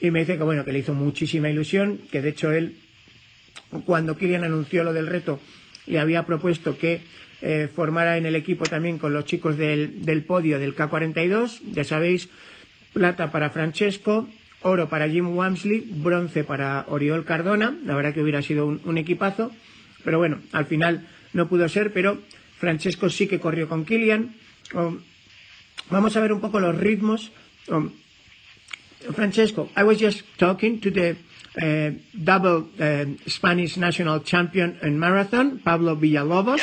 Y 0.00 0.10
me 0.10 0.20
dice 0.20 0.38
que 0.38 0.44
bueno, 0.44 0.64
que 0.64 0.72
le 0.72 0.78
hizo 0.78 0.94
muchísima 0.94 1.50
ilusión, 1.50 2.00
que 2.10 2.22
de 2.22 2.30
hecho 2.30 2.52
él, 2.52 2.76
cuando 3.84 4.16
Kilian 4.16 4.44
anunció 4.44 4.84
lo 4.84 4.92
del 4.92 5.06
reto, 5.06 5.40
le 5.86 5.98
había 5.98 6.24
propuesto 6.24 6.78
que 6.78 7.00
eh, 7.42 7.68
formara 7.74 8.16
en 8.16 8.26
el 8.26 8.36
equipo 8.36 8.64
también 8.64 8.98
con 8.98 9.12
los 9.12 9.24
chicos 9.24 9.58
del, 9.58 10.04
del 10.04 10.24
podio 10.24 10.58
del 10.58 10.74
K42, 10.76 11.60
ya 11.72 11.84
sabéis, 11.84 12.28
plata 12.92 13.30
para 13.30 13.50
Francesco, 13.50 14.28
oro 14.62 14.88
para 14.88 15.08
Jim 15.08 15.34
Wamsley, 15.34 15.80
bronce 15.80 16.44
para 16.44 16.84
Oriol 16.88 17.24
Cardona, 17.24 17.76
la 17.84 17.94
verdad 17.94 18.14
que 18.14 18.22
hubiera 18.22 18.42
sido 18.42 18.66
un, 18.66 18.98
equipazo, 18.98 19.52
pero 20.04 20.18
bueno, 20.18 20.40
al 20.52 20.66
final 20.66 21.06
no 21.32 21.48
pudo 21.48 21.68
ser, 21.68 21.92
pero 21.92 22.18
Francesco 22.58 23.08
sí 23.08 23.26
que 23.26 23.40
corrió 23.40 23.68
con 23.68 23.84
Kilian. 23.84 24.34
Um, 24.74 25.00
vamos 25.90 26.16
a 26.16 26.20
ver 26.20 26.32
un 26.32 26.40
poco 26.40 26.60
los 26.60 26.76
ritmos. 26.76 27.32
Um, 27.68 27.92
Francesco, 29.14 29.70
I 29.76 29.82
was 29.82 29.98
just 29.98 30.24
talking 30.36 30.80
to 30.80 30.90
the 30.90 31.16
uh, 31.60 31.92
double 32.12 32.68
uh, 32.78 33.06
Spanish 33.26 33.78
national 33.78 34.20
champion 34.20 34.78
in 34.82 34.98
marathon, 34.98 35.58
Pablo 35.58 35.96
Villalobos. 35.96 36.60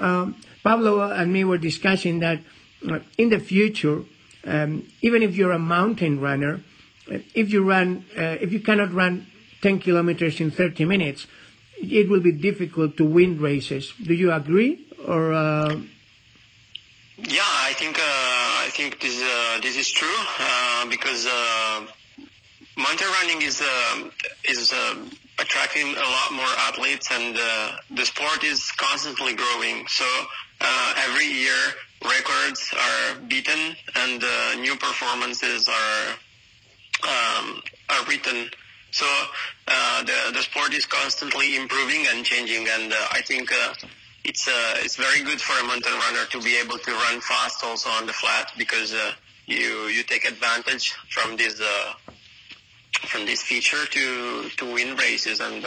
Um, 0.00 0.34
Pablo 0.62 1.02
and 1.02 1.32
me 1.32 1.44
were 1.44 1.58
discussing 1.58 2.20
that 2.20 2.40
uh, 2.88 3.00
in 3.18 3.28
the 3.28 3.38
future, 3.38 4.02
um, 4.46 4.86
even 5.02 5.22
if 5.22 5.36
you're 5.36 5.52
a 5.52 5.58
mountain 5.58 6.20
runner, 6.20 6.60
if 7.08 7.52
you 7.52 7.62
run, 7.64 8.04
uh, 8.16 8.36
if 8.40 8.52
you 8.52 8.60
cannot 8.60 8.92
run 8.92 9.26
10 9.62 9.80
kilometers 9.80 10.40
in 10.40 10.50
30 10.50 10.84
minutes, 10.84 11.26
it 11.78 12.08
will 12.08 12.20
be 12.20 12.32
difficult 12.32 12.96
to 12.96 13.04
win 13.04 13.40
races. 13.40 13.92
Do 14.02 14.14
you 14.14 14.32
agree? 14.32 14.86
Or 15.06 15.32
uh... 15.32 15.76
yeah, 17.18 17.42
I 17.42 17.72
think 17.74 17.98
uh, 17.98 18.02
I 18.02 18.68
think 18.70 19.00
this 19.00 19.20
uh, 19.20 19.60
this 19.60 19.76
is 19.76 19.90
true 19.90 20.20
uh, 20.38 20.86
because 20.88 21.26
uh, 21.26 21.86
mountain 22.76 23.08
running 23.20 23.42
is 23.42 23.62
is 24.44 24.72
attracting 25.38 25.88
a 25.88 26.08
lot 26.16 26.32
more 26.32 26.52
athletes, 26.68 27.08
and 27.10 27.36
the 27.90 28.04
sport 28.04 28.44
is 28.44 28.70
constantly 28.72 29.34
growing. 29.34 29.86
So 29.88 30.06
every 31.08 31.26
year, 31.26 31.58
records 32.04 32.72
are 32.78 33.20
beaten, 33.26 33.74
and 33.96 34.22
new 34.60 34.76
performances 34.76 35.68
are 35.68 36.14
um, 37.02 37.62
are 37.88 38.04
written. 38.08 38.50
So 38.90 39.06
uh, 39.68 40.02
the 40.04 40.32
the 40.32 40.42
sport 40.42 40.74
is 40.74 40.86
constantly 40.86 41.56
improving 41.56 42.06
and 42.10 42.24
changing, 42.24 42.68
and 42.68 42.92
uh, 42.92 42.96
I 43.10 43.22
think 43.22 43.50
uh, 43.52 43.74
it's 44.24 44.48
uh, 44.48 44.84
it's 44.84 44.96
very 44.96 45.22
good 45.24 45.40
for 45.40 45.58
a 45.58 45.64
mountain 45.64 45.94
runner 45.94 46.24
to 46.30 46.40
be 46.42 46.56
able 46.56 46.78
to 46.78 46.90
run 46.92 47.20
fast 47.20 47.64
also 47.64 47.88
on 47.90 48.06
the 48.06 48.12
flat 48.12 48.52
because 48.58 48.92
uh, 48.92 49.12
you 49.46 49.88
you 49.88 50.02
take 50.02 50.24
advantage 50.24 50.92
from 51.08 51.36
this 51.36 51.60
uh, 51.60 51.92
from 53.06 53.24
this 53.24 53.42
feature 53.42 53.84
to 53.86 54.50
to 54.58 54.72
win 54.72 54.96
races, 54.96 55.40
and 55.40 55.64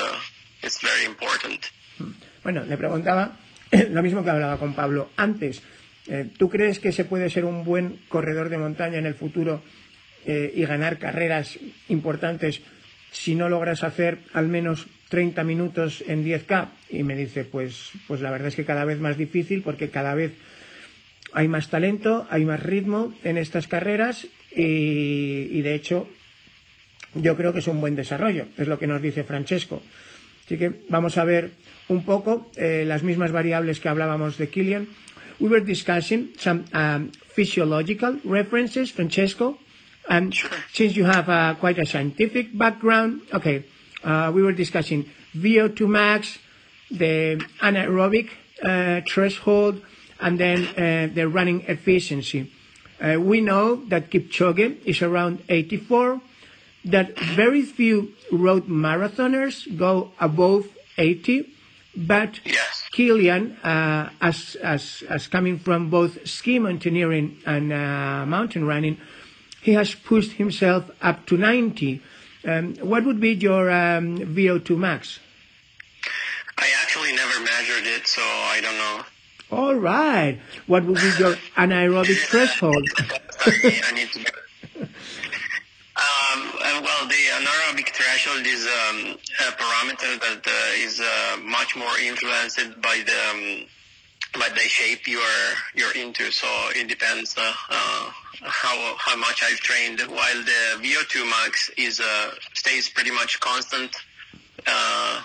it's 0.62 0.80
very 0.82 1.06
important. 1.06 1.72
Bueno, 2.44 2.64
le 2.64 2.78
preguntaba 2.78 3.38
lo 3.90 4.04
mismo 4.04 4.24
que 4.24 4.30
hablaba 4.30 4.58
con 4.58 4.74
Pablo 4.74 5.10
antes. 5.18 5.62
Eh, 6.08 6.30
¿Tú 6.38 6.50
crees 6.50 6.80
que 6.80 6.92
se 6.92 7.06
puede 7.06 7.30
ser 7.30 7.46
un 7.46 7.64
buen 7.64 8.00
corredor 8.10 8.50
de 8.50 8.58
montaña 8.58 9.00
en 9.00 9.08
el 9.08 9.16
futuro 9.16 9.64
eh, 10.26 10.52
y 10.56 10.66
ganar 10.66 10.98
carreras 10.98 11.58
importantes 11.90 12.62
si 13.12 13.36
no 13.36 13.48
logras 13.50 13.84
hacer 13.84 14.20
al 14.34 14.48
menos 14.48 14.88
30 15.10 15.44
minutos 15.44 16.04
en 16.08 16.26
10K? 16.26 16.68
Y 16.90 17.04
me 17.04 17.16
dice, 17.16 17.46
pues, 17.46 17.92
pues 18.08 18.22
la 18.22 18.32
verdad 18.32 18.50
es 18.50 18.56
que 18.56 18.66
cada 18.66 18.86
vez 18.86 19.00
más 19.00 19.18
difícil 19.18 19.62
porque 19.62 19.90
cada 19.90 20.14
vez 20.14 20.34
hay 21.36 21.48
más 21.50 21.70
talento, 21.70 22.26
hay 22.30 22.46
más 22.46 22.64
ritmo 22.64 23.14
en 23.24 23.38
estas 23.38 23.68
carreras 23.68 24.26
y, 24.56 25.62
de 25.62 25.76
hecho 25.76 26.08
yo 27.14 27.36
creo 27.38 27.54
que 27.54 27.60
es 27.60 27.68
un 27.68 27.80
buen 27.80 27.96
desarrollo, 27.96 28.48
es 28.58 28.68
lo 28.68 28.80
que 28.80 28.88
nos 28.88 29.02
dice 29.02 29.24
Francesco. 29.24 29.82
Así 30.46 30.58
que 30.58 30.72
vamos 30.90 31.18
a 31.18 31.24
ver 31.24 31.52
un 31.88 32.04
poco 32.04 32.50
eh, 32.56 32.84
las 32.86 33.04
mismas 33.04 33.32
variables 33.32 33.80
que 33.80 33.90
hablábamos 33.90 34.38
de 34.38 34.50
Killian. 34.50 34.88
We 35.40 35.50
were 35.50 35.66
discussing 35.66 36.34
some 36.38 36.64
um, 36.74 37.12
physiological 37.34 38.20
references, 38.24 38.94
Francesco, 38.94 39.60
and 40.10 40.34
since 40.74 40.96
you 40.96 41.06
have 41.06 41.30
uh, 41.30 41.56
quite 41.56 41.80
a 41.80 41.86
scientific 41.86 42.56
background, 42.58 43.22
okay, 43.34 43.66
uh, 44.04 44.32
we 44.34 44.44
were 44.44 44.52
discussing 44.54 45.10
VO2 45.36 45.88
max, 45.88 46.38
the 46.92 47.42
anaerobic 47.62 48.30
uh, 48.64 49.02
threshold, 49.08 49.82
and 50.20 50.40
then 50.40 50.66
uh, 50.68 51.14
the 51.14 51.28
running 51.28 51.62
efficiency. 51.68 52.52
Uh, 53.02 53.20
we 53.20 53.42
know 53.42 53.76
that 53.88 54.10
Kipchoge 54.10 54.78
is 54.86 55.02
around 55.02 55.44
84, 55.50 56.22
that 56.86 57.18
very 57.20 57.64
few 57.64 58.14
road 58.32 58.68
marathoners 58.68 59.66
go 59.78 60.12
above 60.20 60.68
80, 60.98 61.52
but 61.98 62.40
Yes. 62.46 62.84
Kilian, 62.94 63.58
uh, 63.64 64.10
as, 64.22 64.56
as, 64.56 65.04
as 65.10 65.28
coming 65.28 65.60
from 65.60 65.90
both 65.90 66.28
ski 66.28 66.60
mountaineering 66.60 67.38
and 67.46 67.74
uh, 67.74 68.26
mountain 68.26 68.66
running, 68.66 68.98
he 69.66 69.74
has 69.74 69.96
pushed 69.96 70.34
himself 70.34 70.92
up 71.02 71.26
to 71.26 71.36
90. 71.36 72.00
Um, 72.48 72.76
what 72.76 73.04
would 73.04 73.20
be 73.20 73.32
your 73.34 73.72
um, 73.72 74.20
VO2 74.20 74.78
max? 74.78 75.20
I 76.56 76.68
actually 76.84 77.16
never 77.16 77.40
measured 77.40 77.88
it, 77.88 78.06
so 78.06 78.22
I 78.22 78.60
don't 78.62 78.78
know. 78.78 79.06
All 79.58 79.74
right. 79.74 80.40
What 80.68 80.86
would 80.86 80.98
be 80.98 81.12
your 81.18 81.34
anaerobic 81.58 82.20
threshold? 82.28 82.88
I 83.42 83.92
need 83.96 84.10
to. 84.12 84.20
Um, 85.98 86.40
well, 86.84 87.08
the 87.08 87.24
anaerobic 87.40 87.90
threshold 87.90 88.46
is 88.46 88.68
um, 88.68 89.18
a 89.48 89.52
parameter 89.62 90.20
that 90.26 90.46
uh, 90.46 90.86
is 90.86 91.02
uh, 91.02 91.38
much 91.42 91.76
more 91.76 91.98
influenced 91.98 92.80
by 92.84 93.02
the 93.04 93.66
um, 94.36 94.40
by 94.40 94.50
the 94.50 94.62
shape 94.62 95.08
you 95.08 95.20
are 95.20 95.54
you're 95.74 95.96
into. 95.96 96.32
So 96.32 96.48
it 96.76 96.88
depends 96.88 97.36
uh, 97.38 97.54
uh, 97.70 98.12
how 98.44 98.96
how 98.98 99.16
much 99.18 99.42
I've 99.44 99.60
trained. 99.60 100.02
While 100.02 100.44
the 100.44 100.84
VO2 100.84 101.26
max 101.30 101.72
is 101.78 102.00
uh, 102.00 102.32
stays 102.54 102.90
pretty 102.90 103.12
much 103.12 103.40
constant 103.40 103.96
uh, 104.68 105.22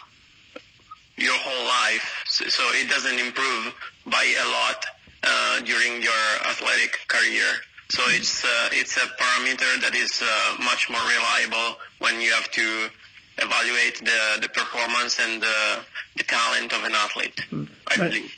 your 1.17 1.35
whole 1.35 1.67
life, 1.67 2.23
so, 2.27 2.47
so 2.49 2.63
it 2.75 2.89
doesn't 2.89 3.19
improve 3.19 3.75
by 4.07 4.25
a 4.25 4.49
lot 4.49 4.87
uh, 5.23 5.61
during 5.61 6.03
your 6.03 6.25
athletic 6.49 6.99
career. 7.09 7.45
So 7.91 8.03
it's 8.09 8.45
uh, 8.45 8.69
it's 8.73 8.97
a 8.97 9.07
parameter 9.21 9.81
that 9.83 9.95
is 9.95 10.23
uh, 10.23 10.63
much 10.63 10.89
more 10.89 11.03
reliable 11.03 11.77
when 11.99 12.21
you 12.21 12.33
have 12.33 12.51
to 12.53 12.89
evaluate 13.39 13.99
the, 13.99 14.41
the 14.43 14.49
performance 14.49 15.19
and 15.19 15.43
the, 15.43 15.79
the 16.17 16.25
talent 16.25 16.73
of 16.75 16.85
an 16.85 16.93
athlete. 16.93 17.41
I 17.87 17.97
believe. 17.97 18.35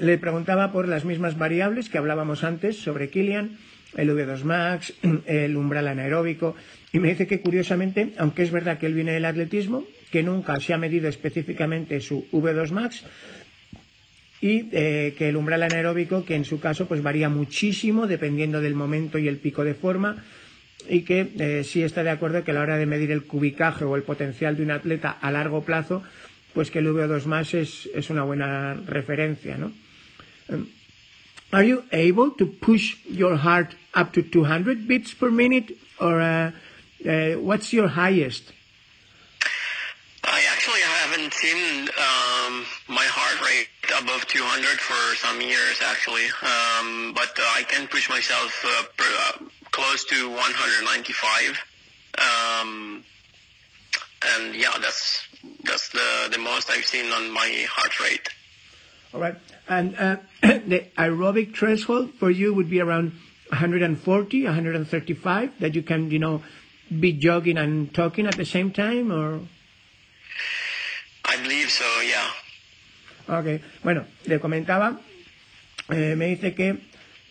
Le 0.00 0.18
preguntaba 0.18 0.72
por 0.72 0.88
las 0.88 1.04
mismas 1.04 1.36
variables 1.36 1.88
que 1.88 1.98
hablábamos 1.98 2.44
antes 2.44 2.76
sobre 2.76 3.10
Kilian, 3.10 3.58
el 3.96 4.10
V2 4.10 4.44
Max, 4.44 4.94
el 5.26 5.56
umbral 5.56 5.88
anaeróbico, 5.88 6.54
y 6.92 6.98
me 6.98 7.08
dice 7.08 7.26
que 7.26 7.40
curiosamente, 7.40 8.12
aunque 8.18 8.42
es 8.42 8.50
verdad 8.50 8.78
que 8.78 8.86
él 8.86 8.94
viene 8.94 9.12
del 9.12 9.24
atletismo, 9.24 9.84
que 10.10 10.22
nunca 10.22 10.58
se 10.60 10.72
ha 10.72 10.78
medido 10.78 11.08
específicamente 11.08 12.00
su 12.00 12.26
V2 12.32 12.70
Max 12.70 13.04
y 14.40 14.68
eh, 14.72 15.14
que 15.16 15.28
el 15.28 15.36
umbral 15.36 15.62
anaeróbico, 15.62 16.24
que 16.24 16.36
en 16.36 16.44
su 16.44 16.60
caso 16.60 16.86
pues 16.86 17.02
varía 17.02 17.28
muchísimo 17.28 18.06
dependiendo 18.06 18.60
del 18.60 18.74
momento 18.74 19.18
y 19.18 19.28
el 19.28 19.38
pico 19.38 19.64
de 19.64 19.74
forma, 19.74 20.24
y 20.88 21.02
que 21.02 21.32
eh, 21.38 21.64
sí 21.64 21.82
está 21.82 22.02
de 22.02 22.10
acuerdo 22.10 22.44
que 22.44 22.52
a 22.52 22.54
la 22.54 22.60
hora 22.60 22.78
de 22.78 22.86
medir 22.86 23.10
el 23.10 23.24
cubicaje 23.24 23.84
o 23.84 23.96
el 23.96 24.02
potencial 24.02 24.56
de 24.56 24.62
un 24.62 24.70
atleta 24.70 25.10
a 25.10 25.30
largo 25.30 25.64
plazo, 25.64 26.02
pues 26.56 26.70
que 26.70 26.78
el 26.78 26.86
VO2 26.86 27.26
más 27.26 27.52
es, 27.52 27.86
es 27.94 28.08
una 28.08 28.22
buena 28.22 28.72
referencia, 28.86 29.58
¿no? 29.58 29.74
Um, 30.48 30.66
are 31.52 31.62
you 31.62 31.84
able 31.92 32.30
to 32.38 32.46
push 32.46 32.96
your 33.04 33.36
heart 33.36 33.76
up 33.94 34.14
to 34.14 34.22
200 34.22 34.88
beats 34.88 35.12
per 35.12 35.30
minute, 35.30 35.76
or 36.00 36.18
uh, 36.18 36.52
uh, 37.04 37.38
what's 37.40 37.74
your 37.74 37.88
highest? 37.88 38.54
I 40.24 40.40
actually 40.50 40.80
haven't 40.80 41.34
seen 41.34 41.90
um, 41.90 42.64
my 42.88 43.04
heart 43.04 43.38
rate 43.44 43.68
above 44.00 44.26
200 44.26 44.80
for 44.80 45.14
some 45.16 45.42
years, 45.42 45.82
actually. 45.84 46.24
Um, 46.40 47.12
but 47.12 47.38
uh, 47.38 47.42
I 47.54 47.64
can 47.64 47.86
push 47.86 48.08
myself 48.08 48.64
uh, 48.64 48.82
per, 48.96 49.04
uh, 49.04 49.48
close 49.72 50.06
to 50.06 50.30
195. 50.30 51.60
Um, 52.16 53.04
and 54.34 54.54
yeah, 54.54 54.72
that's 54.80 55.25
that's 55.64 55.88
the 55.90 56.28
the 56.30 56.38
most 56.38 56.70
I've 56.70 56.84
seen 56.84 57.10
on 57.12 57.30
my 57.30 57.66
heart 57.68 58.00
rate. 58.00 58.28
All 59.14 59.20
right, 59.20 59.36
and 59.68 59.96
uh, 59.96 60.16
the 60.42 60.86
aerobic 60.98 61.56
threshold 61.56 62.10
for 62.18 62.30
you 62.30 62.52
would 62.54 62.68
be 62.68 62.80
around 62.80 63.12
140, 63.50 64.44
135 64.44 65.60
that 65.60 65.74
you 65.74 65.82
can, 65.82 66.10
you 66.10 66.18
know, 66.18 66.42
be 67.00 67.12
jogging 67.12 67.56
and 67.58 67.92
talking 67.94 68.26
at 68.26 68.36
the 68.36 68.44
same 68.44 68.72
time, 68.72 69.12
or 69.12 69.40
I 71.24 71.36
believe 71.42 71.70
so. 71.70 71.84
Yeah. 72.00 72.30
Ok, 73.28 73.60
bueno, 73.82 74.04
le 74.26 74.38
comentaba, 74.38 75.00
eh, 75.90 76.14
me 76.16 76.28
dice 76.28 76.54
que 76.54 76.76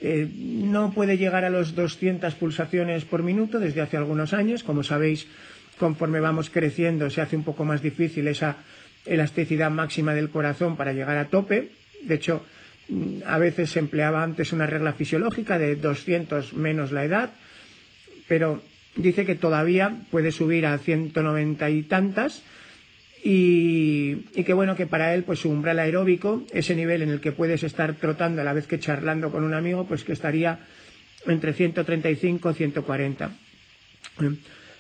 eh, 0.02 0.28
no 0.36 0.92
puede 0.92 1.18
llegar 1.18 1.46
a 1.46 1.50
los 1.50 1.74
200 1.76 2.34
pulsaciones 2.36 3.06
por 3.06 3.24
minuto 3.24 3.60
desde 3.60 3.82
hace 3.82 3.96
algunos 3.98 4.34
años. 4.34 4.64
Como 4.64 4.84
sabéis, 4.84 5.28
conforme 5.78 6.20
vamos 6.20 6.50
creciendo 6.50 7.10
se 7.10 7.22
hace 7.22 7.36
un 7.36 7.44
poco 7.44 7.66
más 7.66 7.82
difícil 7.82 8.28
esa 8.28 8.58
elasticidad 9.06 9.72
máxima 9.72 10.14
del 10.14 10.30
corazón 10.30 10.76
para 10.78 10.94
llegar 10.94 11.18
a 11.18 11.26
tope. 11.26 11.72
De 12.02 12.16
hecho, 12.16 12.46
mm, 12.90 13.22
a 13.26 13.38
veces 13.38 13.70
se 13.72 13.80
empleaba 13.80 14.24
antes 14.24 14.54
una 14.54 14.66
regla 14.66 14.94
fisiológica 14.94 15.60
de 15.60 15.76
200 15.76 16.54
menos 16.54 16.92
la 16.92 17.06
edad, 17.06 17.30
pero 18.28 18.62
dice 18.96 19.26
que 19.26 19.36
todavía 19.36 19.96
puede 20.12 20.32
subir 20.32 20.66
a 20.66 20.78
190 20.78 21.70
y 21.70 21.84
tantas 21.84 22.44
y, 23.24 24.26
y, 24.36 24.44
que 24.44 24.54
bueno 24.54 24.76
que 24.76 24.86
para 24.86 25.14
él 25.16 25.24
pues 25.24 25.40
su 25.40 25.50
umbral 25.50 25.80
aeróbico 25.80 26.46
ese 26.54 26.76
nivel 26.76 27.02
en 27.02 27.10
el 27.10 27.20
que 27.20 27.32
puedes 27.32 27.64
estar 27.64 27.96
trotando 27.96 28.42
a 28.42 28.46
la 28.46 28.54
vez 28.54 28.68
que 28.68 28.80
charlando 28.80 29.32
con 29.32 29.44
un 29.44 29.54
amigo 29.54 29.86
pues 29.86 30.04
que 30.04 30.14
estaría 30.14 30.60
entre 31.26 31.54
135 31.54 32.52
y 32.52 32.54
140 32.54 33.32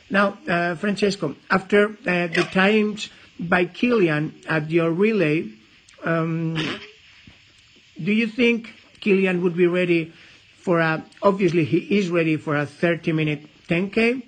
now 0.09 0.37
uh, 0.47 0.75
Francesco 0.75 1.35
after 1.49 1.89
uh, 1.89 2.27
the 2.27 2.47
times 2.51 3.09
by 3.39 3.65
Kilian 3.65 4.31
at 4.47 4.69
your 4.71 4.91
relay 4.91 5.47
um, 6.03 6.55
do 8.01 8.11
you 8.11 8.27
think 8.27 8.73
Kilian 9.01 9.41
would 9.41 9.55
be 9.55 9.67
ready 9.67 10.13
for 10.57 10.79
a 10.79 11.03
obviously 11.21 11.65
he 11.65 11.97
is 11.97 12.09
ready 12.09 12.37
for 12.37 12.55
a 12.55 12.65
30 12.65 13.11
minute 13.13 13.41
10k 13.67 14.21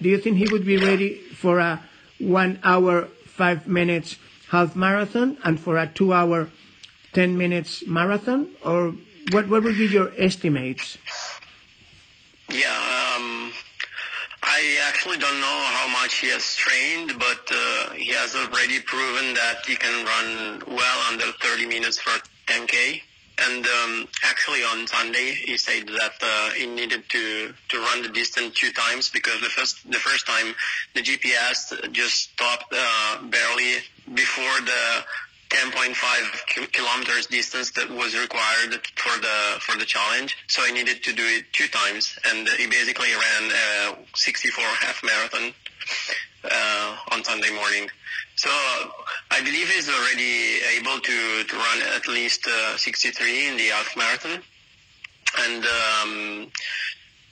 do 0.00 0.08
you 0.08 0.18
think 0.18 0.36
he 0.36 0.46
would 0.50 0.64
be 0.66 0.76
ready 0.76 1.14
for 1.18 1.58
a 1.58 1.80
one 2.18 2.58
hour 2.62 3.06
five 3.26 3.66
minutes 3.66 4.16
half 4.48 4.76
marathon 4.76 5.36
and 5.44 5.58
for 5.58 5.76
a 5.78 5.86
two 5.86 6.12
hour, 6.12 6.48
10 7.12 7.36
minutes 7.36 7.84
marathon? 7.86 8.48
Or 8.64 8.94
what, 9.32 9.48
what 9.48 9.62
would 9.64 9.76
be 9.78 9.86
your 9.86 10.12
estimates? 10.16 10.98
Yeah, 12.50 13.03
I 14.56 14.78
actually 14.86 15.18
don't 15.18 15.40
know 15.40 15.60
how 15.78 15.88
much 15.88 16.20
he 16.20 16.28
has 16.28 16.54
trained, 16.54 17.18
but 17.18 17.42
uh, 17.50 17.90
he 17.94 18.12
has 18.12 18.36
already 18.36 18.78
proven 18.78 19.34
that 19.34 19.66
he 19.66 19.74
can 19.74 20.06
run 20.06 20.62
well 20.76 20.98
under 21.10 21.26
30 21.42 21.66
minutes 21.66 21.98
for 21.98 22.12
10K. 22.46 23.02
And 23.46 23.66
um, 23.66 24.06
actually 24.22 24.62
on 24.62 24.86
Sunday 24.86 25.34
he 25.34 25.58
said 25.58 25.88
that 25.88 26.14
uh, 26.22 26.50
he 26.50 26.66
needed 26.66 27.02
to 27.08 27.52
to 27.70 27.80
run 27.80 28.02
the 28.02 28.08
distance 28.10 28.54
two 28.54 28.70
times 28.70 29.10
because 29.10 29.40
the 29.40 29.48
first 29.48 29.90
the 29.90 29.98
first 29.98 30.24
time 30.24 30.54
the 30.94 31.02
GPS 31.02 31.92
just 31.92 32.30
stopped 32.30 32.72
uh, 32.72 33.22
barely 33.22 33.72
before 34.14 34.56
the 34.70 35.04
10.5 35.50 36.72
kilometers 36.72 37.26
distance 37.26 37.70
that 37.72 37.90
was 37.90 38.18
required 38.18 38.80
for 38.96 39.20
the 39.20 39.60
for 39.60 39.78
the 39.78 39.84
challenge. 39.84 40.36
So 40.48 40.62
he 40.64 40.72
needed 40.72 41.02
to 41.04 41.12
do 41.12 41.22
it 41.24 41.52
two 41.52 41.68
times, 41.68 42.18
and 42.26 42.48
he 42.48 42.66
basically 42.66 43.08
ran 43.12 43.50
a 43.50 43.96
64 44.14 44.64
half 44.64 45.02
marathon 45.04 45.52
uh, 46.50 46.96
on 47.12 47.24
Sunday 47.24 47.52
morning. 47.54 47.88
So 48.36 48.50
I 49.30 49.40
believe 49.40 49.70
he's 49.70 49.88
already 49.88 50.58
able 50.78 50.98
to, 51.00 51.44
to 51.44 51.56
run 51.56 51.82
at 51.94 52.08
least 52.08 52.46
uh, 52.48 52.76
63 52.76 53.48
in 53.48 53.56
the 53.56 53.68
half 53.68 53.96
marathon. 53.96 54.42
And 55.46 55.64
um, 55.64 56.52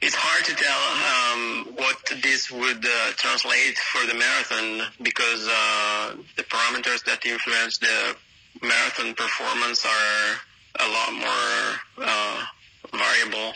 it's 0.03 0.17
hard 0.19 0.45
to 0.45 0.55
tell 0.59 0.83
um, 1.15 1.77
what 1.77 2.23
this 2.23 2.51
would 2.51 2.85
uh, 2.85 3.13
translate 3.17 3.79
for 3.79 4.05
the 4.09 4.15
marathon 4.15 4.83
because 5.01 5.47
uh, 5.49 6.17
the 6.37 6.43
parameters 6.43 7.05
that 7.05 7.25
influence 7.25 7.79
the 7.79 8.17
marathon 8.61 9.15
performance 9.15 9.87
are 9.87 10.37
a 10.81 10.89
lot 10.91 11.13
more 11.13 12.05
uh, 12.05 12.45
variable. 12.91 13.53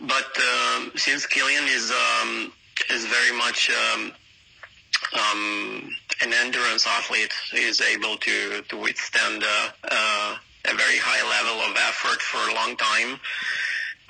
But 0.00 0.30
um, 0.36 0.92
since 0.96 1.24
Killian 1.24 1.64
is 1.64 1.90
um, 1.90 2.52
is 2.90 3.06
very 3.06 3.36
much 3.36 3.70
um, 3.70 4.12
um, 5.16 5.90
an 6.22 6.32
endurance 6.44 6.86
athlete 6.86 7.32
he 7.52 7.64
is 7.64 7.80
able 7.80 8.18
to 8.18 8.62
to 8.68 8.76
withstand 8.76 9.42
uh, 9.42 9.68
uh, 9.84 10.36
a 10.66 10.74
very 10.76 10.98
high 10.98 11.24
level 11.24 11.58
of 11.70 11.76
effort 11.88 12.20
for 12.20 12.50
a 12.50 12.54
long 12.54 12.76
time. 12.76 13.18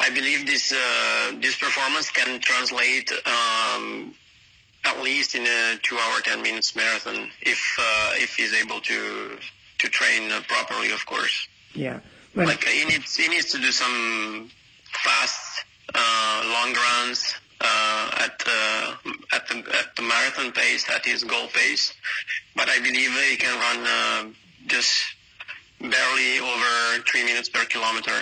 I 0.00 0.08
believe 0.10 0.46
this 0.46 0.72
uh, 0.72 1.32
this 1.40 1.56
performance 1.56 2.10
can 2.10 2.40
translate 2.40 3.12
um, 3.26 4.14
at 4.84 5.02
least 5.02 5.34
in 5.34 5.42
a 5.42 5.76
two-hour, 5.82 6.20
ten 6.22 6.42
minutes 6.42 6.74
marathon 6.74 7.30
if 7.42 7.76
uh, 7.78 8.12
if 8.14 8.34
he's 8.34 8.54
able 8.54 8.80
to 8.80 9.38
to 9.78 9.88
train 9.88 10.30
properly, 10.48 10.90
of 10.90 11.04
course. 11.06 11.48
Yeah. 11.74 12.00
Well, 12.34 12.46
like 12.46 12.64
he 12.64 12.84
needs 12.86 13.14
he 13.14 13.28
needs 13.28 13.52
to 13.52 13.58
do 13.58 13.70
some 13.70 14.50
fast 14.84 15.64
uh, 15.94 16.42
long 16.46 16.72
runs 16.74 17.34
uh, 17.60 18.10
at 18.24 18.42
uh, 18.46 18.96
at 19.32 19.48
the 19.48 19.56
at 19.78 19.96
the 19.96 20.02
marathon 20.02 20.52
pace, 20.52 20.88
at 20.88 21.04
his 21.04 21.24
goal 21.24 21.48
pace. 21.48 21.92
But 22.56 22.68
I 22.70 22.78
believe 22.78 23.10
he 23.30 23.36
can 23.36 23.54
run 23.58 23.86
uh, 23.86 24.32
just 24.66 24.92
barely 25.80 26.38
over 26.40 27.02
three 27.06 27.24
minutes 27.24 27.48
per 27.48 27.64
kilometer. 27.66 28.18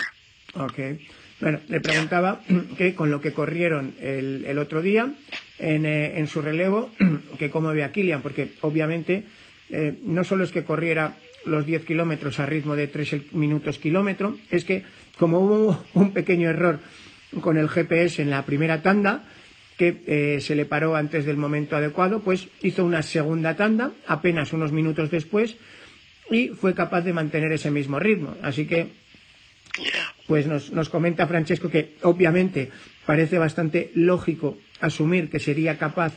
Okay. 0.57 0.99
Bueno, 1.41 1.59
le 1.67 1.79
preguntaba 1.79 2.41
que 2.77 2.95
con 2.95 3.11
lo 3.11 3.21
que 3.21 3.31
corrieron 3.31 3.93
el, 4.01 4.43
el 4.45 4.57
otro 4.57 4.81
día 4.81 5.13
en, 5.57 5.85
eh, 5.85 6.19
en, 6.19 6.27
su 6.27 6.41
relevo, 6.41 6.91
que 7.39 7.49
cómo 7.49 7.69
ve 7.69 7.83
a 7.83 7.91
Kilian, 7.91 8.21
porque 8.21 8.51
obviamente 8.61 9.23
eh, 9.69 9.97
no 10.03 10.23
solo 10.23 10.43
es 10.43 10.51
que 10.51 10.63
corriera 10.63 11.15
los 11.45 11.65
10 11.65 11.85
kilómetros 11.85 12.39
a 12.39 12.45
ritmo 12.45 12.75
de 12.75 12.87
3 12.87 13.33
minutos 13.33 13.77
kilómetro, 13.77 14.37
es 14.51 14.65
que 14.65 14.83
como 15.17 15.39
hubo 15.39 15.85
un 15.93 16.11
pequeño 16.11 16.49
error 16.49 16.79
con 17.41 17.57
el 17.57 17.69
GPS 17.69 18.21
en 18.21 18.29
la 18.29 18.45
primera 18.45 18.81
tanda, 18.81 19.23
que 19.77 20.03
eh, 20.07 20.41
se 20.41 20.55
le 20.55 20.65
paró 20.65 20.95
antes 20.95 21.25
del 21.25 21.37
momento 21.37 21.77
adecuado, 21.77 22.19
pues 22.19 22.49
hizo 22.61 22.83
una 22.83 23.01
segunda 23.01 23.55
tanda 23.55 23.91
apenas 24.07 24.51
unos 24.51 24.73
minutos 24.73 25.09
después 25.09 25.55
y 26.29 26.49
fue 26.49 26.73
capaz 26.73 27.01
de 27.01 27.13
mantener 27.13 27.51
ese 27.53 27.71
mismo 27.71 27.97
ritmo. 27.97 28.35
Así 28.41 28.65
que, 28.65 28.87
pues 30.29 30.45
nos, 30.45 30.71
nos 30.71 30.89
comenta 30.89 31.25
Francesco 31.25 31.69
que 31.69 31.95
obviamente 32.03 32.69
parece 33.03 33.39
bastante 33.39 33.89
lógico 33.95 34.59
asumir 34.79 35.27
que 35.27 35.39
sería 35.39 35.79
capaz 35.79 36.13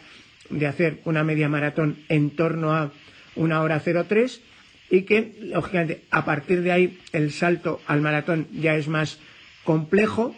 de 0.50 0.66
hacer 0.66 1.00
una 1.06 1.24
media 1.24 1.48
maratón 1.48 1.96
en 2.10 2.28
torno 2.36 2.72
a 2.74 2.92
una 3.36 3.62
hora 3.62 3.80
03 3.80 4.42
y 4.90 5.02
que, 5.02 5.32
lógicamente, 5.40 6.02
a 6.10 6.26
partir 6.26 6.60
de 6.60 6.72
ahí 6.72 6.98
el 7.14 7.32
salto 7.32 7.80
al 7.86 8.02
maratón 8.02 8.46
ya 8.52 8.76
es 8.76 8.86
más 8.86 9.18
complejo, 9.64 10.36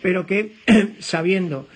pero 0.00 0.24
que 0.24 0.54
sabiendo 0.98 1.68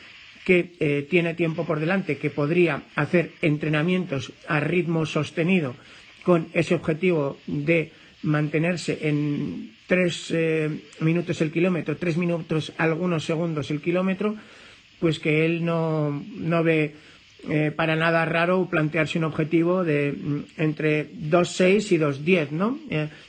que 0.46 0.72
eh, 0.80 1.06
tiene 1.10 1.34
tiempo 1.34 1.66
por 1.66 1.78
delante, 1.78 2.16
que 2.16 2.30
podría 2.30 2.84
hacer 2.94 3.32
entrenamientos 3.42 4.32
a 4.48 4.60
ritmo 4.60 5.04
sostenido 5.04 5.76
con 6.22 6.48
ese 6.54 6.74
objetivo 6.74 7.36
de 7.46 7.92
mantenerse 8.24 8.98
en 9.08 9.70
tres 9.86 10.30
eh, 10.30 10.70
minutos 11.00 11.40
el 11.40 11.52
kilómetro, 11.52 11.96
tres 11.96 12.16
minutos 12.16 12.72
algunos 12.78 13.24
segundos 13.24 13.70
el 13.70 13.80
kilómetro, 13.80 14.34
pues 14.98 15.18
que 15.18 15.44
él 15.44 15.64
no, 15.64 16.24
no 16.36 16.64
ve 16.64 16.94
eh, 17.48 17.70
para 17.74 17.94
nada 17.94 18.24
raro 18.24 18.66
plantearse 18.70 19.18
un 19.18 19.24
objetivo 19.24 19.84
de 19.84 20.12
mm, 20.12 20.44
entre 20.56 21.10
2.6 21.12 21.92
y 21.92 21.98
2.10, 21.98 22.50
¿no? 22.50 22.78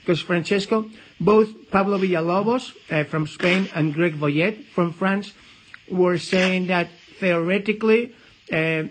Because 0.00 0.24
Francesco, 0.24 0.88
both 1.18 1.48
Pablo 1.70 1.98
Villalobos 1.98 2.74
uh, 2.90 3.04
from 3.04 3.26
Spain 3.26 3.68
and 3.74 3.94
Greg 3.94 4.18
Boyet 4.18 4.64
from 4.74 4.92
France 4.92 5.32
were 5.88 6.18
saying 6.18 6.68
that 6.68 6.88
theoretically, 7.20 8.14
uh, 8.52 8.88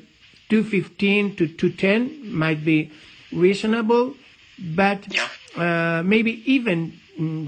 215 0.50 1.36
to 1.36 1.48
210 1.48 2.32
might 2.32 2.64
be 2.64 2.92
reasonable, 3.32 4.16
but. 4.60 5.06
Uh, 5.58 6.04
maybe 6.04 6.44
even 6.52 7.00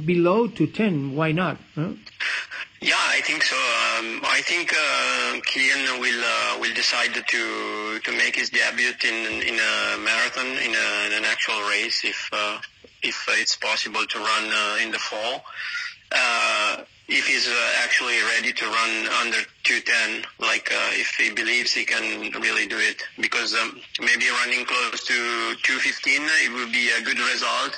below 0.05 0.47
210. 0.47 1.15
Why 1.15 1.31
not? 1.31 1.57
Huh? 1.75 1.93
Yeah, 2.79 2.93
I 2.95 3.21
think 3.21 3.43
so. 3.43 3.55
Um, 3.55 4.21
I 4.23 4.41
think 4.41 4.71
uh, 4.71 5.97
will 5.99 6.23
uh, 6.23 6.59
will 6.61 6.73
decide 6.73 7.13
to 7.13 7.99
to 7.99 8.11
make 8.11 8.35
his 8.35 8.49
debut 8.49 8.93
in 9.03 9.41
in 9.41 9.55
a 9.55 9.97
marathon 9.97 10.45
in, 10.45 10.75
a, 10.75 11.05
in 11.07 11.13
an 11.13 11.25
actual 11.25 11.59
race 11.69 12.03
if 12.05 12.29
uh, 12.31 12.59
if 13.01 13.25
it's 13.29 13.55
possible 13.55 14.05
to 14.05 14.19
run 14.19 14.45
uh, 14.51 14.83
in 14.83 14.91
the 14.91 14.99
fall. 14.99 15.43
Uh, 16.11 16.83
if 17.09 17.25
he's 17.25 17.49
actually 17.83 18.19
ready 18.35 18.51
to 18.51 18.65
run 18.65 19.07
under 19.21 19.37
210, 19.63 20.25
like 20.39 20.69
if 20.99 21.15
he 21.15 21.31
believes 21.31 21.73
he 21.73 21.85
can 21.85 22.31
really 22.41 22.67
do 22.67 22.77
it, 22.77 23.01
because 23.19 23.55
um, 23.55 23.79
maybe 24.01 24.25
running 24.43 24.65
close 24.65 25.05
to 25.05 25.13
215 25.63 26.21
it 26.21 26.53
would 26.53 26.71
be 26.73 26.89
a 26.91 27.01
good 27.01 27.17
result, 27.31 27.75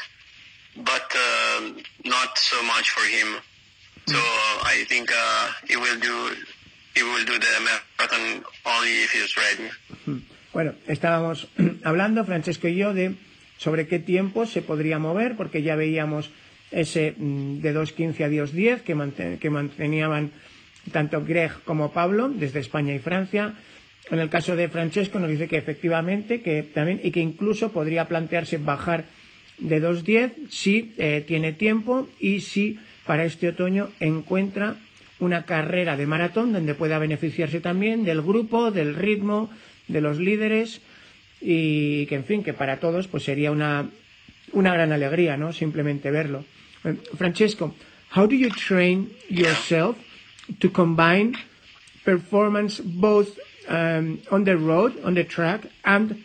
but 0.75 1.07
uh, 1.15 1.73
not 2.05 2.37
so 2.37 2.61
much 2.63 2.89
for 2.91 3.05
him. 3.05 3.37
So 4.07 4.17
I 4.63 4.85
think 4.87 5.11
uh, 5.11 5.49
he 5.67 5.75
will 5.75 5.99
do 5.99 6.15
he 6.95 7.03
will 7.03 7.25
do 7.25 7.37
the 7.37 7.53
marathon 7.67 8.43
only 8.65 9.03
if 9.03 9.11
he's 9.11 9.35
ready. 9.37 9.69
Bueno, 10.53 10.73
estábamos 10.87 11.47
hablando 11.83 12.25
Francesco 12.25 12.67
y 12.67 12.75
yo 12.75 12.93
de 12.93 13.15
sobre 13.57 13.87
qué 13.87 13.99
tiempo 13.99 14.45
se 14.45 14.61
podría 14.61 14.99
mover, 14.99 15.35
porque 15.35 15.61
ya 15.61 15.75
veíamos 15.75 16.31
ese 16.71 17.13
mm, 17.17 17.59
de 17.59 17.75
2.15 17.75 18.23
a 18.23 18.29
2.10 18.29 18.81
que, 18.81 19.37
que 19.37 19.49
mantenían 19.49 20.31
tanto 20.91 21.23
Greg 21.23 21.51
como 21.65 21.91
Pablo 21.91 22.29
desde 22.29 22.59
España 22.59 22.93
y 22.95 22.99
Francia. 22.99 23.53
En 24.09 24.19
el 24.19 24.29
caso 24.29 24.55
de 24.55 24.69
Francesco 24.69 25.19
nos 25.19 25.29
dice 25.29 25.47
que 25.47 25.57
efectivamente 25.57 26.41
que 26.41 26.63
también 26.63 26.99
y 27.03 27.11
que 27.11 27.19
incluso 27.19 27.71
podría 27.71 28.07
plantearse 28.07 28.57
bajar 28.57 29.05
de 29.59 29.81
2.10 29.81 30.49
si 30.49 30.93
eh, 30.97 31.23
tiene 31.27 31.53
tiempo 31.53 32.07
y 32.19 32.41
si 32.41 32.79
para 33.05 33.25
este 33.25 33.49
otoño 33.49 33.89
encuentra 33.99 34.77
una 35.19 35.43
carrera 35.43 35.97
de 35.97 36.05
maratón 36.07 36.53
donde 36.53 36.75
pueda 36.75 36.99
beneficiarse 36.99 37.59
también 37.59 38.05
del 38.05 38.21
grupo, 38.21 38.71
del 38.71 38.95
ritmo, 38.95 39.49
de 39.87 40.01
los 40.01 40.19
líderes 40.19 40.81
y 41.41 42.05
que 42.07 42.15
en 42.15 42.23
fin, 42.25 42.43
que 42.43 42.53
para 42.53 42.79
todos 42.79 43.07
pues 43.07 43.23
sería 43.23 43.51
una, 43.51 43.89
una 44.53 44.73
gran 44.73 44.91
alegría, 44.91 45.37
¿no? 45.37 45.51
Simplemente 45.53 46.11
verlo. 46.11 46.45
Eh, 46.85 46.95
Francesco, 47.17 47.75
how 48.15 48.27
do 48.27 48.35
you 48.35 48.49
train 48.49 49.11
yourself 49.29 49.97
to 50.59 50.71
combine 50.71 51.33
performance 52.05 52.81
both 52.81 53.37
um, 53.67 54.19
on 54.31 54.43
the 54.45 54.55
road, 54.55 54.93
on 55.03 55.15
the 55.15 55.23
track, 55.23 55.67
and 55.83 56.15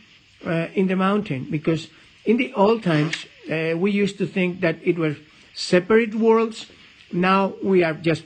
uh, 0.47 0.67
in 0.75 0.87
the 0.87 0.97
mountain? 0.97 1.47
Because 1.51 1.89
in 2.25 2.37
the 2.37 2.53
old 2.55 2.83
times, 2.83 3.27
uh, 3.51 3.77
we 3.77 3.91
used 3.91 4.19
to 4.19 4.27
think 4.27 4.61
that 4.61 4.77
it 4.83 4.99
was 4.99 5.17
separate 5.55 6.15
worlds. 6.15 6.67
Now 7.13 7.55
we 7.63 7.85
are 7.85 7.95
just 7.95 8.25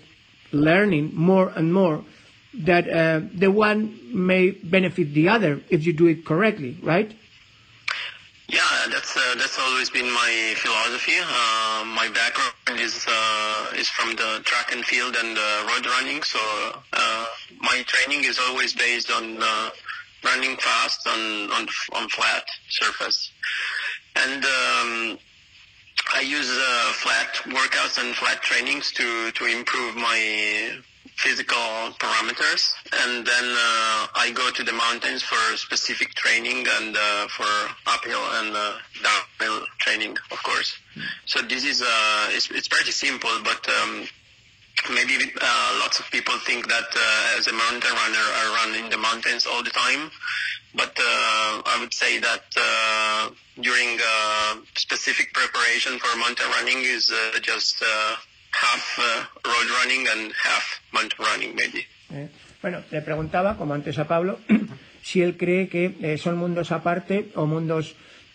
learning 0.53 1.15
more 1.15 1.51
and 1.55 1.73
more 1.73 2.05
that 2.55 2.89
uh, 2.89 3.21
the 3.35 3.51
one 3.51 3.99
may 4.13 4.51
benefit 4.51 5.13
the 5.15 5.29
other 5.29 5.61
if 5.69 5.85
you 5.87 5.93
do 5.93 6.07
it 6.07 6.25
correctly, 6.25 6.79
right? 6.83 7.13
Yeah, 8.49 8.61
that's 8.91 9.15
uh, 9.15 9.35
that's 9.37 9.59
always 9.59 9.91
been 9.91 10.11
my 10.11 10.55
philosophy. 10.57 11.13
Uh, 11.21 11.85
my 11.85 12.09
background 12.09 12.81
is 12.81 13.05
uh, 13.07 13.77
is 13.77 13.91
from 13.91 14.17
the 14.17 14.41
track 14.45 14.73
and 14.73 14.83
field 14.87 15.15
and 15.17 15.37
road 15.69 15.85
running, 15.85 16.23
so 16.23 16.41
uh, 16.95 17.27
my 17.61 17.83
training 17.87 18.25
is 18.25 18.39
always 18.39 18.73
based 18.73 19.11
on 19.11 19.37
uh, 19.43 19.71
running 20.25 20.57
fast 20.57 21.07
on 21.07 21.53
on 21.53 21.69
on 21.93 22.09
flat 22.09 22.45
surface, 22.71 23.31
and 24.25 24.45
um, 24.45 25.19
I 26.15 26.21
use 26.21 26.51
uh, 26.51 26.93
flat 26.95 27.35
workouts 27.47 27.99
and 28.03 28.15
flat 28.15 28.43
trainings 28.43 28.93
to 28.93 29.31
to 29.33 29.45
improve 29.47 29.97
my 29.97 30.79
physical 31.17 31.59
parameters, 31.99 32.73
and 33.03 33.27
then 33.27 33.45
uh, 33.45 34.07
I 34.15 34.31
go 34.35 34.51
to 34.51 34.63
the 34.63 34.73
mountains 34.73 35.23
for 35.23 35.57
specific 35.57 36.15
training 36.15 36.67
and 36.79 36.97
uh, 36.97 37.27
for 37.29 37.51
uphill 37.87 38.23
and 38.39 38.55
uh, 38.55 38.75
downhill 39.03 39.67
training, 39.79 40.17
of 40.31 40.43
course. 40.43 40.79
So 41.27 41.43
this 41.43 41.65
is 41.65 41.83
uh, 41.83 42.29
it's, 42.31 42.51
it's 42.51 42.69
pretty 42.69 42.93
simple, 42.93 43.31
but 43.43 43.69
um, 43.69 44.07
maybe 44.95 45.15
uh, 45.41 45.79
lots 45.81 45.99
of 45.99 46.09
people 46.11 46.35
think 46.39 46.69
that 46.69 46.89
uh, 46.95 47.39
as 47.39 47.49
a 47.49 47.53
mountain 47.53 47.91
runner, 47.91 48.27
I 48.41 48.65
run 48.65 48.85
in 48.85 48.91
the 48.91 48.99
mountains 48.99 49.47
all 49.47 49.63
the 49.63 49.71
time. 49.71 50.11
But 50.75 50.97
uh, 50.99 51.63
I 51.67 51.79
would 51.81 51.95
say 51.95 52.21
that 52.21 52.45
uh, 52.57 53.31
during 53.61 53.99
uh, 54.01 54.57
specific 54.75 55.33
preparation 55.33 55.99
for 55.99 56.17
mountain 56.19 56.47
running 56.59 56.85
is 56.85 57.11
uh, 57.11 57.39
just 57.43 57.83
uh, 57.83 58.17
half 58.51 58.99
road 59.45 59.69
running 59.83 60.07
and 60.09 60.33
half 60.33 60.81
mountain 60.93 61.19
running 61.19 61.55
maybe. 61.55 61.87
Eh, 62.11 62.29
bueno, 62.63 62.83
le 62.91 63.03
preguntaba, 63.03 63.57
como 63.57 63.75
antes 63.75 63.99
a 63.99 64.09
Pablo, 64.09 64.39
si 65.03 65.23
él 65.23 65.37
cree 65.37 65.69
que 65.69 65.95
eh, 66.01 66.19
son 66.19 66.37
mundos 66.37 66.73
aparte 66.73 67.31
o 67.35 67.47
mundos 67.47 67.95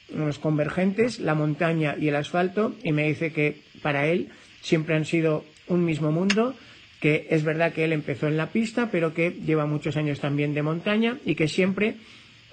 unos 0.10 0.38
convergentes, 0.38 1.20
la 1.20 1.34
montaña 1.34 1.96
y 2.00 2.08
el 2.08 2.16
asfalto, 2.16 2.76
y 2.84 2.92
me 2.92 3.08
dice 3.08 3.34
que 3.34 3.62
para 3.82 4.08
él 4.08 4.30
siempre 4.62 4.96
han 4.96 5.06
sido 5.06 5.44
un 5.68 5.86
mismo 5.86 6.12
mundo, 6.12 6.56
que 7.00 7.28
es 7.32 7.44
verdad 7.44 7.74
que 7.74 7.84
él 7.84 7.94
empezó 7.94 8.28
en 8.28 8.38
la 8.38 8.52
pista, 8.52 8.90
pero 8.92 9.14
que 9.14 9.32
lleva 9.32 9.66
muchos 9.66 9.98
años 9.98 10.20
también 10.20 10.54
de 10.54 10.62
montaña 10.62 11.18
y 11.26 11.36
que 11.36 11.48
siempre 11.48 11.96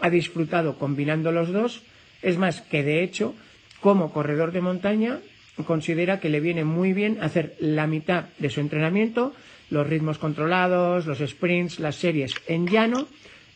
ha 0.00 0.10
disfrutado 0.10 0.78
combinando 0.78 1.32
los 1.32 1.52
dos. 1.52 1.82
Es 2.22 2.36
más, 2.36 2.60
que 2.62 2.82
de 2.82 3.02
hecho, 3.02 3.34
como 3.80 4.12
corredor 4.12 4.52
de 4.52 4.60
montaña, 4.60 5.20
considera 5.64 6.20
que 6.20 6.28
le 6.28 6.40
viene 6.40 6.64
muy 6.64 6.92
bien 6.92 7.18
hacer 7.22 7.56
la 7.60 7.86
mitad 7.86 8.26
de 8.38 8.50
su 8.50 8.60
entrenamiento, 8.60 9.34
los 9.70 9.86
ritmos 9.86 10.18
controlados, 10.18 11.06
los 11.06 11.18
sprints, 11.18 11.78
las 11.78 11.96
series 11.96 12.34
en 12.46 12.66
llano 12.66 13.06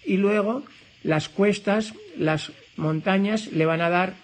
y 0.04 0.16
luego 0.16 0.64
las 1.02 1.28
cuestas, 1.28 1.94
las 2.16 2.52
montañas 2.76 3.48
le 3.48 3.66
van 3.66 3.80
a 3.80 3.90
dar 3.90 4.14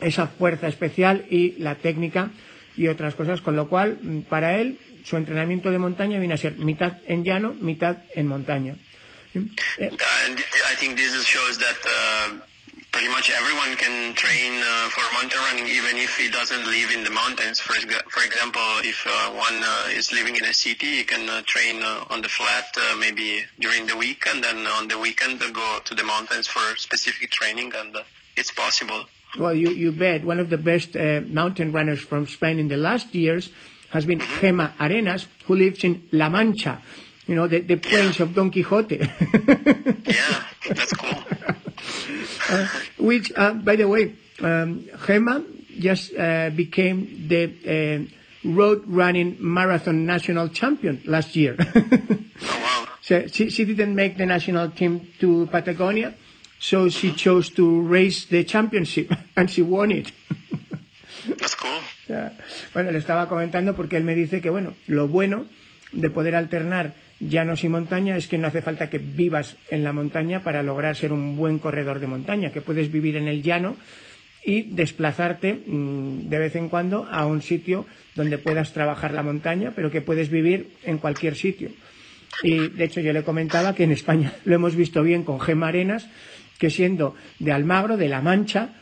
esa 0.00 0.26
fuerza 0.26 0.68
especial 0.68 1.24
y 1.30 1.52
la 1.58 1.76
técnica 1.76 2.30
y 2.76 2.88
otras 2.88 3.14
cosas, 3.14 3.40
con 3.40 3.54
lo 3.56 3.68
cual 3.68 3.98
para 4.28 4.58
él 4.58 4.78
su 5.04 5.16
entrenamiento 5.16 5.70
de 5.70 5.78
montaña 5.78 6.18
viene 6.18 6.34
a 6.34 6.38
ser 6.38 6.56
mitad 6.56 6.98
en 7.06 7.24
llano, 7.24 7.54
mitad 7.54 7.98
en 8.14 8.26
montaña. 8.26 8.76
Pretty 12.94 13.08
much 13.08 13.28
everyone 13.28 13.74
can 13.74 14.14
train 14.14 14.52
uh, 14.62 14.88
for 14.88 15.02
mountain 15.14 15.40
running 15.50 15.66
even 15.66 15.96
if 15.96 16.16
he 16.16 16.30
doesn't 16.30 16.64
live 16.64 16.92
in 16.92 17.02
the 17.02 17.10
mountains. 17.10 17.58
For, 17.58 17.74
for 18.08 18.22
example, 18.24 18.62
if 18.84 19.04
uh, 19.04 19.32
one 19.32 19.58
uh, 19.64 19.98
is 19.98 20.12
living 20.12 20.36
in 20.36 20.44
a 20.44 20.54
city, 20.54 20.98
he 20.98 21.04
can 21.04 21.28
uh, 21.28 21.42
train 21.44 21.82
uh, 21.82 22.04
on 22.10 22.22
the 22.22 22.28
flat 22.28 22.66
uh, 22.76 22.96
maybe 22.96 23.42
during 23.58 23.88
the 23.88 23.96
week 23.96 24.28
and 24.30 24.44
then 24.44 24.64
on 24.78 24.86
the 24.86 24.96
weekend 24.96 25.42
uh, 25.42 25.50
go 25.50 25.80
to 25.84 25.94
the 25.96 26.04
mountains 26.04 26.46
for 26.46 26.60
specific 26.76 27.32
training 27.32 27.72
and 27.74 27.96
uh, 27.96 28.02
it's 28.36 28.52
possible. 28.52 29.06
Well, 29.40 29.54
you, 29.54 29.70
you 29.70 29.90
bet. 29.90 30.24
One 30.24 30.38
of 30.38 30.48
the 30.48 30.58
best 30.58 30.94
uh, 30.94 31.22
mountain 31.26 31.72
runners 31.72 32.00
from 32.00 32.28
Spain 32.28 32.60
in 32.60 32.68
the 32.68 32.76
last 32.76 33.12
years 33.12 33.50
has 33.90 34.06
been 34.06 34.22
Gema 34.40 34.72
Arenas, 34.78 35.26
who 35.46 35.56
lives 35.56 35.82
in 35.82 36.06
La 36.12 36.28
Mancha, 36.28 36.80
you 37.26 37.34
know, 37.34 37.46
the, 37.46 37.60
the 37.60 37.76
plains 37.76 38.20
of 38.20 38.34
Don 38.34 38.50
Quixote. 38.50 38.98
Yeah, 40.04 40.44
that's 40.68 40.92
cool. 40.92 41.22
Uh, 42.50 42.68
which, 42.98 43.32
uh, 43.36 43.54
by 43.54 43.76
the 43.76 43.88
way, 43.88 44.14
um, 44.40 44.88
Gema 45.06 45.42
just 45.78 46.14
uh, 46.14 46.50
became 46.50 47.26
the 47.28 47.44
uh, 47.66 48.48
road 48.48 48.82
running 48.86 49.36
marathon 49.40 50.06
national 50.06 50.48
champion 50.50 51.00
last 51.06 51.36
year. 51.36 51.56
Oh, 52.46 52.60
wow. 52.60 52.88
so 53.00 53.26
she, 53.28 53.48
she 53.48 53.64
didn't 53.64 53.94
make 53.94 54.18
the 54.18 54.26
national 54.26 54.68
team 54.72 55.06
to 55.20 55.46
Patagonia, 55.46 56.14
so 56.58 56.88
she 56.88 57.12
chose 57.12 57.48
to 57.50 57.80
race 57.82 58.24
the 58.26 58.42
championship 58.42 59.10
and 59.36 59.48
she 59.48 59.62
won 59.62 59.92
it. 59.92 60.10
That's 61.38 61.54
cool. 61.54 61.80
Bueno, 62.74 62.90
le 62.90 62.98
estaba 62.98 63.28
comentando 63.28 63.74
porque 63.74 63.96
él 63.96 64.04
me 64.04 64.14
dice 64.16 64.40
que, 64.40 64.50
bueno, 64.50 64.74
lo 64.88 65.06
bueno 65.08 65.46
de 65.92 66.10
poder 66.10 66.34
alternar 66.34 66.94
llanos 67.28 67.64
y 67.64 67.68
montaña 67.68 68.16
es 68.16 68.28
que 68.28 68.38
no 68.38 68.48
hace 68.48 68.62
falta 68.62 68.90
que 68.90 68.98
vivas 68.98 69.56
en 69.70 69.84
la 69.84 69.92
montaña 69.92 70.42
para 70.42 70.62
lograr 70.62 70.96
ser 70.96 71.12
un 71.12 71.36
buen 71.36 71.58
corredor 71.58 72.00
de 72.00 72.06
montaña, 72.06 72.50
que 72.50 72.60
puedes 72.60 72.90
vivir 72.90 73.16
en 73.16 73.28
el 73.28 73.42
llano 73.42 73.76
y 74.44 74.62
desplazarte 74.62 75.54
mm, 75.66 76.28
de 76.28 76.38
vez 76.38 76.56
en 76.56 76.68
cuando 76.68 77.06
a 77.10 77.26
un 77.26 77.42
sitio 77.42 77.86
donde 78.14 78.38
puedas 78.38 78.72
trabajar 78.72 79.12
la 79.12 79.22
montaña, 79.22 79.72
pero 79.74 79.90
que 79.90 80.02
puedes 80.02 80.30
vivir 80.30 80.70
en 80.84 80.98
cualquier 80.98 81.34
sitio. 81.34 81.70
Y 82.42 82.68
de 82.68 82.84
hecho 82.84 83.00
yo 83.00 83.12
le 83.12 83.22
comentaba 83.22 83.74
que 83.74 83.84
en 83.84 83.92
España 83.92 84.32
lo 84.44 84.54
hemos 84.54 84.76
visto 84.76 85.02
bien 85.02 85.24
con 85.24 85.40
Gema 85.40 85.68
Arenas, 85.68 86.08
que 86.58 86.70
siendo 86.70 87.14
de 87.38 87.52
Almagro, 87.52 87.96
de 87.96 88.08
La 88.08 88.20
Mancha, 88.20 88.74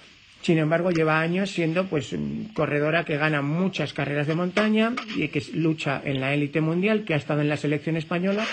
sin 0.42 0.58
embargo 0.58 0.90
lleva 0.90 1.20
años 1.20 1.50
siendo 1.50 1.86
pues 1.86 2.14
corredora 2.54 3.04
que 3.04 3.16
gana 3.16 3.42
muchas 3.42 3.92
carreras 3.92 4.26
de 4.26 4.34
montaña 4.34 4.92
y 5.16 5.28
que 5.28 5.42
lucha 5.54 6.02
en 6.04 6.20
la 6.20 6.34
élite 6.34 6.60
mundial, 6.60 7.04
que 7.04 7.14
ha 7.14 7.16
estado 7.16 7.40
en 7.40 7.48
la 7.48 7.56
selección 7.56 7.96
española 7.96 8.44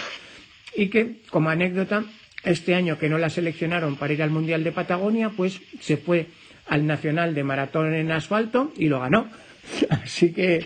y 0.75 0.87
que, 0.87 1.17
como 1.29 1.49
anécdota, 1.49 2.05
este 2.43 2.75
año 2.75 2.97
que 2.97 3.09
no 3.09 3.17
la 3.17 3.29
seleccionaron 3.29 3.97
para 3.97 4.13
ir 4.13 4.23
al 4.23 4.29
Mundial 4.29 4.63
de 4.63 4.71
Patagonia, 4.71 5.29
pues 5.35 5.59
se 5.79 5.97
fue 5.97 6.27
al 6.67 6.85
Nacional 6.85 7.33
de 7.33 7.43
Maratón 7.43 7.93
en 7.93 8.11
Asfalto 8.11 8.71
y 8.77 8.87
lo 8.87 8.99
ganó. 9.01 9.27
Así 9.89 10.31
que, 10.31 10.65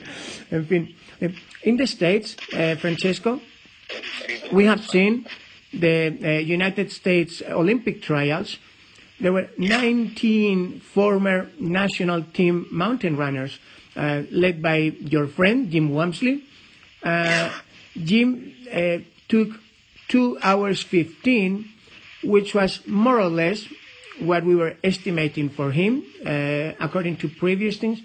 en 0.51 0.67
fin. 0.67 0.95
In 1.63 1.77
the 1.77 1.83
States, 1.83 2.37
eh, 2.51 2.75
Francesco, 2.75 3.41
we 4.51 4.67
have 4.67 4.81
seen 4.83 5.25
the 5.71 6.13
uh, 6.21 6.53
United 6.53 6.91
States 6.91 7.41
Olympic 7.53 8.01
trials. 8.01 8.59
There 9.23 9.31
were 9.31 9.47
19 9.57 10.81
former 10.81 11.49
national 11.57 12.23
team 12.33 12.67
mountain 12.69 13.15
runners, 13.15 13.57
uh, 13.95 14.23
led 14.29 14.61
by 14.61 14.91
your 14.99 15.27
friend 15.27 15.71
Jim 15.71 15.91
Wamsley. 15.91 16.41
Uh, 17.01 17.49
Jim 17.95 18.53
uh, 18.69 18.97
took 19.29 19.47
two 20.09 20.37
hours 20.43 20.83
15, 20.83 21.69
which 22.25 22.53
was 22.53 22.85
more 22.85 23.17
or 23.17 23.29
less 23.29 23.65
what 24.19 24.43
we 24.43 24.57
were 24.57 24.75
estimating 24.83 25.49
for 25.49 25.71
him, 25.71 26.03
uh, 26.25 26.73
according 26.81 27.15
to 27.15 27.29
previous 27.29 27.77
things. 27.77 28.01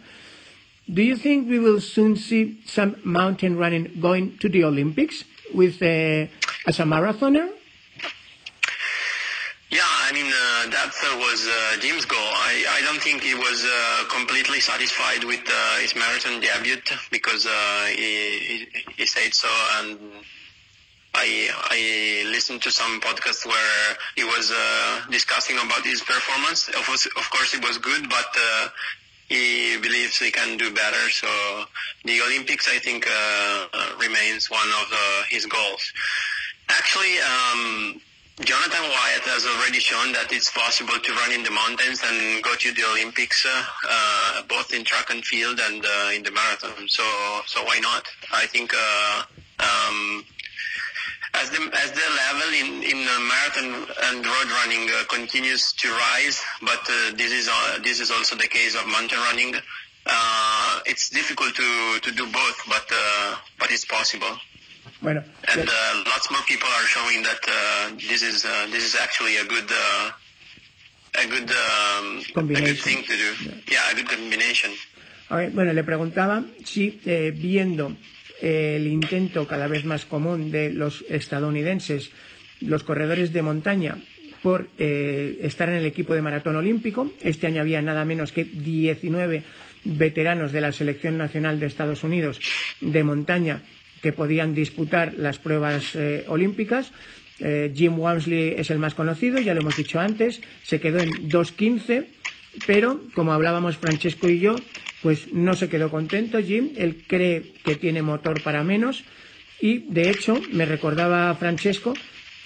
Do 0.88 1.02
you 1.02 1.16
think 1.16 1.48
we 1.48 1.58
will 1.58 1.80
soon 1.80 2.14
see 2.14 2.60
some 2.64 2.94
mountain 3.02 3.56
running 3.56 3.98
going 4.00 4.38
to 4.38 4.48
the 4.48 4.62
Olympics 4.62 5.24
with 5.52 5.82
uh, 5.82 6.30
as 6.64 6.78
a 6.78 6.84
marathoner? 6.84 7.57
I 10.08 10.12
mean, 10.12 10.24
uh, 10.24 10.70
that 10.70 10.94
uh, 11.04 11.18
was 11.18 11.46
uh, 11.46 11.76
Jim's 11.80 12.06
goal. 12.06 12.16
I, 12.18 12.64
I 12.78 12.80
don't 12.80 13.02
think 13.02 13.22
he 13.22 13.34
was 13.34 13.62
uh, 13.62 14.04
completely 14.08 14.58
satisfied 14.58 15.22
with 15.22 15.44
uh, 15.46 15.76
his 15.80 15.94
marathon 15.94 16.40
debut 16.40 16.80
because 17.10 17.44
uh, 17.44 17.84
he, 17.94 18.66
he, 18.96 19.04
said 19.04 19.34
so, 19.34 19.48
and 19.80 19.98
I 21.12 21.50
I 21.52 22.30
listened 22.30 22.62
to 22.62 22.70
some 22.70 23.02
podcasts 23.02 23.44
where 23.44 23.96
he 24.16 24.24
was 24.24 24.50
discussing 25.10 25.58
about 25.58 25.84
his 25.84 26.00
performance. 26.00 26.68
Of 26.68 26.86
course, 26.86 27.04
of 27.04 27.28
course, 27.28 27.52
it 27.52 27.62
was 27.62 27.76
good, 27.76 28.08
but 28.08 28.32
he 29.28 29.76
believes 29.76 30.16
he 30.16 30.30
can 30.30 30.56
do 30.56 30.72
better. 30.72 31.10
So 31.10 31.28
the 32.06 32.22
Olympics, 32.22 32.66
I 32.66 32.78
think, 32.78 33.06
remains 34.00 34.48
one 34.48 34.68
of 34.80 34.88
his 35.28 35.44
goals. 35.44 35.92
Actually, 36.70 37.18
um, 37.20 38.00
Jonathan 38.40 38.82
Wyatt 38.82 39.26
has 39.34 39.44
already 39.46 39.80
shown 39.80 40.12
that 40.12 40.30
it's 40.30 40.48
possible 40.52 40.94
to 40.94 41.12
run 41.12 41.32
in 41.32 41.42
the 41.42 41.50
mountains 41.50 42.00
and 42.06 42.40
go 42.44 42.54
to 42.54 42.70
the 42.70 42.84
Olympics, 42.86 43.44
uh, 43.44 44.42
both 44.46 44.72
in 44.72 44.84
track 44.84 45.10
and 45.10 45.24
field 45.24 45.58
and 45.58 45.84
uh, 45.84 46.10
in 46.14 46.22
the 46.22 46.30
marathon. 46.30 46.86
So, 46.86 47.02
so 47.46 47.64
why 47.64 47.80
not? 47.80 48.06
I 48.30 48.46
think 48.46 48.72
uh, 48.72 49.22
um, 49.58 50.24
as 51.34 51.50
the 51.50 51.58
as 51.82 51.90
the 51.90 52.06
level 52.14 52.50
in 52.54 52.82
in 52.86 53.04
marathon 53.26 53.74
and 54.06 54.24
road 54.24 54.48
running 54.62 54.86
uh, 54.86 55.02
continues 55.10 55.72
to 55.72 55.90
rise, 55.90 56.40
but 56.62 56.78
uh, 56.86 57.16
this 57.16 57.32
is 57.32 57.48
uh, 57.50 57.80
this 57.82 57.98
is 57.98 58.12
also 58.12 58.36
the 58.36 58.46
case 58.46 58.76
of 58.76 58.86
mountain 58.86 59.18
running. 59.18 59.54
It's 60.86 61.10
difficult 61.10 61.56
to 61.56 61.98
to 62.02 62.10
do 62.12 62.24
both, 62.30 62.58
but 62.68 62.86
but 63.58 63.72
it's 63.72 63.84
possible. 63.84 64.38
Bueno, 65.00 65.22
And 65.46 65.60
uh, 65.68 66.10
lots 66.10 66.28
more 66.30 66.42
people 66.48 66.68
are 66.68 66.86
showing 66.86 67.22
that 67.22 67.38
uh, 67.46 67.94
this 67.96 68.22
is 68.22 68.44
uh, 68.44 68.66
this 68.72 68.84
is 68.84 68.96
actually 69.00 69.36
a 69.36 69.44
good 69.44 69.70
uh, 69.70 70.10
a 71.22 71.26
good 71.28 71.50
um, 71.50 72.18
a 72.18 72.22
good 72.24 72.34
Combination. 72.34 72.76
thing 72.76 73.04
to 73.04 73.14
do. 73.16 73.28
Yeah, 73.70 73.90
a 73.92 73.94
good 73.94 74.08
combination. 74.08 74.72
a 75.30 75.36
ver, 75.36 75.50
bueno, 75.50 75.72
le 75.72 75.84
preguntaba 75.84 76.42
si 76.64 77.00
eh, 77.06 77.32
viendo 77.36 77.96
eh, 78.42 78.76
el 78.76 78.86
intento 78.88 79.46
cada 79.46 79.68
vez 79.68 79.84
más 79.84 80.04
común 80.04 80.50
de 80.50 80.70
los 80.72 81.04
estadounidenses, 81.08 82.10
los 82.60 82.82
corredores 82.82 83.32
de 83.32 83.42
montaña, 83.42 83.98
por 84.42 84.68
eh, 84.78 85.38
estar 85.42 85.68
en 85.68 85.76
el 85.76 85.86
equipo 85.86 86.14
de 86.14 86.22
maratón 86.22 86.56
olímpico. 86.56 87.12
Este 87.22 87.46
año 87.46 87.60
había 87.60 87.82
nada 87.82 88.04
menos 88.04 88.32
que 88.32 88.44
19 88.44 89.44
veteranos 89.84 90.50
de 90.50 90.60
la 90.60 90.72
selección 90.72 91.18
nacional 91.18 91.60
de 91.60 91.66
Estados 91.66 92.02
Unidos 92.04 92.40
de 92.80 93.04
montaña 93.04 93.62
que 94.02 94.12
podían 94.12 94.54
disputar 94.54 95.14
las 95.16 95.38
pruebas 95.38 95.94
eh, 95.94 96.24
olímpicas. 96.28 96.92
Eh, 97.40 97.72
Jim 97.74 97.98
Walmsley 97.98 98.54
es 98.56 98.70
el 98.70 98.78
más 98.78 98.94
conocido, 98.94 99.38
ya 99.38 99.54
lo 99.54 99.60
hemos 99.60 99.76
dicho 99.76 100.00
antes, 100.00 100.40
se 100.64 100.80
quedó 100.80 100.98
en 100.98 101.10
2.15, 101.28 102.06
pero 102.66 103.00
como 103.14 103.32
hablábamos 103.32 103.76
Francesco 103.76 104.28
y 104.28 104.40
yo, 104.40 104.56
pues 105.02 105.32
no 105.32 105.54
se 105.54 105.68
quedó 105.68 105.90
contento 105.90 106.42
Jim, 106.42 106.70
él 106.76 107.04
cree 107.06 107.52
que 107.64 107.76
tiene 107.76 108.02
motor 108.02 108.42
para 108.42 108.64
menos 108.64 109.04
y 109.60 109.84
de 109.90 110.10
hecho 110.10 110.40
me 110.52 110.66
recordaba 110.66 111.34
Francesco 111.36 111.94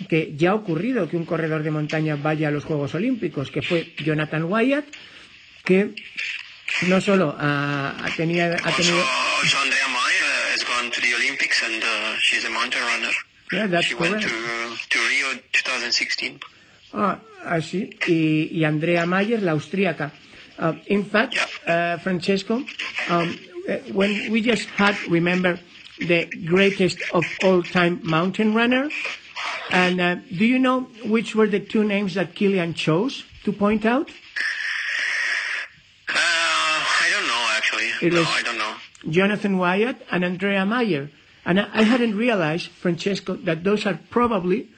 que 0.09 0.34
ya 0.36 0.50
ha 0.50 0.55
ocurrido 0.55 1.09
que 1.09 1.16
un 1.16 1.24
corredor 1.24 1.62
de 1.62 1.70
montaña 1.70 2.16
vaya 2.16 2.48
a 2.48 2.50
los 2.50 2.64
Juegos 2.64 2.94
Olímpicos, 2.94 3.50
que 3.50 3.62
fue 3.62 3.92
Jonathan 3.98 4.44
Wyatt, 4.44 4.84
que 5.64 5.94
no 6.88 7.00
solo 7.00 7.36
ha, 7.38 7.94
tenido 8.16 8.57
to 10.93 11.01
the 11.01 11.14
Olympics 11.14 11.62
and 11.62 11.82
uh, 11.82 12.14
she's 12.18 12.45
a 12.45 12.51
mountain 12.51 12.82
runner. 12.82 13.11
Yeah, 13.53 13.66
that's 13.66 13.86
she 13.86 13.95
went 13.95 14.14
correct. 14.22 14.28
to 14.28 14.76
to 14.90 14.99
Rio 15.09 15.38
2016. 15.53 16.40
Ah, 16.95 17.18
así. 17.45 17.90
Y, 18.09 18.49
y 18.53 18.64
Andrea 18.64 19.07
Mayer, 19.07 19.40
la 19.43 19.53
austríaca. 19.53 20.12
Uh, 20.59 20.74
in 20.86 21.05
fact, 21.05 21.36
uh, 21.66 21.97
Francesco, 21.99 22.62
um, 23.09 23.38
uh, 23.68 23.76
when 23.93 24.30
we 24.30 24.40
just 24.43 24.68
had, 24.76 24.95
remember, 25.09 25.59
the 25.99 26.26
greatest 26.47 26.99
of 27.12 27.24
all 27.43 27.62
time 27.62 28.01
mountain 28.03 28.55
runner, 28.55 28.88
and 29.70 30.01
uh, 30.01 30.16
do 30.36 30.45
you 30.45 30.59
know 30.59 30.82
which 31.05 31.34
were 31.34 31.47
the 31.47 31.61
two 31.61 31.84
names 31.84 32.14
that 32.14 32.34
Kilian 32.34 32.74
chose 32.74 33.24
to 33.45 33.53
point 33.53 33.84
out? 33.86 34.11
Uh, 36.09 36.14
I 36.14 37.09
don't 37.12 37.26
know 37.26 37.45
actually. 37.57 37.88
It 38.07 38.12
no, 38.12 38.20
was- 38.20 38.28
I 38.28 38.43
don't 38.43 38.59
know. 38.59 38.71
Jonathan 39.09 39.59
Wyatt 39.59 39.96
and 40.11 40.24
Andrea 40.24 40.64
Mayer. 40.66 41.11
And 41.44 41.59
I, 41.61 41.68
I 41.72 41.82
hadn't 41.82 42.16
realized, 42.16 42.70
Francesco, 42.70 43.34
that 43.44 43.64
those 43.64 43.86
are 43.86 43.98
probably 44.11 44.68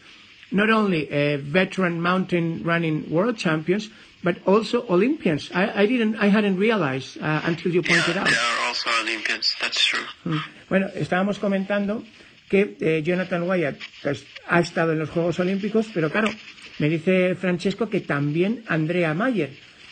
not 0.50 0.70
only 0.70 1.08
uh, 1.10 1.38
veteran 1.38 2.00
mountain 2.00 2.62
running 2.64 3.10
world 3.10 3.36
champions, 3.36 3.90
but 4.22 4.36
also 4.46 4.86
Olympians. 4.88 5.50
I, 5.52 5.82
I 5.82 5.86
didn't, 5.86 6.16
I 6.16 6.28
hadn't 6.28 6.56
realized 6.58 7.18
uh, 7.20 7.42
until 7.44 7.72
you 7.74 7.82
Yeah, 7.82 7.92
pointed 7.92 8.16
out. 8.16 8.28
they 8.28 8.34
are 8.36 8.66
also 8.68 8.88
Olympians. 9.02 9.54
That's 9.60 9.84
true. 9.84 10.04
Mm. 10.24 10.40
Bueno, 10.70 10.88
estábamos 10.94 11.38
comentando 11.38 12.02
que 12.48 12.76
eh, 12.80 13.02
Jonathan 13.02 13.42
Wyatt 13.42 13.76
pues, 14.02 14.24
ha 14.48 14.60
estado 14.60 14.92
en 14.92 15.00
los 15.00 15.10
Juegos 15.10 15.38
Olímpicos, 15.40 15.88
pero 15.92 16.08
claro, 16.10 16.30
me 16.78 16.88
dice 16.88 17.34
Francesco 17.34 17.90
que 17.90 18.00
también 18.00 18.64
Andrea 18.68 19.12
Mayer. 19.12 19.50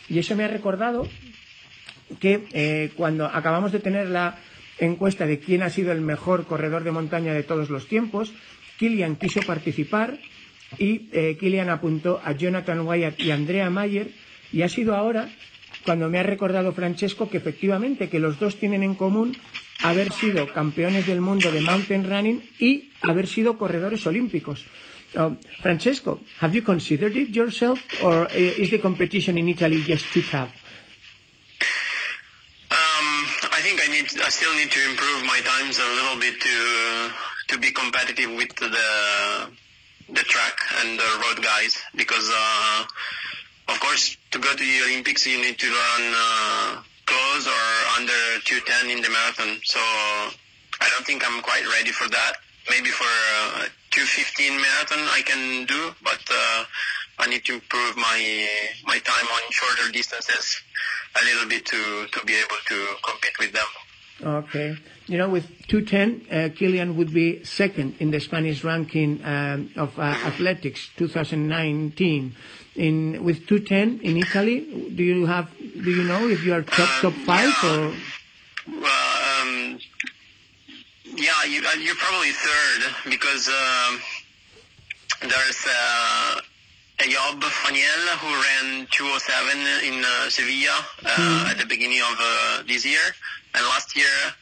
Y 0.09 0.18
eso 0.18 0.35
me 0.37 0.45
ha 0.45 0.49
recordado 0.49 1.07
que 2.21 2.45
eh, 2.53 2.91
cuando 2.97 3.27
acabamos 3.27 3.73
de 3.73 3.81
tener 3.81 4.09
la 4.09 4.39
encuesta 4.79 5.27
de 5.27 5.39
quién 5.39 5.63
ha 5.63 5.71
sido 5.71 5.93
el 5.93 6.01
mejor 6.01 6.47
corredor 6.47 6.85
de 6.85 6.91
montaña 6.91 7.33
de 7.35 7.43
todos 7.43 7.71
los 7.71 7.87
tiempos, 7.87 8.33
Kilian 8.79 9.17
quiso 9.17 9.41
participar 9.43 10.19
y 10.79 11.09
eh, 11.13 11.37
Kilian 11.39 11.69
apuntó 11.71 12.21
a 12.25 12.33
Jonathan 12.33 12.81
Wyatt 12.87 13.21
y 13.21 13.31
Andrea 13.31 13.71
Mayer 13.71 14.11
y 14.53 14.63
ha 14.63 14.69
sido 14.69 14.97
ahora 14.97 15.29
cuando 15.85 16.09
me 16.09 16.19
ha 16.19 16.23
recordado 16.23 16.73
Francesco 16.73 17.29
que 17.29 17.37
efectivamente 17.39 18.09
que 18.09 18.19
los 18.21 18.39
dos 18.39 18.57
tienen 18.57 18.83
en 18.83 18.95
común 18.95 19.37
haber 19.83 20.13
sido 20.13 20.53
campeones 20.53 21.07
del 21.07 21.21
mundo 21.21 21.51
de 21.51 21.61
mountain 21.61 22.09
running 22.09 22.43
y 22.59 22.91
haber 23.03 23.27
sido 23.27 23.59
corredores 23.59 24.07
olímpicos. 24.07 24.65
Um, 25.15 25.37
Francesco, 25.61 26.21
have 26.41 26.55
you 26.55 26.63
considered 26.63 27.15
it 27.17 27.29
yourself 27.35 27.79
or 28.03 28.27
uh, 28.27 28.29
is 28.35 28.71
the 28.71 28.81
competition 28.81 29.37
in 29.37 29.49
Italy 29.49 29.83
just 29.87 30.07
too 30.13 30.23
tough? 30.23 30.62
Still 34.33 34.55
need 34.57 34.70
to 34.70 34.80
improve 34.89 35.20
my 35.28 35.39
times 35.45 35.76
a 35.78 35.89
little 35.93 36.18
bit 36.18 36.41
to 36.41 36.57
to 37.49 37.59
be 37.59 37.70
competitive 37.70 38.30
with 38.33 38.49
the 38.57 38.89
the 40.09 40.24
track 40.24 40.57
and 40.80 40.99
the 40.99 41.11
road 41.20 41.45
guys 41.45 41.76
because, 41.95 42.30
uh, 42.33 42.85
of 43.68 43.80
course, 43.80 44.16
to 44.30 44.39
go 44.39 44.49
to 44.49 44.64
the 44.64 44.78
Olympics 44.89 45.26
you 45.26 45.37
need 45.37 45.59
to 45.59 45.68
run 45.68 46.03
uh, 46.16 46.83
close 47.05 47.47
or 47.47 47.64
under 48.01 48.20
210 48.49 48.97
in 48.97 49.03
the 49.03 49.11
marathon. 49.11 49.61
So 49.64 49.78
I 49.78 50.89
don't 50.97 51.05
think 51.05 51.28
I'm 51.28 51.43
quite 51.43 51.68
ready 51.76 51.93
for 51.93 52.09
that. 52.09 52.33
Maybe 52.70 52.89
for 52.89 53.05
uh, 53.05 53.68
215 53.93 54.57
marathon 54.57 55.03
I 55.12 55.20
can 55.28 55.66
do, 55.66 55.93
but 56.03 56.24
uh, 56.33 56.64
I 57.18 57.28
need 57.28 57.45
to 57.45 57.61
improve 57.61 57.97
my 57.97 58.18
my 58.87 58.99
time 58.99 59.28
on 59.28 59.43
shorter 59.51 59.93
distances 59.93 60.57
a 61.20 61.24
little 61.24 61.49
bit 61.53 61.66
to 61.66 62.07
to 62.09 62.24
be 62.24 62.33
able 62.33 62.61
to 62.72 62.76
compete 63.05 63.39
with 63.39 63.53
them. 63.53 63.68
Okay. 64.21 64.77
You 65.07 65.19
know, 65.19 65.29
with 65.29 65.47
210, 65.69 66.27
uh, 66.31 66.49
Kilian 66.55 66.97
would 66.97 67.13
be 67.13 67.45
second 67.45 67.97
in 67.99 68.11
the 68.11 68.21
Spanish 68.21 68.63
ranking 68.63 69.25
um, 69.25 69.71
of 69.77 69.99
uh, 69.99 70.03
athletics 70.03 70.91
2019. 70.97 72.35
In 72.75 73.23
with 73.23 73.47
210 73.47 74.01
in 74.01 74.17
Italy, 74.17 74.61
do 74.95 75.03
you 75.03 75.27
have? 75.27 75.51
Do 75.59 75.91
you 75.91 76.05
know 76.05 76.27
if 76.29 76.43
you 76.43 76.55
are 76.55 76.63
top 76.63 76.89
top 77.03 77.13
five 77.27 77.53
or? 77.65 77.93
Well, 78.67 79.43
um, 79.43 79.79
yeah, 81.05 81.45
you, 81.45 81.61
uh, 81.67 81.77
you're 81.79 81.97
probably 81.97 82.31
third 82.33 83.11
because 83.11 83.49
um, 83.49 84.01
there's 85.21 85.67
uh, 85.67 86.41
Ayob 86.99 87.43
Faniel 87.43 88.03
who 88.21 88.31
ran 88.31 88.87
207 88.91 89.93
in 89.93 90.05
uh, 90.05 90.31
Sevilla 90.31 90.87
uh, 91.05 91.49
at 91.51 91.59
the 91.59 91.67
beginning 91.67 92.01
of 92.01 92.17
uh, 92.19 92.63
this 92.67 92.87
year, 92.87 93.01
and 93.55 93.64
last 93.66 93.96
year 93.96 94.34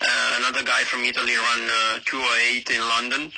uh, 0.00 0.38
another 0.38 0.62
guy 0.62 0.82
from 0.84 1.02
Italy 1.04 1.34
ran 1.34 1.62
uh, 1.68 1.98
208 2.04 2.70
in 2.70 2.80
London. 2.80 3.32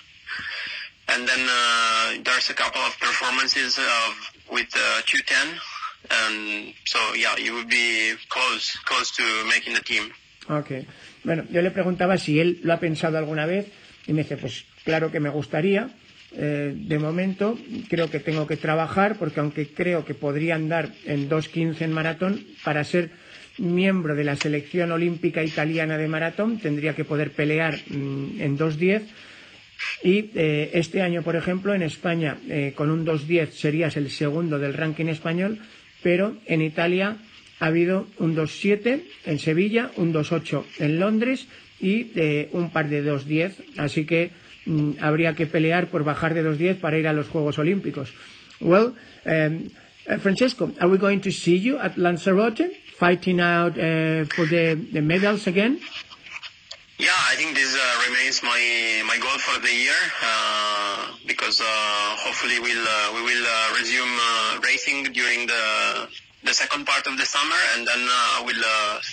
And 1.09 1.27
then 1.27 1.43
uh, 1.49 2.23
there's 2.23 2.51
a 2.51 2.55
couple 2.55 2.81
of 2.83 2.99
performances 3.01 3.79
of 3.79 4.11
with 4.53 4.71
uh, 4.75 5.03
210, 5.07 5.59
and 6.11 6.75
so 6.87 6.99
yeah, 7.15 7.37
you 7.37 7.55
would 7.55 7.69
be 7.69 8.15
close 8.29 8.77
close 8.85 9.11
to 9.17 9.25
making 9.49 9.75
the 9.75 9.81
team. 9.81 10.13
Okay. 10.49 10.87
Bueno, 11.25 11.45
yo 11.51 11.63
le 11.63 11.71
preguntaba 11.71 12.17
si 12.17 12.41
él 12.41 12.61
lo 12.63 12.73
ha 12.73 12.81
pensado 12.81 13.19
alguna 13.19 13.47
vez 13.47 13.67
y 14.07 14.13
me 14.13 14.23
dice, 14.23 14.37
pues 14.37 14.65
claro 14.85 15.11
que 15.11 15.21
me 15.21 15.31
gustaría. 15.31 15.91
Eh, 16.33 16.73
de 16.77 16.99
momento 17.01 17.59
creo 17.89 18.09
que 18.09 18.21
tengo 18.21 18.47
que 18.47 18.57
trabajar 18.57 19.19
porque 19.19 19.41
aunque 19.41 19.67
creo 19.75 20.05
que 20.05 20.15
podría 20.15 20.55
andar 20.55 20.93
en 21.05 21.29
2.15 21.29 21.83
en 21.83 21.93
maratón, 21.93 22.47
para 22.63 22.85
ser 22.85 23.11
miembro 23.61 24.15
de 24.15 24.25
la 24.25 24.37
selección 24.37 24.91
olímpica 24.93 25.45
italiana 25.45 25.97
de 25.97 26.09
maratón 26.09 26.59
tendría 26.59 26.95
que 26.95 27.05
poder 27.05 27.31
pelear 27.31 27.79
mm, 27.89 28.41
en 28.41 28.59
2.10 28.59 29.03
Y 30.03 30.31
eh, 30.35 30.71
este 30.75 31.03
año, 31.03 31.23
por 31.23 31.37
ejemplo, 31.37 31.75
en 31.75 31.83
España, 31.83 32.39
eh, 32.49 32.73
con 32.75 32.91
un 32.91 33.05
2.10 33.05 33.51
serías 33.53 33.97
el 33.97 34.11
segundo 34.11 34.59
del 34.59 34.75
ranking 34.75 35.07
español, 35.07 35.59
pero 36.03 36.37
en 36.47 36.63
Italia 36.63 37.17
ha 37.59 37.67
habido 37.67 38.07
un 38.19 38.35
2.7 38.37 39.03
en 39.27 39.39
Sevilla, 39.39 39.91
un 39.97 40.13
2.8 40.13 40.65
en 40.79 41.01
Londres 41.01 41.47
y 41.81 42.11
eh, 42.15 42.49
un 42.53 42.71
par 42.71 42.89
de 42.89 43.05
2.10. 43.05 43.53
Así 43.77 44.05
que 44.07 44.31
mm, 44.67 44.93
habría 45.01 45.35
que 45.35 45.47
pelear 45.47 45.89
por 45.89 46.05
bajar 46.05 46.35
de 46.35 46.45
2.10 46.45 46.77
para 46.77 46.99
ir 46.99 47.07
a 47.07 47.13
los 47.13 47.29
Juegos 47.29 47.59
Olímpicos. 47.59 48.13
Well, 48.61 48.95
uh, 49.27 50.19
Francesco, 50.19 50.73
are 50.81 50.89
we 50.91 50.99
going 50.99 51.21
to 51.21 51.31
see 51.31 51.59
you 51.61 51.79
at 51.79 51.97
Lanzarote 51.97 52.80
fighting 53.01 53.41
out 53.41 53.73
uh, 53.79 54.25
for 54.37 54.45
the, 54.45 54.75
the 54.93 55.01
medals 55.01 55.47
again? 55.47 55.81
Yeah, 57.01 57.17
I 57.33 57.35
think 57.41 57.57
this 57.57 57.73
uh, 57.75 57.81
remains 58.07 58.43
my 58.43 58.61
my 59.11 59.17
goal 59.25 59.39
for 59.41 59.57
the 59.67 59.73
year 59.73 60.01
uh, 60.21 61.09
because 61.27 61.59
uh, 61.63 61.67
hopefully 62.25 62.61
we'll 62.61 62.87
uh, 62.87 63.09
we 63.17 63.23
will 63.29 63.45
uh, 63.57 63.79
resume 63.81 64.15
racing 64.69 64.99
during 65.19 65.47
the 65.47 65.65
the 66.45 66.53
second 66.53 66.85
part 66.85 67.07
of 67.07 67.17
the 67.17 67.25
summer, 67.25 67.61
and 67.73 67.89
then 67.89 68.03
I 68.37 68.43
will 68.45 68.65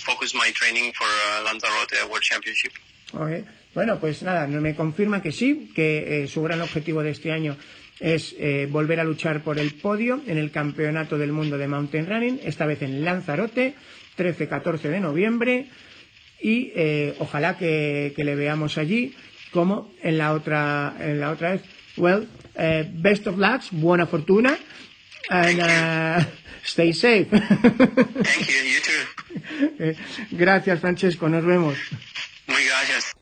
focus 0.04 0.34
my 0.34 0.50
training 0.52 0.92
for 0.92 1.08
Lanzarote 1.48 1.96
World 2.10 2.22
Championship. 2.30 2.72
Okay. 3.14 3.44
Bueno, 3.74 3.98
pues 4.00 4.22
nada, 4.22 4.46
me 4.46 4.74
confirma 4.74 5.22
que 5.22 5.30
sí, 5.32 5.70
que 5.74 6.24
eh, 6.24 6.28
su 6.28 6.42
gran 6.42 6.60
objetivo 6.60 7.02
de 7.02 7.10
este 7.10 7.32
año 7.32 7.56
es 8.00 8.34
eh, 8.38 8.68
volver 8.70 9.00
a 9.00 9.04
luchar 9.04 9.42
por 9.42 9.58
el 9.58 9.72
podio 9.74 10.20
en 10.26 10.38
el 10.38 10.50
Campeonato 10.50 11.18
del 11.18 11.32
Mundo 11.32 11.58
de 11.58 11.68
Mountain 11.68 12.06
Running, 12.06 12.40
esta 12.44 12.66
vez 12.66 12.82
en 12.82 13.04
Lanzarote, 13.04 13.74
13-14 14.16 14.82
de 14.82 15.00
noviembre, 15.00 15.66
y 16.40 16.72
eh, 16.74 17.16
ojalá 17.18 17.56
que, 17.56 18.12
que, 18.14 18.24
le 18.24 18.36
veamos 18.36 18.78
allí 18.78 19.14
como 19.50 19.92
en 20.02 20.18
la 20.18 20.32
otra, 20.32 20.94
en 21.00 21.20
la 21.20 21.30
otra 21.30 21.52
vez. 21.52 21.62
Well, 21.96 22.28
uh, 22.54 22.84
best 22.92 23.26
of 23.26 23.38
luck, 23.38 23.62
buena 23.72 24.06
fortuna, 24.06 24.56
and 25.30 25.60
uh, 25.60 26.24
stay 26.64 26.92
safe. 26.92 27.28
Thank 27.30 28.48
you, 28.48 28.62
you 28.64 28.80
too. 28.80 29.96
Gracias, 30.30 30.80
Francesco, 30.80 31.28
nos 31.28 31.44
vemos. 31.44 31.76
Muy 32.46 32.64
gracias. 32.64 33.17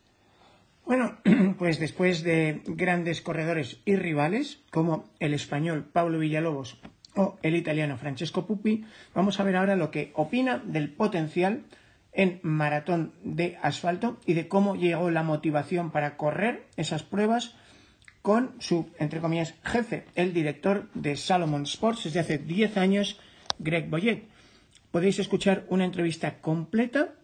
Bueno, 0.87 1.17
pues 1.59 1.81
después 1.81 2.23
de 2.23 2.63
grandes 2.65 3.21
corredores 3.21 3.81
y 3.85 3.97
rivales, 3.97 4.61
como 4.71 5.05
el 5.19 5.35
español 5.35 5.85
Pablo 5.93 6.21
Villalobos 6.21 6.79
o 7.17 7.39
el 7.43 7.57
italiano 7.57 7.99
Francesco 7.99 8.47
Pupi, 8.47 8.85
vamos 9.13 9.41
a 9.41 9.43
ver 9.43 9.57
ahora 9.57 9.75
lo 9.75 9.91
que 9.91 10.13
opina 10.15 10.59
del 10.59 10.93
potencial 10.93 11.65
en 12.13 12.39
maratón 12.43 13.15
de 13.25 13.59
asfalto 13.63 14.21
y 14.27 14.35
de 14.35 14.47
cómo 14.47 14.77
llegó 14.77 15.11
la 15.11 15.25
motivación 15.25 15.91
para 15.91 16.17
correr 16.17 16.69
esas 16.77 17.03
pruebas 17.03 17.57
con 18.23 18.55
su, 18.61 18.89
entre 19.01 19.21
comillas, 19.21 19.55
jefe, 19.65 20.05
el 20.15 20.33
director 20.33 20.89
de 20.95 21.17
Salomon 21.17 21.63
Sports 21.65 22.05
desde 22.05 22.21
hace 22.21 22.39
10 22.39 22.77
años, 22.77 23.21
Greg 23.59 23.91
Boyet. 23.91 24.29
Podéis 24.93 25.19
escuchar 25.19 25.67
una 25.69 25.85
entrevista 25.85 26.41
completa 26.41 27.15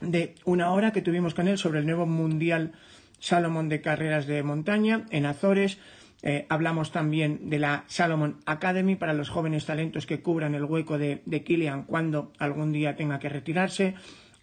de 0.00 0.34
una 0.44 0.70
hora 0.72 0.92
que 0.92 1.02
tuvimos 1.02 1.34
con 1.34 1.48
él 1.48 1.58
sobre 1.58 1.80
el 1.80 1.86
nuevo 1.86 2.06
Mundial 2.06 2.72
Salomon 3.18 3.68
de 3.68 3.80
Carreras 3.80 4.26
de 4.26 4.42
Montaña 4.42 5.06
en 5.10 5.26
Azores. 5.26 5.78
Eh, 6.22 6.46
hablamos 6.48 6.92
también 6.92 7.50
de 7.50 7.58
la 7.58 7.84
Salomon 7.86 8.38
Academy 8.46 8.96
para 8.96 9.12
los 9.12 9.28
jóvenes 9.28 9.66
talentos 9.66 10.06
que 10.06 10.22
cubran 10.22 10.54
el 10.54 10.64
hueco 10.64 10.98
de, 10.98 11.22
de 11.26 11.44
Kilian 11.44 11.84
cuando 11.84 12.32
algún 12.38 12.72
día 12.72 12.96
tenga 12.96 13.18
que 13.18 13.28
retirarse 13.28 13.94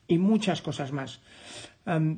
y 0.08 0.18
muchas 0.18 0.62
cosas 0.62 0.91
más. 0.91 1.22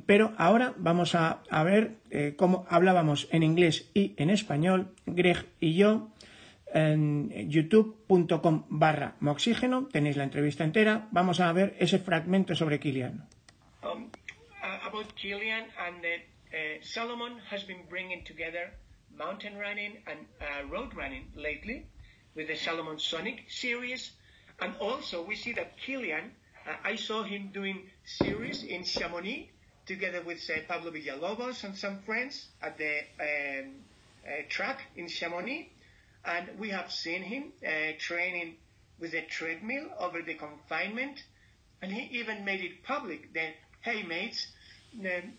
Pero 0.06 0.32
ahora 0.38 0.74
vamos 0.76 1.16
a, 1.16 1.42
a 1.50 1.64
ver 1.64 1.96
eh, 2.10 2.34
cómo 2.36 2.66
hablábamos 2.68 3.28
en 3.32 3.42
inglés 3.42 3.90
y 3.94 4.14
en 4.16 4.30
español, 4.30 4.92
Greg 5.06 5.44
y 5.58 5.74
yo, 5.74 6.08
en 6.76 7.32
youtube.com 7.50 8.66
barra 8.68 9.16
moxígeno, 9.20 9.88
tenéis 9.88 10.16
la 10.18 10.24
entrevista 10.24 10.62
entera, 10.62 11.08
vamos 11.10 11.40
a 11.40 11.50
ver 11.52 11.74
ese 11.80 11.98
fragmento 11.98 12.54
sobre 12.54 12.78
Kilian. 12.78 13.24
Um, 13.82 14.10
uh, 14.62 14.86
about 14.86 15.14
Kilian 15.16 15.64
and 15.80 16.04
uh, 16.04 16.20
uh, 16.52 16.76
Solomon 16.82 17.40
has 17.50 17.64
been 17.64 17.86
bringing 17.88 18.24
together 18.24 18.74
mountain 19.16 19.56
running 19.56 19.96
and 20.06 20.20
uh, 20.36 20.68
road 20.68 20.92
running 20.94 21.24
lately 21.34 21.86
with 22.34 22.48
the 22.48 22.56
Solomon 22.56 22.98
Sonic 22.98 23.44
series. 23.48 24.12
And 24.60 24.74
also 24.78 25.24
we 25.24 25.34
see 25.34 25.54
that 25.54 25.78
Kilian, 25.80 26.28
uh, 26.68 26.76
I 26.84 26.96
saw 26.96 27.22
him 27.22 27.52
doing 27.54 27.88
series 28.04 28.64
in 28.64 28.84
Chamonix 28.84 29.48
together 29.86 30.20
with 30.20 30.44
uh, 30.50 30.60
Pablo 30.68 30.90
Villalobos 30.90 31.64
and 31.64 31.74
some 31.74 32.00
friends 32.00 32.48
at 32.60 32.76
the 32.76 33.00
um, 33.18 33.72
track 34.50 34.82
in 34.96 35.08
Chamonix. 35.08 35.70
And 36.26 36.58
we 36.58 36.70
have 36.70 36.90
seen 36.90 37.22
him 37.22 37.52
uh, 37.64 37.92
training 37.98 38.56
with 38.98 39.14
a 39.14 39.22
treadmill 39.22 39.88
over 39.98 40.22
the 40.22 40.34
confinement. 40.34 41.22
And 41.80 41.92
he 41.92 42.18
even 42.18 42.44
made 42.44 42.62
it 42.62 42.82
public 42.82 43.32
that, 43.34 43.54
hey 43.82 44.02
mates, 44.02 44.46
um, 44.98 45.34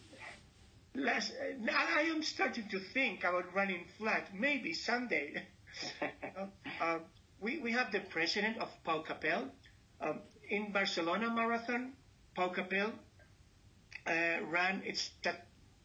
last, 0.96 1.34
uh, 1.34 1.72
I 1.72 2.02
am 2.04 2.24
starting 2.24 2.70
to 2.70 2.80
think 2.80 3.24
about 3.24 3.54
running 3.54 3.86
flat, 3.98 4.30
maybe 4.34 4.74
someday. 4.74 5.44
uh, 6.02 6.46
uh, 6.82 7.00
we, 7.42 7.60
we 7.60 7.72
have 7.74 7.92
the 7.92 8.00
president 8.00 8.58
of 8.60 8.70
Pau 8.84 9.02
Capel. 9.02 9.50
Um, 10.00 10.20
in 10.50 10.72
Barcelona 10.72 11.30
Marathon, 11.30 11.94
Pau 12.36 12.50
Capel 12.50 12.92
uh, 14.08 14.46
ran, 14.46 14.82
it's 14.86 15.10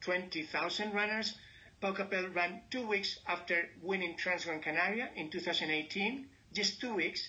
20,000 0.02 0.92
runners. 0.92 1.34
Pau 1.82 1.92
Capel 1.92 2.28
ran 2.28 2.62
two 2.70 2.86
weeks 2.86 3.18
after 3.26 3.68
winning 3.82 4.16
Transgran 4.16 4.62
Canaria 4.62 5.10
in 5.16 5.30
2018, 5.30 6.28
just 6.52 6.80
two 6.80 6.94
weeks 6.94 7.28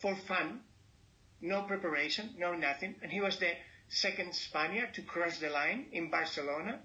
for 0.00 0.16
fun, 0.16 0.62
no 1.40 1.62
preparation, 1.62 2.34
no 2.36 2.54
nothing. 2.56 2.96
And 3.02 3.12
he 3.12 3.20
was 3.20 3.38
the 3.38 3.52
second 3.88 4.34
Spaniard 4.34 4.94
to 4.94 5.02
cross 5.02 5.38
the 5.38 5.48
line 5.48 5.86
in 5.92 6.10
Barcelona 6.10 6.80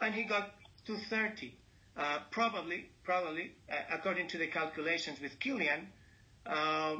and 0.00 0.14
he 0.14 0.24
got 0.24 0.54
to 0.86 0.96
30. 0.96 1.54
Uh, 1.94 2.20
probably, 2.30 2.88
probably, 3.04 3.52
uh, 3.70 3.74
according 3.92 4.28
to 4.28 4.38
the 4.38 4.46
calculations 4.46 5.20
with 5.20 5.38
Killian, 5.38 5.88
uh, 6.46 6.96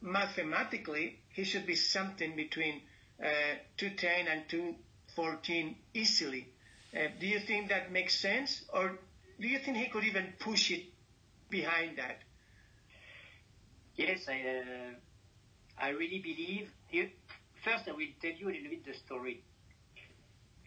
mathematically, 0.00 1.20
he 1.28 1.44
should 1.44 1.64
be 1.64 1.76
something 1.76 2.34
between 2.34 2.82
uh, 3.22 3.28
210 3.76 4.26
and 4.26 4.48
214 4.48 5.76
easily. 5.94 6.48
Uh, 6.94 7.08
do 7.18 7.26
you 7.26 7.40
think 7.40 7.68
that 7.68 7.90
makes 7.92 8.18
sense? 8.20 8.64
Or 8.72 8.98
do 9.40 9.48
you 9.48 9.58
think 9.58 9.76
he 9.76 9.86
could 9.88 10.04
even 10.04 10.34
push 10.38 10.70
it 10.70 10.84
behind 11.50 11.98
that? 11.98 12.20
Yes, 13.96 14.26
I, 14.28 14.40
uh, 14.40 14.94
I 15.78 15.90
really 15.90 16.18
believe. 16.20 16.70
First, 17.64 17.88
I 17.88 17.92
will 17.92 18.08
tell 18.20 18.32
you 18.32 18.48
a 18.48 18.52
little 18.52 18.70
bit 18.70 18.84
the 18.84 18.94
story 18.94 19.44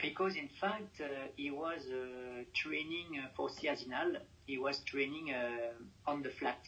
because 0.02 0.36
in 0.36 0.50
fact 0.60 1.00
uh, 1.02 1.06
he 1.38 1.50
was 1.52 1.82
uh, 1.88 2.44
training 2.54 3.20
uh, 3.24 3.28
for 3.36 3.50
Ciazinal. 3.50 4.18
He 4.46 4.58
was 4.58 4.80
training 4.84 5.34
uh, 5.34 6.10
on 6.12 6.22
the 6.22 6.30
flat, 6.30 6.60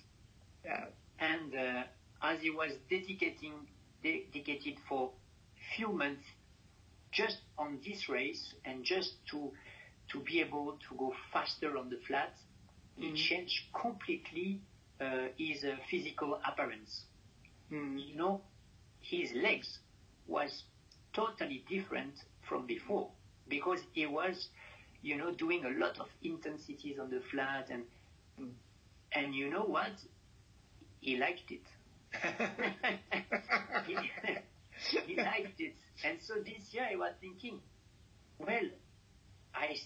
uh, 0.69 0.85
and 1.19 1.53
uh, 1.55 1.83
as 2.21 2.41
he 2.41 2.49
was 2.49 2.71
dedicating 2.89 3.53
dedicated 4.03 4.77
for 4.87 5.11
few 5.75 5.91
months 5.91 6.23
just 7.15 7.37
on 7.57 7.79
this 7.87 8.09
race 8.09 8.53
and 8.65 8.83
just 8.83 9.13
to 9.31 9.51
to 10.11 10.19
be 10.19 10.39
able 10.39 10.77
to 10.87 10.95
go 10.97 11.13
faster 11.33 11.77
on 11.77 11.89
the 11.89 11.97
flat, 12.07 12.35
mm-hmm. 12.99 13.15
it 13.15 13.15
changed 13.15 13.63
completely 13.73 14.59
his 15.37 15.65
physical 15.89 16.39
appearance. 16.47 17.05
Mm-hmm. 17.71 17.97
You 17.97 18.15
know, 18.15 18.41
his 19.01 19.31
legs 19.33 19.79
was 20.27 20.63
totally 21.13 21.63
different 21.67 22.13
from 22.47 22.67
before 22.67 23.09
because 23.47 23.79
he 23.93 24.05
was, 24.05 24.49
you 25.01 25.17
know, 25.17 25.31
doing 25.33 25.65
a 25.65 25.69
lot 25.69 25.99
of 25.99 26.07
intensities 26.23 26.99
on 26.99 27.09
the 27.09 27.21
flat 27.31 27.69
and 27.69 27.83
and 29.13 29.33
you 29.33 29.49
know 29.49 29.63
what? 29.63 29.93
He 30.99 31.17
liked 31.17 31.49
it. 31.51 31.61
he, 33.87 33.95
he 35.07 35.15
liked 35.15 35.59
it. 35.59 35.75
And 36.03 36.21
so 36.21 36.35
this 36.35 36.73
year 36.73 36.87
I 36.91 36.95
was 36.95 37.13
thinking, 37.21 37.59
well, 38.39 38.67
I, 39.53 39.77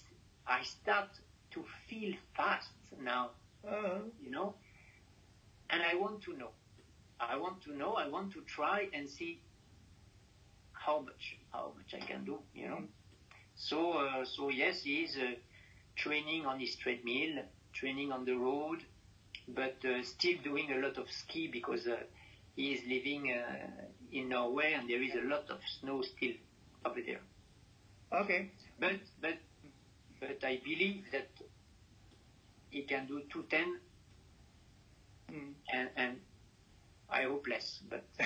I 0.47 0.63
start 0.63 1.09
to 1.51 1.63
feel 1.87 2.13
fast 2.35 2.69
now, 3.01 3.31
uh-huh. 3.67 3.99
you 4.21 4.31
know, 4.31 4.55
and 5.69 5.81
I 5.81 5.95
want 5.95 6.21
to 6.23 6.37
know. 6.37 6.49
I 7.19 7.35
want 7.35 7.61
to 7.63 7.75
know, 7.75 7.93
I 7.93 8.07
want 8.07 8.31
to 8.33 8.41
try 8.41 8.87
and 8.93 9.07
see 9.09 9.41
how 10.71 10.99
much, 10.99 11.37
how 11.51 11.73
much 11.75 11.93
I 12.01 12.05
can 12.05 12.23
do, 12.23 12.39
you 12.53 12.69
know. 12.69 12.81
So, 13.55 13.93
uh, 13.93 14.25
so 14.25 14.49
yes, 14.49 14.83
he 14.83 15.03
is 15.03 15.17
uh, 15.17 15.35
training 15.95 16.45
on 16.45 16.59
his 16.59 16.75
treadmill, 16.77 17.43
training 17.73 18.11
on 18.11 18.23
the 18.23 18.35
road, 18.35 18.79
but 19.49 19.75
uh, 19.85 20.01
still 20.03 20.37
doing 20.43 20.71
a 20.71 20.77
lot 20.77 20.97
of 20.97 21.11
ski 21.11 21.47
because 21.47 21.87
uh, 21.87 21.97
he 22.55 22.73
is 22.73 22.81
living 22.87 23.31
uh, 23.33 23.67
in 24.11 24.29
Norway 24.29 24.73
and 24.73 24.89
there 24.89 25.01
is 25.01 25.13
a 25.15 25.27
lot 25.27 25.49
of 25.49 25.59
snow 25.79 26.01
still 26.01 26.33
over 26.85 27.01
there. 27.01 27.21
Okay. 28.11 28.51
But, 28.79 28.99
but 29.21 29.37
but 30.19 30.43
I 30.43 30.59
believe 30.63 31.05
that 31.11 31.29
he 32.69 32.83
can 32.83 33.07
do 33.07 33.21
210 33.31 33.79
Mm. 35.31 35.53
and, 35.71 35.89
and 35.95 36.17
I 37.07 37.25
hope 37.25 37.45
less, 37.47 37.81
but 37.87 38.03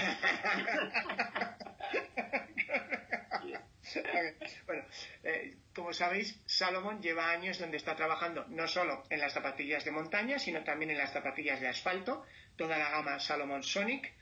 bueno, 4.65 4.83
eh, 5.23 5.55
como 5.75 5.93
sabéis, 5.93 6.39
Salomon 6.45 7.01
lleva 7.01 7.29
años 7.29 7.59
donde 7.59 7.77
está 7.77 7.95
trabajando 7.95 8.45
no 8.49 8.67
solo 8.67 9.03
en 9.09 9.19
las 9.19 9.33
zapatillas 9.33 9.85
de 9.85 9.91
montaña, 9.91 10.39
sino 10.39 10.63
también 10.63 10.91
en 10.91 10.97
las 10.97 11.11
zapatillas 11.11 11.59
de 11.59 11.67
asfalto, 11.67 12.25
toda 12.55 12.77
la 12.77 12.89
gama 12.89 13.19
Salomon 13.19 13.63
Sonic, 13.63 14.13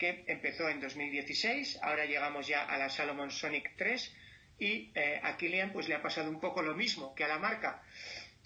que 0.00 0.24
empezó 0.28 0.70
en 0.70 0.80
2016, 0.80 1.80
ahora 1.82 2.06
llegamos 2.06 2.46
ya 2.46 2.64
a 2.64 2.78
la 2.78 2.88
Salomon 2.88 3.30
Sonic 3.30 3.76
3 3.76 4.16
y 4.58 4.90
eh, 4.94 5.20
a 5.22 5.36
Kilian 5.36 5.72
pues 5.72 5.88
le 5.88 5.94
ha 5.94 6.00
pasado 6.00 6.30
un 6.30 6.40
poco 6.40 6.62
lo 6.62 6.74
mismo 6.74 7.14
que 7.14 7.24
a 7.24 7.28
la 7.28 7.38
marca. 7.38 7.82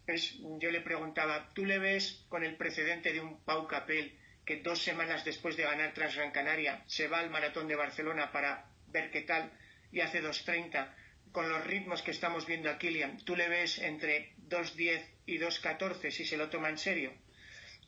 Es, 0.05 0.37
yo 0.59 0.73
le 0.73 0.81
preguntaba, 0.81 1.49
¿tú 1.55 1.65
le 1.65 1.79
ves 1.79 2.27
con 2.29 2.45
el 2.45 2.57
precedente 2.57 3.13
de 3.13 3.21
un 3.21 3.41
Pau 3.45 3.69
Capel 3.69 4.19
que 4.45 4.57
dos 4.57 4.83
semanas 4.83 5.25
después 5.25 5.57
de 5.57 5.63
ganar 5.63 5.95
Transgran 5.95 6.33
Canaria 6.33 6.83
se 6.89 7.07
va 7.07 7.21
al 7.21 7.31
maratón 7.31 7.69
de 7.69 7.77
Barcelona 7.77 8.33
para 8.33 8.67
ver 8.89 9.13
qué 9.13 9.21
tal 9.21 9.53
y 9.93 10.01
hace 10.01 10.21
2.30 10.21 10.93
con 11.31 11.49
los 11.49 11.65
ritmos 11.65 12.03
que 12.03 12.11
estamos 12.11 12.47
viendo 12.47 12.69
a 12.69 12.79
Kilian, 12.79 13.19
¿tú 13.25 13.37
le 13.37 13.49
ves 13.49 13.79
entre 13.79 14.35
2.10 14.49 15.05
y 15.27 15.39
2.14 15.39 16.11
si 16.11 16.25
se 16.25 16.37
lo 16.37 16.51
toma 16.51 16.69
en 16.69 16.79
serio? 16.79 17.13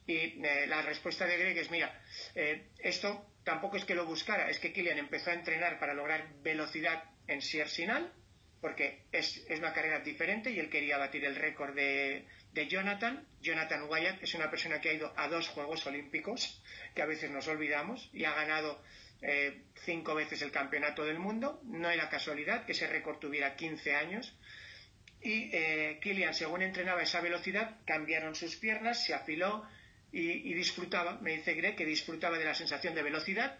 Y 0.06 0.14
eh, 0.14 0.66
la 0.68 0.82
respuesta 0.82 1.26
de 1.26 1.36
Greg 1.36 1.58
es, 1.58 1.70
mira, 1.70 2.00
eh, 2.36 2.68
esto 2.78 3.26
tampoco 3.46 3.76
es 3.76 3.84
que 3.84 3.94
lo 3.94 4.04
buscara, 4.04 4.50
es 4.50 4.58
que 4.58 4.72
Kilian 4.72 4.98
empezó 4.98 5.30
a 5.30 5.34
entrenar 5.34 5.78
para 5.78 5.94
lograr 5.94 6.26
velocidad 6.42 7.04
en 7.28 7.40
Siersinal, 7.40 8.12
porque 8.60 9.04
es, 9.12 9.46
es, 9.48 9.60
una 9.60 9.72
carrera 9.72 10.00
diferente 10.00 10.50
y 10.50 10.58
él 10.58 10.68
quería 10.68 10.98
batir 10.98 11.24
el 11.24 11.36
récord 11.36 11.72
de, 11.72 12.26
de, 12.52 12.66
Jonathan. 12.66 13.24
Jonathan 13.40 13.84
Wyatt 13.88 14.20
es 14.20 14.34
una 14.34 14.50
persona 14.50 14.80
que 14.80 14.88
ha 14.88 14.94
ido 14.94 15.12
a 15.16 15.28
dos 15.28 15.46
Juegos 15.46 15.86
Olímpicos, 15.86 16.60
que 16.92 17.02
a 17.02 17.06
veces 17.06 17.30
nos 17.30 17.46
olvidamos, 17.46 18.10
y 18.12 18.24
ha 18.24 18.34
ganado 18.34 18.82
eh, 19.22 19.62
cinco 19.84 20.16
veces 20.16 20.42
el 20.42 20.50
campeonato 20.50 21.04
del 21.04 21.20
mundo. 21.20 21.60
No 21.62 21.88
era 21.88 22.08
casualidad 22.08 22.66
que 22.66 22.72
ese 22.72 22.88
récord 22.88 23.18
tuviera 23.18 23.54
15 23.54 23.94
años. 23.94 24.36
Y 25.22 25.50
eh, 25.52 26.00
Kilian, 26.02 26.34
según 26.34 26.62
entrenaba 26.62 27.00
esa 27.00 27.20
velocidad, 27.20 27.76
cambiaron 27.84 28.34
sus 28.34 28.56
piernas, 28.56 29.04
se 29.04 29.14
afiló 29.14 29.68
y, 30.16 30.50
y 30.50 30.54
disfrutaba, 30.54 31.18
me 31.20 31.36
dice 31.36 31.52
Greg, 31.52 31.76
que 31.76 31.84
disfrutaba 31.84 32.38
de 32.38 32.46
la 32.46 32.54
sensación 32.54 32.94
de 32.94 33.02
velocidad 33.02 33.58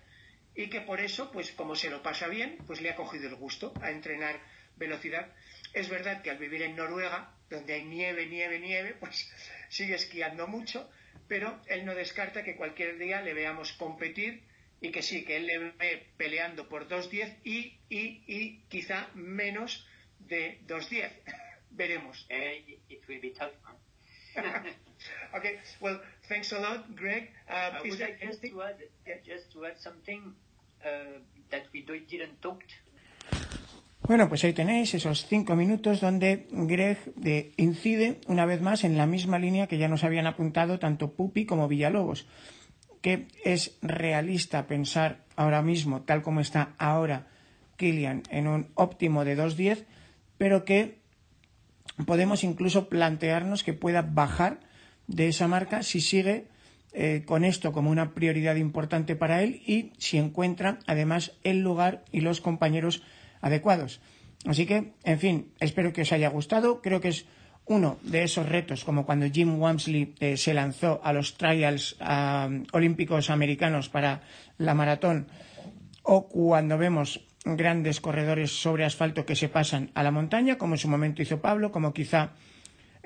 y 0.54 0.68
que 0.68 0.80
por 0.80 1.00
eso, 1.00 1.30
pues 1.30 1.52
como 1.52 1.76
se 1.76 1.90
lo 1.90 2.02
pasa 2.02 2.28
bien, 2.28 2.56
pues 2.66 2.80
le 2.80 2.88
ha 2.88 2.96
cogido 2.96 3.28
el 3.28 3.34
gusto 3.34 3.74
a 3.82 3.90
entrenar 3.90 4.40
velocidad. 4.76 5.34
Es 5.74 5.90
verdad 5.90 6.22
que 6.22 6.30
al 6.30 6.38
vivir 6.38 6.62
en 6.62 6.74
Noruega, 6.74 7.34
donde 7.50 7.74
hay 7.74 7.84
nieve, 7.84 8.24
nieve, 8.24 8.58
nieve, 8.58 8.96
pues 8.98 9.30
sigue 9.68 9.96
esquiando 9.96 10.46
mucho, 10.46 10.90
pero 11.28 11.60
él 11.66 11.84
no 11.84 11.94
descarta 11.94 12.42
que 12.42 12.56
cualquier 12.56 12.96
día 12.96 13.20
le 13.20 13.34
veamos 13.34 13.74
competir 13.74 14.42
y 14.80 14.90
que 14.90 15.02
sí, 15.02 15.26
que 15.26 15.36
él 15.36 15.46
le 15.46 15.58
ve 15.58 16.06
peleando 16.16 16.70
por 16.70 16.88
2.10 16.88 17.36
y, 17.44 17.78
y, 17.90 18.22
y 18.26 18.62
quizá 18.70 19.10
menos 19.14 19.86
de 20.20 20.58
2.10. 20.66 21.10
Veremos. 21.70 22.26
It 22.30 23.06
will 23.06 23.20
be 23.20 23.32
tough. 23.32 23.52
Okay, 25.34 25.58
well, 25.80 26.00
thanks 26.28 26.52
a 26.52 26.58
lot, 26.58 26.94
Greg. 26.96 27.30
Uh, 27.48 27.78
would 27.84 28.00
I 28.02 28.16
just 28.20 28.42
to 28.42 28.62
add, 28.62 28.76
yeah. 29.06 29.14
just 29.24 29.52
to 29.52 29.66
add 29.66 29.78
something 29.78 30.34
uh, 30.84 31.18
that 31.50 31.66
we 31.72 31.82
didn't 31.82 32.40
talk 32.42 32.62
Bueno, 34.06 34.28
pues 34.28 34.44
ahí 34.44 34.52
tenéis 34.52 34.94
esos 34.94 35.26
cinco 35.26 35.56
minutos 35.56 36.00
donde 36.00 36.46
Greg 36.52 36.98
de, 37.16 37.52
incide 37.56 38.20
una 38.28 38.46
vez 38.46 38.60
más 38.60 38.84
en 38.84 38.96
la 38.96 39.06
misma 39.06 39.40
línea 39.40 39.66
que 39.66 39.78
ya 39.78 39.88
nos 39.88 40.04
habían 40.04 40.28
apuntado 40.28 40.78
tanto 40.78 41.10
Pupi 41.14 41.44
como 41.44 41.66
Villalobos, 41.66 42.26
que 43.02 43.26
es 43.44 43.76
realista 43.82 44.68
pensar 44.68 45.24
ahora 45.34 45.60
mismo, 45.60 46.02
tal 46.02 46.22
como 46.22 46.40
está 46.40 46.74
ahora 46.78 47.26
Kilian, 47.76 48.22
en 48.30 48.46
un 48.46 48.68
óptimo 48.74 49.24
de 49.24 49.36
2.10, 49.36 49.84
pero 50.38 50.64
que 50.64 50.98
podemos 52.06 52.44
incluso 52.44 52.88
plantearnos 52.88 53.64
que 53.64 53.72
pueda 53.72 54.02
bajar 54.02 54.60
de 55.06 55.28
esa 55.28 55.48
marca 55.48 55.82
si 55.82 56.00
sigue 56.00 56.46
eh, 56.92 57.24
con 57.26 57.44
esto 57.44 57.72
como 57.72 57.90
una 57.90 58.14
prioridad 58.14 58.56
importante 58.56 59.16
para 59.16 59.42
él 59.42 59.62
y 59.66 59.92
si 59.98 60.18
encuentra 60.18 60.78
además 60.86 61.32
el 61.44 61.60
lugar 61.60 62.04
y 62.10 62.20
los 62.20 62.40
compañeros 62.40 63.02
adecuados. 63.40 64.00
Así 64.46 64.64
que, 64.64 64.92
en 65.04 65.18
fin, 65.18 65.52
espero 65.60 65.92
que 65.92 66.02
os 66.02 66.12
haya 66.12 66.28
gustado. 66.28 66.80
Creo 66.80 67.00
que 67.00 67.08
es 67.08 67.26
uno 67.66 67.98
de 68.02 68.22
esos 68.22 68.48
retos, 68.48 68.84
como 68.84 69.04
cuando 69.04 69.28
Jim 69.28 69.58
Wamsley 69.60 70.14
eh, 70.20 70.36
se 70.36 70.54
lanzó 70.54 71.00
a 71.02 71.12
los 71.12 71.36
trials 71.36 71.96
olímpicos 72.72 73.28
americanos 73.28 73.88
para 73.88 74.22
la 74.56 74.74
maratón, 74.74 75.26
o 76.02 76.28
cuando 76.28 76.78
vemos 76.78 77.26
grandes 77.44 78.00
corredores 78.00 78.52
sobre 78.52 78.84
asfalto 78.84 79.26
que 79.26 79.36
se 79.36 79.48
pasan 79.48 79.90
a 79.94 80.02
la 80.02 80.12
montaña, 80.12 80.56
como 80.56 80.74
en 80.74 80.78
su 80.78 80.88
momento 80.88 81.22
hizo 81.22 81.40
Pablo, 81.40 81.72
como 81.72 81.92
quizá 81.92 82.32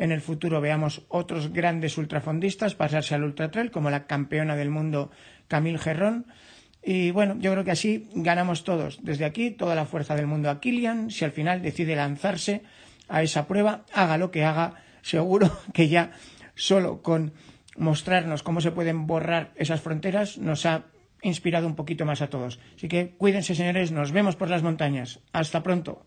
en 0.01 0.13
el 0.13 0.23
futuro 0.23 0.63
veamos 0.63 1.03
otros 1.09 1.53
grandes 1.53 1.99
ultrafondistas 1.99 2.75
pasarse 2.75 3.15
al 3.15 3.23
ultratrail, 3.23 3.71
como 3.71 3.91
la 3.91 4.07
campeona 4.07 4.57
del 4.57 4.71
mundo 4.71 5.11
Camille 5.47 5.79
Gerrón. 5.79 6.25
Y 6.83 7.11
bueno, 7.11 7.37
yo 7.39 7.53
creo 7.53 7.65
que 7.65 7.73
así 7.73 8.09
ganamos 8.15 8.65
todos. 8.65 9.01
Desde 9.03 9.27
aquí, 9.27 9.51
toda 9.51 9.75
la 9.75 9.85
fuerza 9.85 10.17
del 10.17 10.27
mundo 10.27 10.49
a 10.49 10.59
Kilian. 10.59 11.11
Si 11.11 11.27
al 11.27 11.33
final 11.33 11.61
decide 11.61 11.97
lanzarse 11.97 12.63
a 13.09 13.23
esa 13.23 13.47
prueba, 13.47 13.85
haga 13.93 14.17
lo 14.17 14.31
que 14.31 14.43
haga, 14.43 14.83
seguro 15.03 15.55
que 15.75 15.89
ya 15.89 16.13
solo 16.55 17.03
con 17.03 17.35
mostrarnos 17.77 18.43
cómo 18.43 18.63
se 18.63 18.73
pueden 18.73 19.07
borrar 19.07 19.53
esas 19.57 19.83
fronteras 19.83 20.39
nos 20.39 20.65
ha 20.65 20.85
inspirado 21.21 21.67
un 21.67 21.77
poquito 21.77 22.07
más 22.07 22.23
a 22.23 22.31
todos. 22.31 22.59
Así 22.75 22.89
que 22.89 23.11
cuídense, 23.19 23.55
señores. 23.55 23.93
Nos 23.93 24.13
vemos 24.13 24.35
por 24.35 24.49
las 24.49 24.63
montañas. 24.63 25.21
Hasta 25.35 25.63
pronto. 25.63 26.07